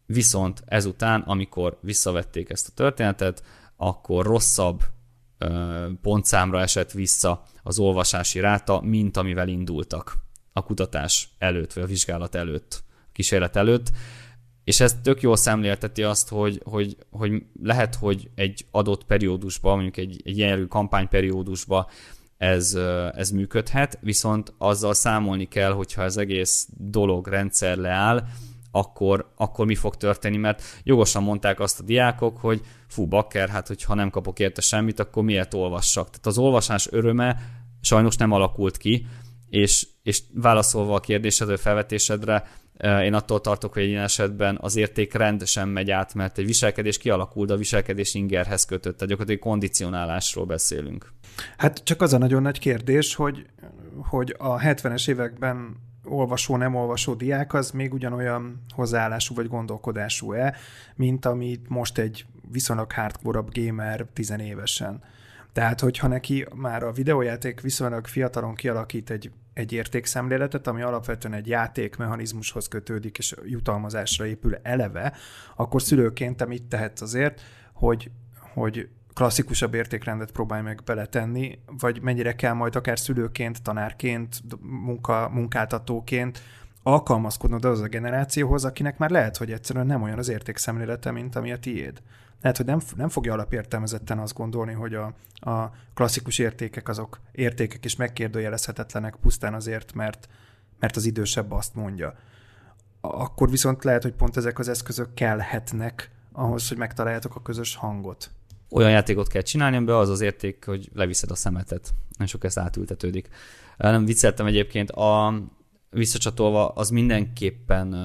viszont 0.05 0.63
ezután, 0.65 1.21
amikor 1.21 1.77
visszavették 1.81 2.49
ezt 2.49 2.67
a 2.67 2.73
történetet, 2.75 3.43
akkor 3.75 4.25
rosszabb 4.25 4.83
uh, 5.39 5.85
pontszámra 6.01 6.61
esett 6.61 6.91
vissza 6.91 7.43
az 7.63 7.79
olvasási 7.79 8.39
ráta, 8.39 8.81
mint 8.81 9.17
amivel 9.17 9.47
indultak 9.47 10.17
a 10.53 10.63
kutatás 10.63 11.29
előtt, 11.37 11.73
vagy 11.73 11.83
a 11.83 11.87
vizsgálat 11.87 12.35
előtt, 12.35 12.83
a 12.89 13.11
kísérlet 13.11 13.55
előtt. 13.55 13.91
És 14.69 14.79
ez 14.79 14.95
tök 15.03 15.21
jól 15.21 15.35
szemlélteti 15.35 16.03
azt, 16.03 16.29
hogy, 16.29 16.61
hogy, 16.63 16.97
hogy 17.11 17.43
lehet, 17.63 17.95
hogy 17.95 18.29
egy 18.35 18.65
adott 18.71 19.05
periódusban, 19.05 19.73
mondjuk 19.73 19.97
egy, 19.97 20.21
egy 20.25 20.37
ilyen 20.37 20.67
kampányperiódusban 20.67 21.85
ez, 22.37 22.73
ez 23.15 23.29
működhet, 23.29 23.99
viszont 24.01 24.53
azzal 24.57 24.93
számolni 24.93 25.45
kell, 25.45 25.71
hogyha 25.71 26.01
az 26.01 26.17
egész 26.17 26.67
dolog, 26.77 27.27
rendszer 27.27 27.77
leáll, 27.77 28.23
akkor, 28.71 29.31
akkor 29.35 29.65
mi 29.65 29.75
fog 29.75 29.95
történni, 29.95 30.37
mert 30.37 30.61
jogosan 30.83 31.23
mondták 31.23 31.59
azt 31.59 31.79
a 31.79 31.83
diákok, 31.83 32.37
hogy 32.37 32.61
fú, 32.87 33.05
bakker, 33.05 33.49
hát 33.49 33.67
hogyha 33.67 33.93
nem 33.93 34.09
kapok 34.09 34.39
érte 34.39 34.61
semmit, 34.61 34.99
akkor 34.99 35.23
miért 35.23 35.53
olvassak? 35.53 36.09
Tehát 36.09 36.25
az 36.25 36.37
olvasás 36.37 36.87
öröme 36.91 37.37
sajnos 37.81 38.15
nem 38.15 38.31
alakult 38.31 38.77
ki, 38.77 39.05
és, 39.49 39.87
és 40.03 40.21
válaszolva 40.33 40.95
a 40.95 40.99
kérdésedre, 40.99 41.57
felvetésedre, 41.57 42.47
én 43.03 43.13
attól 43.13 43.41
tartok, 43.41 43.73
hogy 43.73 43.81
egy 43.81 43.89
ilyen 43.89 44.03
esetben 44.03 44.57
az 44.61 44.75
értékrend 44.75 45.47
sem 45.47 45.69
megy 45.69 45.91
át, 45.91 46.13
mert 46.13 46.37
egy 46.37 46.45
viselkedés 46.45 46.97
kialakul, 46.97 47.51
a 47.51 47.57
viselkedés 47.57 48.13
ingerhez 48.13 48.65
kötött, 48.65 48.93
tehát 48.93 49.09
gyakorlatilag 49.09 49.41
kondicionálásról 49.41 50.45
beszélünk. 50.45 51.13
Hát 51.57 51.83
csak 51.83 52.01
az 52.01 52.13
a 52.13 52.17
nagyon 52.17 52.41
nagy 52.41 52.59
kérdés, 52.59 53.15
hogy, 53.15 53.45
hogy 54.09 54.35
a 54.37 54.57
70-es 54.57 55.09
években 55.09 55.75
olvasó, 56.03 56.57
nem 56.57 56.75
olvasó 56.75 57.13
diák 57.13 57.53
az 57.53 57.71
még 57.71 57.93
ugyanolyan 57.93 58.63
hozzáállású 58.75 59.35
vagy 59.35 59.47
gondolkodású-e, 59.47 60.55
mint 60.95 61.25
amit 61.25 61.69
most 61.69 61.97
egy 61.97 62.25
viszonylag 62.51 62.91
hardcore 62.91 63.43
gamer 63.51 64.05
tizenévesen. 64.13 65.03
Tehát, 65.53 65.79
hogyha 65.79 66.07
neki 66.07 66.45
már 66.55 66.83
a 66.83 66.91
videójáték 66.91 67.61
viszonylag 67.61 68.07
fiatalon 68.07 68.55
kialakít 68.55 69.09
egy, 69.09 69.31
egy 69.53 69.73
értékszemléletet, 69.73 70.67
ami 70.67 70.81
alapvetően 70.81 71.33
egy 71.33 71.47
játékmechanizmushoz 71.47 72.67
kötődik, 72.67 73.17
és 73.17 73.35
jutalmazásra 73.45 74.25
épül 74.25 74.55
eleve, 74.61 75.13
akkor 75.55 75.81
szülőként 75.81 76.37
te 76.37 76.45
mit 76.45 76.63
tehetsz 76.63 77.01
azért, 77.01 77.41
hogy, 77.73 78.11
hogy 78.53 78.89
klasszikusabb 79.13 79.73
értékrendet 79.73 80.31
próbálj 80.31 80.61
meg 80.61 80.81
beletenni, 80.85 81.59
vagy 81.79 82.01
mennyire 82.01 82.35
kell 82.35 82.53
majd 82.53 82.75
akár 82.75 82.99
szülőként, 82.99 83.63
tanárként, 83.63 84.41
munka, 84.61 85.29
munkáltatóként 85.33 86.41
alkalmazkodnod 86.83 87.65
az 87.65 87.81
a 87.81 87.87
generációhoz, 87.87 88.65
akinek 88.65 88.97
már 88.97 89.09
lehet, 89.09 89.37
hogy 89.37 89.51
egyszerűen 89.51 89.85
nem 89.85 90.01
olyan 90.01 90.17
az 90.17 90.29
értékszemlélete, 90.29 91.11
mint 91.11 91.35
ami 91.35 91.51
a 91.51 91.59
tiéd. 91.59 92.01
Lehet, 92.41 92.57
hogy 92.57 92.65
nem, 92.65 92.79
nem 92.95 93.09
fogja 93.09 93.33
alapértelmezetten 93.33 94.19
azt 94.19 94.33
gondolni, 94.33 94.73
hogy 94.73 94.93
a, 94.93 95.13
a 95.33 95.71
klasszikus 95.93 96.37
értékek 96.37 96.87
azok 96.87 97.19
értékek 97.31 97.85
és 97.85 97.95
megkérdőjelezhetetlenek 97.95 99.15
pusztán 99.15 99.53
azért, 99.53 99.93
mert, 99.93 100.29
mert 100.79 100.95
az 100.95 101.05
idősebb 101.05 101.51
azt 101.51 101.75
mondja. 101.75 102.15
Akkor 103.01 103.49
viszont 103.49 103.83
lehet, 103.83 104.03
hogy 104.03 104.13
pont 104.13 104.37
ezek 104.37 104.59
az 104.59 104.67
eszközök 104.67 105.13
kellhetnek 105.13 106.11
ahhoz, 106.31 106.67
hogy 106.67 106.77
megtaláljátok 106.77 107.35
a 107.35 107.41
közös 107.41 107.75
hangot 107.75 108.31
olyan 108.71 108.91
játékot 108.91 109.27
kell 109.27 109.41
csinálni, 109.41 109.75
amiben 109.75 109.95
az 109.95 110.09
az 110.09 110.21
érték, 110.21 110.65
hogy 110.65 110.89
leviszed 110.93 111.31
a 111.31 111.35
szemetet. 111.35 111.93
Nem 112.17 112.27
sok 112.27 112.43
ez 112.43 112.57
átültetődik. 112.57 113.29
Nem 113.77 114.05
vicceltem 114.05 114.45
egyébként, 114.45 114.91
a 114.91 115.41
visszacsatolva 115.89 116.67
az 116.67 116.89
mindenképpen 116.89 117.95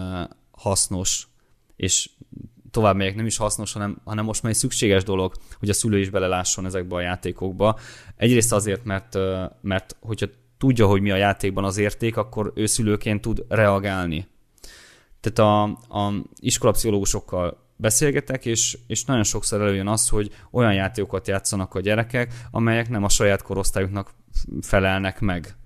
hasznos, 0.51 1.29
és 1.77 2.11
tovább 2.75 2.97
megyek, 2.97 3.15
nem 3.15 3.27
is 3.27 3.37
hasznos, 3.37 3.73
hanem, 3.73 3.99
hanem 4.05 4.25
most 4.25 4.43
már 4.43 4.53
egy 4.53 4.59
szükséges 4.59 5.03
dolog, 5.03 5.35
hogy 5.59 5.69
a 5.69 5.73
szülő 5.73 5.99
is 5.99 6.11
belelásson 6.11 6.67
ezekbe 6.67 6.95
a 6.95 7.01
játékokba. 7.01 7.79
Egyrészt 8.17 8.53
azért, 8.53 8.85
mert, 8.85 9.19
mert 9.61 9.97
hogyha 10.01 10.27
tudja, 10.59 10.87
hogy 10.87 11.01
mi 11.01 11.11
a 11.11 11.17
játékban 11.17 11.65
az 11.65 11.77
érték, 11.77 12.17
akkor 12.17 12.53
ő 12.55 12.67
szülőként 12.67 13.21
tud 13.21 13.45
reagálni. 13.49 14.27
Tehát 15.21 15.39
a, 15.39 15.63
a 15.99 16.13
iskolapszichológusokkal 16.41 17.59
beszélgetek, 17.77 18.47
és, 18.47 18.79
és 18.87 19.05
nagyon 19.05 19.25
sokszor 19.25 19.61
előjön 19.61 19.89
az, 19.89 20.09
hogy 20.09 20.31
olyan 20.51 20.75
játékokat 20.75 21.29
játszanak 21.29 21.75
a 21.75 21.81
gyerekek, 21.81 22.33
amelyek 22.51 22.89
nem 22.89 23.05
a 23.05 23.09
saját 23.09 23.43
korosztályuknak 23.43 24.11
felelnek 24.61 25.21
meg. 25.21 25.57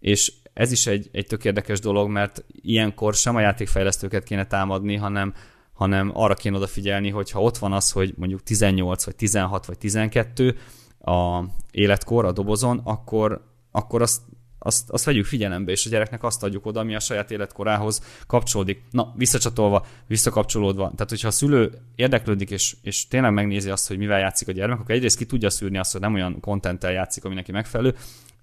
És 0.00 0.32
ez 0.52 0.72
is 0.72 0.86
egy, 0.86 1.08
egy 1.12 1.26
tök 1.26 1.44
érdekes 1.44 1.80
dolog, 1.80 2.10
mert 2.10 2.44
ilyenkor 2.62 3.14
sem 3.14 3.36
a 3.36 3.40
játékfejlesztőket 3.40 4.24
kéne 4.24 4.46
támadni, 4.46 4.96
hanem, 4.96 5.34
hanem 5.76 6.10
arra 6.14 6.34
kéne 6.34 6.56
odafigyelni, 6.56 7.10
hogy 7.10 7.30
ha 7.30 7.42
ott 7.42 7.58
van 7.58 7.72
az, 7.72 7.90
hogy 7.90 8.14
mondjuk 8.16 8.42
18, 8.42 9.04
vagy 9.04 9.16
16, 9.16 9.66
vagy 9.66 9.78
12 9.78 10.56
a 11.00 11.42
életkor 11.70 12.24
a 12.24 12.32
dobozon, 12.32 12.80
akkor, 12.84 13.44
akkor 13.70 14.02
azt 14.02 14.20
azt, 14.58 14.90
azt 14.90 15.04
vegyük 15.04 15.24
figyelembe, 15.24 15.72
és 15.72 15.86
a 15.86 15.88
gyereknek 15.88 16.22
azt 16.22 16.42
adjuk 16.42 16.66
oda, 16.66 16.80
ami 16.80 16.94
a 16.94 17.00
saját 17.00 17.30
életkorához 17.30 18.02
kapcsolódik. 18.26 18.82
Na, 18.90 19.12
visszacsatolva, 19.16 19.86
visszakapcsolódva. 20.06 20.82
Tehát, 20.82 21.08
hogyha 21.08 21.28
a 21.28 21.30
szülő 21.30 21.72
érdeklődik, 21.94 22.50
és, 22.50 22.76
és 22.82 23.08
tényleg 23.08 23.32
megnézi 23.32 23.70
azt, 23.70 23.88
hogy 23.88 23.98
mivel 23.98 24.18
játszik 24.18 24.48
a 24.48 24.52
gyermek, 24.52 24.80
akkor 24.80 24.94
egyrészt 24.94 25.16
ki 25.16 25.26
tudja 25.26 25.50
szűrni 25.50 25.78
azt, 25.78 25.92
hogy 25.92 26.00
nem 26.00 26.14
olyan 26.14 26.40
kontenttel 26.40 26.92
játszik, 26.92 27.24
ami 27.24 27.34
neki 27.34 27.52
megfelelő, 27.52 27.94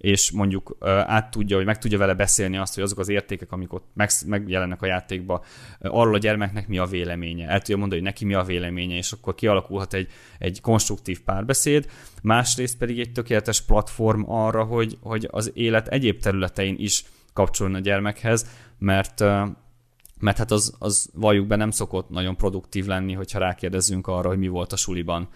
és 0.04 0.30
mondjuk 0.30 0.76
át 1.06 1.30
tudja, 1.30 1.56
hogy 1.56 1.64
meg 1.64 1.78
tudja 1.78 1.98
vele 1.98 2.14
beszélni 2.14 2.56
azt, 2.56 2.74
hogy 2.74 2.82
azok 2.82 2.98
az 2.98 3.08
értékek, 3.08 3.52
amik 3.52 3.72
ott 3.72 3.86
megjelennek 4.26 4.82
a 4.82 4.86
játékba, 4.86 5.44
arról 5.80 6.14
a 6.14 6.18
gyermeknek 6.18 6.68
mi 6.68 6.78
a 6.78 6.84
véleménye. 6.84 7.48
El 7.48 7.58
tudja 7.58 7.76
mondani, 7.76 8.00
hogy 8.00 8.10
neki 8.10 8.24
mi 8.24 8.34
a 8.34 8.42
véleménye, 8.42 8.96
és 8.96 9.12
akkor 9.12 9.34
kialakulhat 9.34 9.94
egy, 9.94 10.08
egy 10.38 10.60
konstruktív 10.60 11.20
párbeszéd. 11.20 11.90
Másrészt 12.22 12.78
pedig 12.78 13.00
egy 13.00 13.12
tökéletes 13.12 13.62
platform 13.62 14.30
arra, 14.30 14.64
hogy, 14.64 14.98
hogy 15.00 15.28
az 15.30 15.50
élet 15.54 15.88
egyéb 15.88 16.20
területein 16.20 16.74
is 16.78 17.04
kapcsoljon 17.32 17.76
a 17.76 17.80
gyermekhez, 17.80 18.46
mert 18.78 19.24
mert 20.20 20.38
hát 20.38 20.50
az, 20.50 20.74
az 20.78 21.10
valljuk 21.14 21.46
be 21.46 21.56
nem 21.56 21.70
szokott 21.70 22.08
nagyon 22.08 22.36
produktív 22.36 22.86
lenni, 22.86 23.12
hogyha 23.12 23.38
rákérdezzünk 23.38 24.06
arra, 24.06 24.28
hogy 24.28 24.38
mi 24.38 24.48
volt 24.48 24.72
a 24.72 24.76
suliban. 24.76 25.28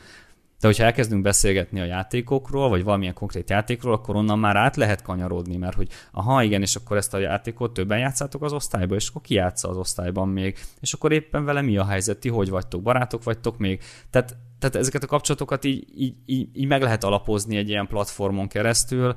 De 0.61 0.67
hogyha 0.67 0.85
elkezdünk 0.85 1.23
beszélgetni 1.23 1.81
a 1.81 1.85
játékokról, 1.85 2.69
vagy 2.69 2.85
valamilyen 2.85 3.15
konkrét 3.15 3.51
játékról, 3.51 3.93
akkor 3.93 4.17
onnan 4.17 4.39
már 4.39 4.57
át 4.57 4.77
lehet 4.77 5.03
kanyarodni, 5.03 5.57
mert 5.57 5.77
hogy 5.77 5.89
aha, 6.13 6.43
igen, 6.43 6.63
és 6.63 6.77
akkor 6.77 6.97
ezt 6.97 7.15
a 7.15 7.19
játékot 7.19 7.73
többen 7.73 7.99
játszátok 7.99 8.43
az 8.43 8.53
osztályban, 8.53 8.97
és 8.97 9.09
akkor 9.09 9.21
ki 9.21 9.35
játsza 9.35 9.69
az 9.69 9.77
osztályban 9.77 10.29
még, 10.29 10.59
és 10.81 10.93
akkor 10.93 11.13
éppen 11.13 11.45
vele 11.45 11.63
mi 11.63 11.77
a 11.77 11.85
helyzet, 11.85 12.19
ti 12.19 12.29
hogy 12.29 12.49
vagytok, 12.49 12.83
barátok 12.83 13.25
vagytok 13.25 13.59
még. 13.59 13.83
Tehát, 14.11 14.37
tehát 14.59 14.77
ezeket 14.77 15.03
a 15.03 15.07
kapcsolatokat 15.07 15.65
így, 15.65 15.87
így, 15.97 16.15
így, 16.27 16.49
így 16.53 16.67
meg 16.67 16.83
lehet 16.83 17.05
alapozni 17.05 17.57
egy 17.57 17.69
ilyen 17.69 17.87
platformon 17.87 18.49
keresztül, 18.49 19.17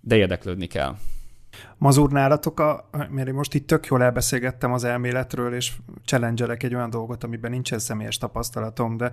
de 0.00 0.16
érdeklődni 0.16 0.66
kell. 0.66 0.96
Mazur 1.78 2.10
nálatok, 2.10 2.60
a, 2.60 2.88
mert 3.10 3.28
én 3.28 3.34
most 3.34 3.54
itt 3.54 3.66
tök 3.66 3.86
jól 3.86 4.02
elbeszélgettem 4.02 4.72
az 4.72 4.84
elméletről, 4.84 5.54
és 5.54 5.72
challenge 6.04 6.46
egy 6.46 6.74
olyan 6.74 6.90
dolgot, 6.90 7.24
amiben 7.24 7.50
nincsen 7.50 7.78
személyes 7.78 8.18
tapasztalatom, 8.18 8.96
de 8.96 9.12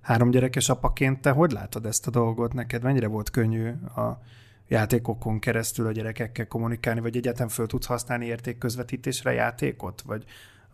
három 0.00 0.30
gyerekes 0.30 0.68
apaként 0.68 1.20
te 1.20 1.30
hogy 1.30 1.52
látod 1.52 1.86
ezt 1.86 2.06
a 2.06 2.10
dolgot? 2.10 2.52
Neked 2.52 2.82
mennyire 2.82 3.06
volt 3.06 3.30
könnyű 3.30 3.68
a 3.96 4.20
játékokon 4.68 5.38
keresztül 5.38 5.86
a 5.86 5.92
gyerekekkel 5.92 6.46
kommunikálni, 6.46 7.00
vagy 7.00 7.16
egyetem 7.16 7.48
föl 7.48 7.66
tudsz 7.66 7.86
használni 7.86 8.26
értékközvetítésre 8.26 9.32
játékot? 9.32 10.02
Vagy 10.06 10.24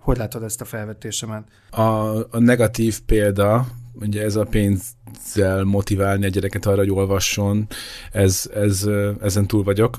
hogy 0.06 0.16
látod 0.16 0.42
ezt 0.42 0.60
a 0.60 0.64
felvetésemet? 0.64 1.44
A, 1.70 1.82
a 2.16 2.38
negatív 2.38 3.00
példa, 3.06 3.66
ugye 3.94 4.22
ez 4.22 4.36
a 4.36 4.44
pénzzel 4.44 5.64
motiválni 5.64 6.24
a 6.26 6.28
gyereket 6.28 6.66
arra, 6.66 6.76
hogy 6.76 6.90
olvasson, 6.90 7.66
ez, 8.12 8.50
ez, 8.54 8.88
ezen 9.22 9.46
túl 9.46 9.62
vagyok. 9.62 9.96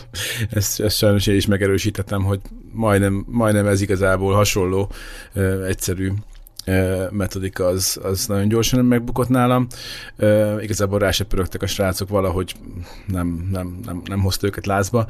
ezt, 0.50 0.80
ezt 0.80 0.96
sajnos 0.96 1.26
én 1.26 1.36
is 1.36 1.46
megerősítettem, 1.46 2.24
hogy 2.24 2.40
majdnem, 2.72 3.24
majdnem 3.28 3.66
ez 3.66 3.80
igazából 3.80 4.34
hasonló, 4.34 4.90
egyszerű 5.66 6.12
metodika 7.10 7.66
az, 7.66 8.00
az 8.02 8.26
nagyon 8.26 8.48
gyorsan 8.48 8.84
megbukott 8.84 9.28
nálam. 9.28 9.66
Uh, 10.18 10.62
igazából 10.62 10.98
rá 10.98 11.10
se 11.10 11.24
pörögtek 11.24 11.62
a 11.62 11.66
srácok, 11.66 12.08
valahogy 12.08 12.54
nem, 13.06 13.48
nem, 13.52 13.80
nem, 13.84 14.02
nem 14.04 14.20
hozta 14.20 14.46
őket 14.46 14.66
lázba. 14.66 15.06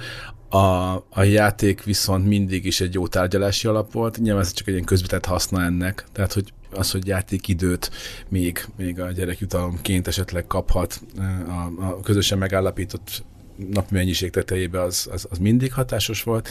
A, 0.49 0.95
a 1.11 1.23
játék 1.23 1.85
viszont 1.85 2.27
mindig 2.27 2.65
is 2.65 2.81
egy 2.81 2.95
jó 2.95 3.07
tárgyalási 3.07 3.69
alap 3.69 3.93
volt, 3.93 4.19
nyilván 4.19 4.43
ez 4.43 4.53
csak 4.53 4.67
egy 4.67 4.75
ilyen 4.75 4.87
közvetett 4.87 5.25
haszna 5.25 5.63
ennek, 5.63 6.05
tehát 6.13 6.33
hogy 6.33 6.53
az, 6.73 6.91
hogy 6.91 7.07
játékidőt 7.07 7.91
még, 8.29 8.65
még 8.77 9.01
a 9.01 9.11
gyerek 9.11 9.39
jutalomként 9.39 10.07
esetleg 10.07 10.47
kaphat 10.47 11.01
a, 11.47 11.83
a 11.85 12.01
közösen 12.01 12.39
megállapított 12.39 13.25
napi 13.69 13.95
mennyiség 13.95 14.31
tetejébe, 14.31 14.83
az, 14.83 15.09
az, 15.13 15.27
az 15.31 15.39
mindig 15.39 15.73
hatásos 15.73 16.23
volt. 16.23 16.49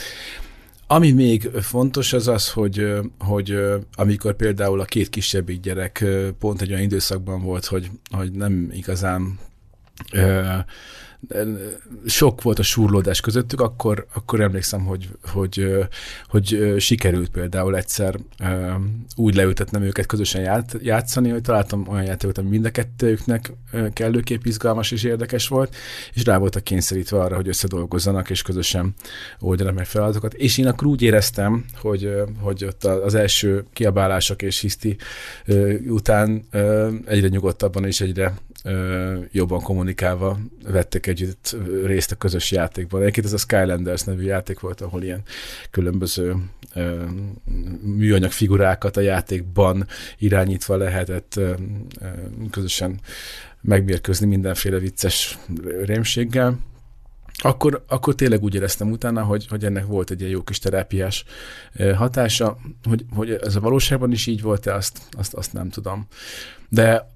Ami 0.92 1.10
még 1.10 1.42
fontos 1.42 2.12
az 2.12 2.28
az, 2.28 2.50
hogy, 2.50 2.92
hogy 3.18 3.58
amikor 3.94 4.34
például 4.34 4.80
a 4.80 4.84
két 4.84 5.08
kisebbik 5.08 5.60
gyerek 5.60 6.04
pont 6.38 6.60
egy 6.60 6.70
olyan 6.70 6.82
időszakban 6.82 7.42
volt, 7.42 7.64
hogy, 7.64 7.90
hogy 8.10 8.32
nem 8.32 8.70
igazán 8.72 9.38
sok 12.06 12.42
volt 12.42 12.58
a 12.58 12.62
súrlódás 12.62 13.20
közöttük, 13.20 13.60
akkor, 13.60 14.06
akkor 14.14 14.40
emlékszem, 14.40 14.84
hogy, 14.84 15.08
hogy, 15.32 15.86
hogy 16.28 16.74
sikerült 16.78 17.30
például 17.30 17.76
egyszer 17.76 18.18
úgy 19.16 19.34
leültetnem 19.34 19.82
őket 19.82 20.06
közösen 20.06 20.66
játszani, 20.82 21.28
hogy 21.30 21.42
találtam 21.42 21.88
olyan 21.88 22.04
játékot, 22.04 22.38
ami 22.38 22.48
mind 22.48 22.64
a 22.64 22.70
kettőjüknek 22.70 23.52
kellőképp 23.92 24.44
izgalmas 24.44 24.90
és 24.90 25.02
érdekes 25.02 25.48
volt, 25.48 25.74
és 26.14 26.24
rá 26.24 26.38
voltak 26.38 26.64
kényszerítve 26.64 27.20
arra, 27.20 27.36
hogy 27.36 27.48
összedolgozzanak 27.48 28.30
és 28.30 28.42
közösen 28.42 28.94
oldjanak 29.38 29.74
meg 29.74 29.86
feladatokat. 29.86 30.34
És 30.34 30.58
én 30.58 30.66
akkor 30.66 30.86
úgy 30.86 31.02
éreztem, 31.02 31.64
hogy, 31.80 32.14
hogy 32.40 32.64
ott 32.64 32.84
az 32.84 33.14
első 33.14 33.64
kiabálások 33.72 34.42
és 34.42 34.60
hiszti 34.60 34.96
után 35.88 36.44
egyre 37.04 37.28
nyugodtabban 37.28 37.84
és 37.84 38.00
egyre 38.00 38.34
jobban 39.30 39.60
kommunikálva 39.60 40.38
vettek 40.64 41.06
együtt 41.06 41.56
részt 41.84 42.12
a 42.12 42.16
közös 42.16 42.50
játékban. 42.50 43.00
Egyébként 43.00 43.26
ez 43.26 43.32
a 43.32 43.38
Skylanders 43.38 44.02
nevű 44.02 44.22
játék 44.24 44.60
volt, 44.60 44.80
ahol 44.80 45.02
ilyen 45.02 45.22
különböző 45.70 46.36
műanyag 47.82 48.30
figurákat 48.30 48.96
a 48.96 49.00
játékban 49.00 49.86
irányítva 50.18 50.76
lehetett 50.76 51.40
közösen 52.50 53.00
megmérkőzni 53.60 54.26
mindenféle 54.26 54.78
vicces 54.78 55.38
rémséggel 55.84 56.58
akkor, 57.42 57.84
akkor 57.88 58.14
tényleg 58.14 58.42
úgy 58.42 58.54
éreztem 58.54 58.90
utána, 58.90 59.22
hogy, 59.22 59.46
hogy 59.46 59.64
ennek 59.64 59.86
volt 59.86 60.10
egy 60.10 60.20
ilyen 60.20 60.32
jó 60.32 60.42
kis 60.42 60.58
terápiás 60.58 61.24
hatása, 61.94 62.58
hogy, 62.88 63.04
hogy 63.14 63.30
ez 63.30 63.56
a 63.56 63.60
valóságban 63.60 64.12
is 64.12 64.26
így 64.26 64.42
volt-e, 64.42 64.74
azt, 64.74 64.98
azt, 65.10 65.34
azt 65.34 65.52
nem 65.52 65.68
tudom. 65.68 66.06
De 66.68 67.10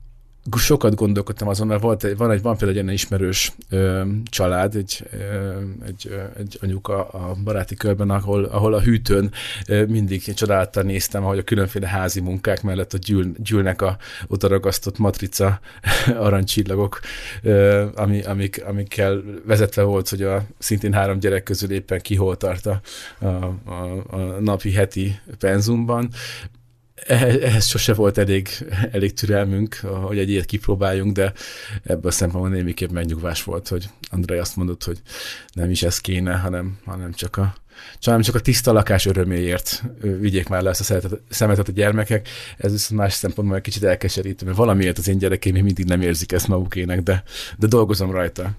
sokat 0.56 0.94
gondolkodtam 0.94 1.48
azon, 1.48 1.66
mert 1.66 1.82
volt, 1.82 2.16
van, 2.16 2.30
egy, 2.30 2.42
van 2.42 2.56
például 2.56 2.70
egy 2.70 2.84
ilyen 2.84 2.94
ismerős 2.94 3.52
ö, 3.70 4.02
család, 4.24 4.74
egy, 4.76 5.06
ö, 5.12 5.58
egy, 5.86 6.08
ö, 6.10 6.22
egy 6.38 6.58
anyuka 6.62 7.08
a 7.08 7.36
baráti 7.44 7.74
körben, 7.74 8.10
ahol, 8.10 8.44
ahol 8.44 8.74
a 8.74 8.80
hűtőn 8.80 9.32
ö, 9.68 9.86
mindig 9.86 10.34
csodálattal 10.34 10.82
néztem, 10.82 11.24
ahogy 11.24 11.38
a 11.38 11.42
különféle 11.42 11.86
házi 11.86 12.20
munkák 12.20 12.62
mellett 12.62 12.92
a 12.92 12.98
gyűl, 12.98 13.32
gyűlnek 13.36 13.82
a 13.82 13.96
odaragasztott 14.26 14.98
matrica 14.98 15.60
aranycsillagok, 16.26 17.00
ö, 17.42 17.86
ami, 17.94 18.22
amik, 18.22 18.64
amikkel 18.66 19.22
vezetve 19.46 19.82
volt, 19.82 20.08
hogy 20.08 20.22
a 20.22 20.42
szintén 20.58 20.92
három 20.92 21.18
gyerek 21.18 21.42
közül 21.42 21.70
éppen 21.70 22.00
ki 22.00 22.14
hol 22.14 22.36
tart 22.36 22.66
a, 22.66 22.80
a, 23.18 23.26
a, 23.64 24.04
a 24.06 24.40
napi 24.40 24.72
heti 24.72 25.18
penzumban 25.38 26.10
ehhez 27.06 27.66
sose 27.66 27.94
volt 27.94 28.18
elég, 28.18 28.48
elég 28.92 29.14
türelmünk, 29.14 29.74
hogy 29.74 30.18
egy 30.18 30.30
ilyet 30.30 30.44
kipróbáljunk, 30.44 31.12
de 31.12 31.32
ebből 31.82 32.10
a 32.10 32.14
szempontból 32.14 32.52
némiképp 32.52 32.90
megnyugvás 32.90 33.42
volt, 33.42 33.68
hogy 33.68 33.88
Andrei 34.10 34.38
azt 34.38 34.56
mondott, 34.56 34.84
hogy 34.84 35.00
nem 35.52 35.70
is 35.70 35.82
ez 35.82 35.98
kéne, 35.98 36.34
hanem, 36.36 36.78
hanem 36.84 37.12
csak 37.12 37.36
a 37.36 37.54
csak, 37.98 38.20
csak 38.20 38.34
a 38.34 38.40
tiszta 38.40 38.72
lakás 38.72 39.06
öröméért 39.06 39.82
vigyék 40.00 40.48
már 40.48 40.62
le 40.62 40.70
ezt 40.70 40.80
a 40.80 40.84
szeretet, 40.84 41.20
szemetet 41.28 41.68
a 41.68 41.72
gyermekek. 41.72 42.28
Ez 42.56 42.72
viszont 42.72 43.00
más 43.00 43.12
szempontból 43.12 43.56
egy 43.56 43.62
kicsit 43.62 43.84
elkeserítő, 43.84 44.44
mert 44.44 44.56
valamiért 44.56 44.98
az 44.98 45.08
én 45.08 45.18
gyerekeim 45.18 45.64
mindig 45.64 45.84
nem 45.84 46.00
érzik 46.00 46.32
ezt 46.32 46.48
magukének, 46.48 47.02
de, 47.02 47.22
de 47.58 47.66
dolgozom 47.66 48.10
rajta. 48.10 48.50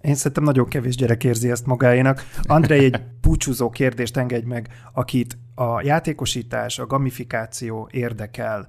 Én 0.00 0.14
szerintem 0.14 0.44
nagyon 0.44 0.68
kevés 0.68 0.96
gyerek 0.96 1.24
érzi 1.24 1.50
ezt 1.50 1.66
magáénak. 1.66 2.26
Andrei, 2.42 2.84
egy 2.84 3.00
búcsúzó 3.20 3.70
kérdést 3.70 4.16
engedj 4.16 4.46
meg, 4.46 4.68
akit 4.92 5.38
a 5.58 5.82
játékosítás, 5.82 6.78
a 6.78 6.86
gamifikáció 6.86 7.88
érdekel. 7.92 8.66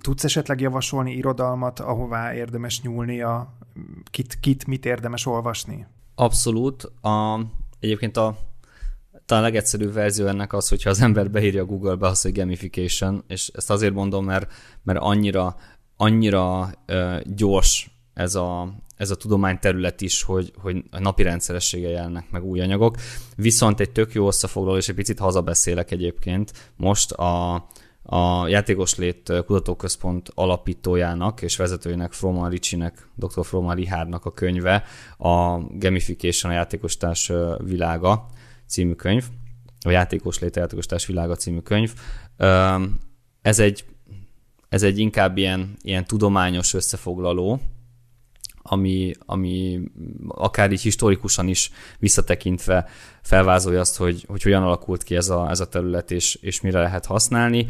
Tudsz 0.00 0.24
esetleg 0.24 0.60
javasolni 0.60 1.12
irodalmat, 1.12 1.80
ahová 1.80 2.34
érdemes 2.34 2.82
nyúlnia? 2.82 3.56
Kit, 4.10 4.40
kit 4.40 4.66
mit 4.66 4.86
érdemes 4.86 5.26
olvasni? 5.26 5.86
Abszolút. 6.14 6.82
A, 7.02 7.40
egyébként 7.80 8.16
a 8.16 8.36
talán 9.26 9.42
a 9.42 9.46
legegyszerűbb 9.46 9.92
verzió 9.92 10.26
ennek 10.26 10.52
az, 10.52 10.68
hogyha 10.68 10.90
az 10.90 11.00
ember 11.00 11.30
beírja 11.30 11.64
Google-be 11.64 12.06
azt, 12.06 12.22
hogy 12.22 12.32
gamification, 12.32 13.24
és 13.26 13.48
ezt 13.54 13.70
azért 13.70 13.94
mondom, 13.94 14.24
mert, 14.24 14.52
mert 14.82 14.98
annyira, 14.98 15.56
annyira 15.96 16.70
uh, 16.88 17.20
gyors 17.20 17.90
ez 18.16 18.34
a, 18.34 18.74
ez 18.96 19.10
a 19.10 19.16
tudományterület 19.16 20.00
is, 20.00 20.22
hogy, 20.22 20.52
hogy 20.58 20.84
a 20.90 21.00
napi 21.00 21.22
rendszeressége 21.22 21.88
jelennek 21.88 22.30
meg 22.30 22.44
új 22.44 22.60
anyagok. 22.60 22.96
Viszont 23.36 23.80
egy 23.80 23.90
tök 23.90 24.12
jó 24.12 24.26
összefoglaló, 24.26 24.76
és 24.76 24.88
egy 24.88 24.94
picit 24.94 25.18
hazabeszélek 25.18 25.90
egyébként 25.90 26.52
most 26.76 27.12
a, 27.12 27.54
a 28.02 28.48
Játékos 28.48 28.94
Lét 28.94 29.32
Kutatóközpont 29.46 30.30
alapítójának 30.34 31.42
és 31.42 31.56
vezetőjének 31.56 32.12
Froman 32.12 32.50
Ricsinek, 32.50 33.08
dr. 33.14 33.44
Froman 33.44 33.74
Richardnak 33.74 34.24
a 34.24 34.32
könyve, 34.32 34.84
a 35.18 35.58
Gamification, 35.58 36.52
a 36.52 36.54
játékostárs 36.54 37.32
világa 37.58 38.26
című 38.66 38.92
könyv, 38.92 39.24
a 39.86 39.90
Játékos 39.90 40.38
Lét, 40.38 40.56
a 40.56 40.60
játékostárs 40.60 41.06
világa 41.06 41.34
című 41.36 41.58
könyv. 41.58 41.94
Ez 43.42 43.58
egy, 43.58 43.84
ez 44.68 44.82
egy 44.82 44.98
inkább 44.98 45.36
ilyen, 45.36 45.76
ilyen 45.82 46.04
tudományos 46.04 46.74
összefoglaló, 46.74 47.60
ami, 48.68 49.12
ami 49.18 49.80
akár 50.28 50.72
így 50.72 50.80
historikusan 50.80 51.48
is 51.48 51.70
visszatekintve 51.98 52.88
felvázolja 53.22 53.80
azt, 53.80 53.96
hogy, 53.96 54.24
hogy 54.28 54.42
hogyan 54.42 54.62
alakult 54.62 55.02
ki 55.02 55.16
ez 55.16 55.28
a, 55.28 55.50
ez 55.50 55.60
a 55.60 55.68
terület, 55.68 56.10
és, 56.10 56.34
és 56.34 56.60
mire 56.60 56.80
lehet 56.80 57.06
használni. 57.06 57.66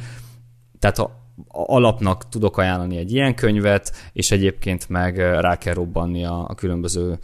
Tehát 0.78 0.99
a, 0.99 1.24
alapnak 1.49 2.28
tudok 2.28 2.59
ajánlani 2.59 2.97
egy 2.97 3.12
ilyen 3.12 3.34
könyvet, 3.34 3.92
és 4.12 4.30
egyébként 4.30 4.88
meg 4.88 5.18
rá 5.18 5.59
kell 5.59 5.74
robbanni 5.74 6.24
a, 6.24 6.49
a 6.49 6.55
különböző 6.55 7.18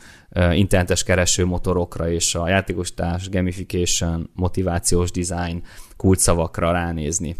internetes 0.52 1.02
keresőmotorokra 1.02 2.10
és 2.10 2.34
a 2.34 2.48
játékostárs, 2.48 3.28
gamification, 3.28 4.30
motivációs 4.34 5.10
design 5.10 5.62
kulcsszavakra 5.96 6.72
ránézni. 6.72 7.36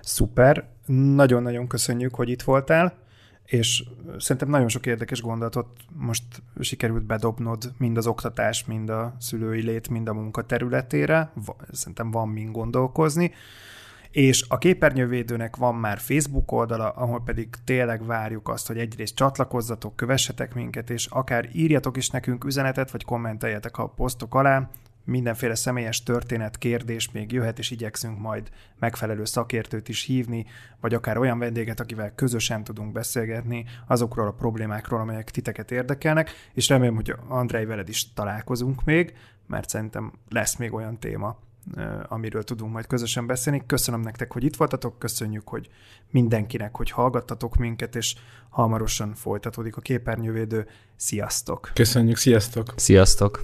Szuper, 0.00 0.68
nagyon-nagyon 1.14 1.66
köszönjük, 1.66 2.14
hogy 2.14 2.28
itt 2.28 2.42
voltál 2.42 3.06
és 3.48 3.84
szerintem 4.18 4.48
nagyon 4.48 4.68
sok 4.68 4.86
érdekes 4.86 5.20
gondolatot 5.20 5.66
most 5.92 6.22
sikerült 6.60 7.04
bedobnod 7.04 7.72
mind 7.78 7.96
az 7.96 8.06
oktatás, 8.06 8.64
mind 8.64 8.90
a 8.90 9.16
szülői 9.18 9.62
lét, 9.62 9.88
mind 9.88 10.08
a 10.08 10.12
munka 10.12 10.42
területére. 10.42 11.32
Szerintem 11.72 12.10
van 12.10 12.28
mind 12.28 12.52
gondolkozni. 12.52 13.32
És 14.10 14.44
a 14.48 14.58
képernyővédőnek 14.58 15.56
van 15.56 15.74
már 15.74 15.98
Facebook 15.98 16.52
oldala, 16.52 16.90
ahol 16.90 17.22
pedig 17.24 17.48
tényleg 17.64 18.06
várjuk 18.06 18.48
azt, 18.48 18.66
hogy 18.66 18.78
egyrészt 18.78 19.14
csatlakozzatok, 19.14 19.96
kövessetek 19.96 20.54
minket, 20.54 20.90
és 20.90 21.06
akár 21.06 21.48
írjatok 21.52 21.96
is 21.96 22.10
nekünk 22.10 22.44
üzenetet, 22.44 22.90
vagy 22.90 23.04
kommenteljetek 23.04 23.78
a 23.78 23.88
posztok 23.88 24.34
alá, 24.34 24.70
mindenféle 25.08 25.54
személyes 25.54 26.02
történet, 26.02 26.58
kérdés 26.58 27.10
még 27.10 27.32
jöhet, 27.32 27.58
és 27.58 27.70
igyekszünk 27.70 28.18
majd 28.18 28.48
megfelelő 28.78 29.24
szakértőt 29.24 29.88
is 29.88 30.02
hívni, 30.02 30.46
vagy 30.80 30.94
akár 30.94 31.18
olyan 31.18 31.38
vendéget, 31.38 31.80
akivel 31.80 32.14
közösen 32.14 32.64
tudunk 32.64 32.92
beszélgetni 32.92 33.64
azokról 33.86 34.26
a 34.26 34.32
problémákról, 34.32 35.00
amelyek 35.00 35.30
titeket 35.30 35.70
érdekelnek, 35.70 36.30
és 36.52 36.68
remélem, 36.68 36.94
hogy 36.94 37.14
Andrei 37.28 37.64
veled 37.64 37.88
is 37.88 38.12
találkozunk 38.12 38.84
még, 38.84 39.14
mert 39.46 39.68
szerintem 39.68 40.12
lesz 40.28 40.56
még 40.56 40.72
olyan 40.72 40.98
téma, 40.98 41.38
amiről 42.08 42.44
tudunk 42.44 42.72
majd 42.72 42.86
közösen 42.86 43.26
beszélni. 43.26 43.62
Köszönöm 43.66 44.00
nektek, 44.00 44.32
hogy 44.32 44.44
itt 44.44 44.56
voltatok, 44.56 44.98
köszönjük, 44.98 45.48
hogy 45.48 45.68
mindenkinek, 46.10 46.76
hogy 46.76 46.90
hallgattatok 46.90 47.56
minket, 47.56 47.96
és 47.96 48.14
hamarosan 48.48 49.14
folytatódik 49.14 49.76
a 49.76 49.80
képernyővédő. 49.80 50.66
Sziasztok! 50.96 51.70
Köszönjük, 51.74 52.16
sziasztok! 52.16 52.72
Sziasztok! 52.76 53.40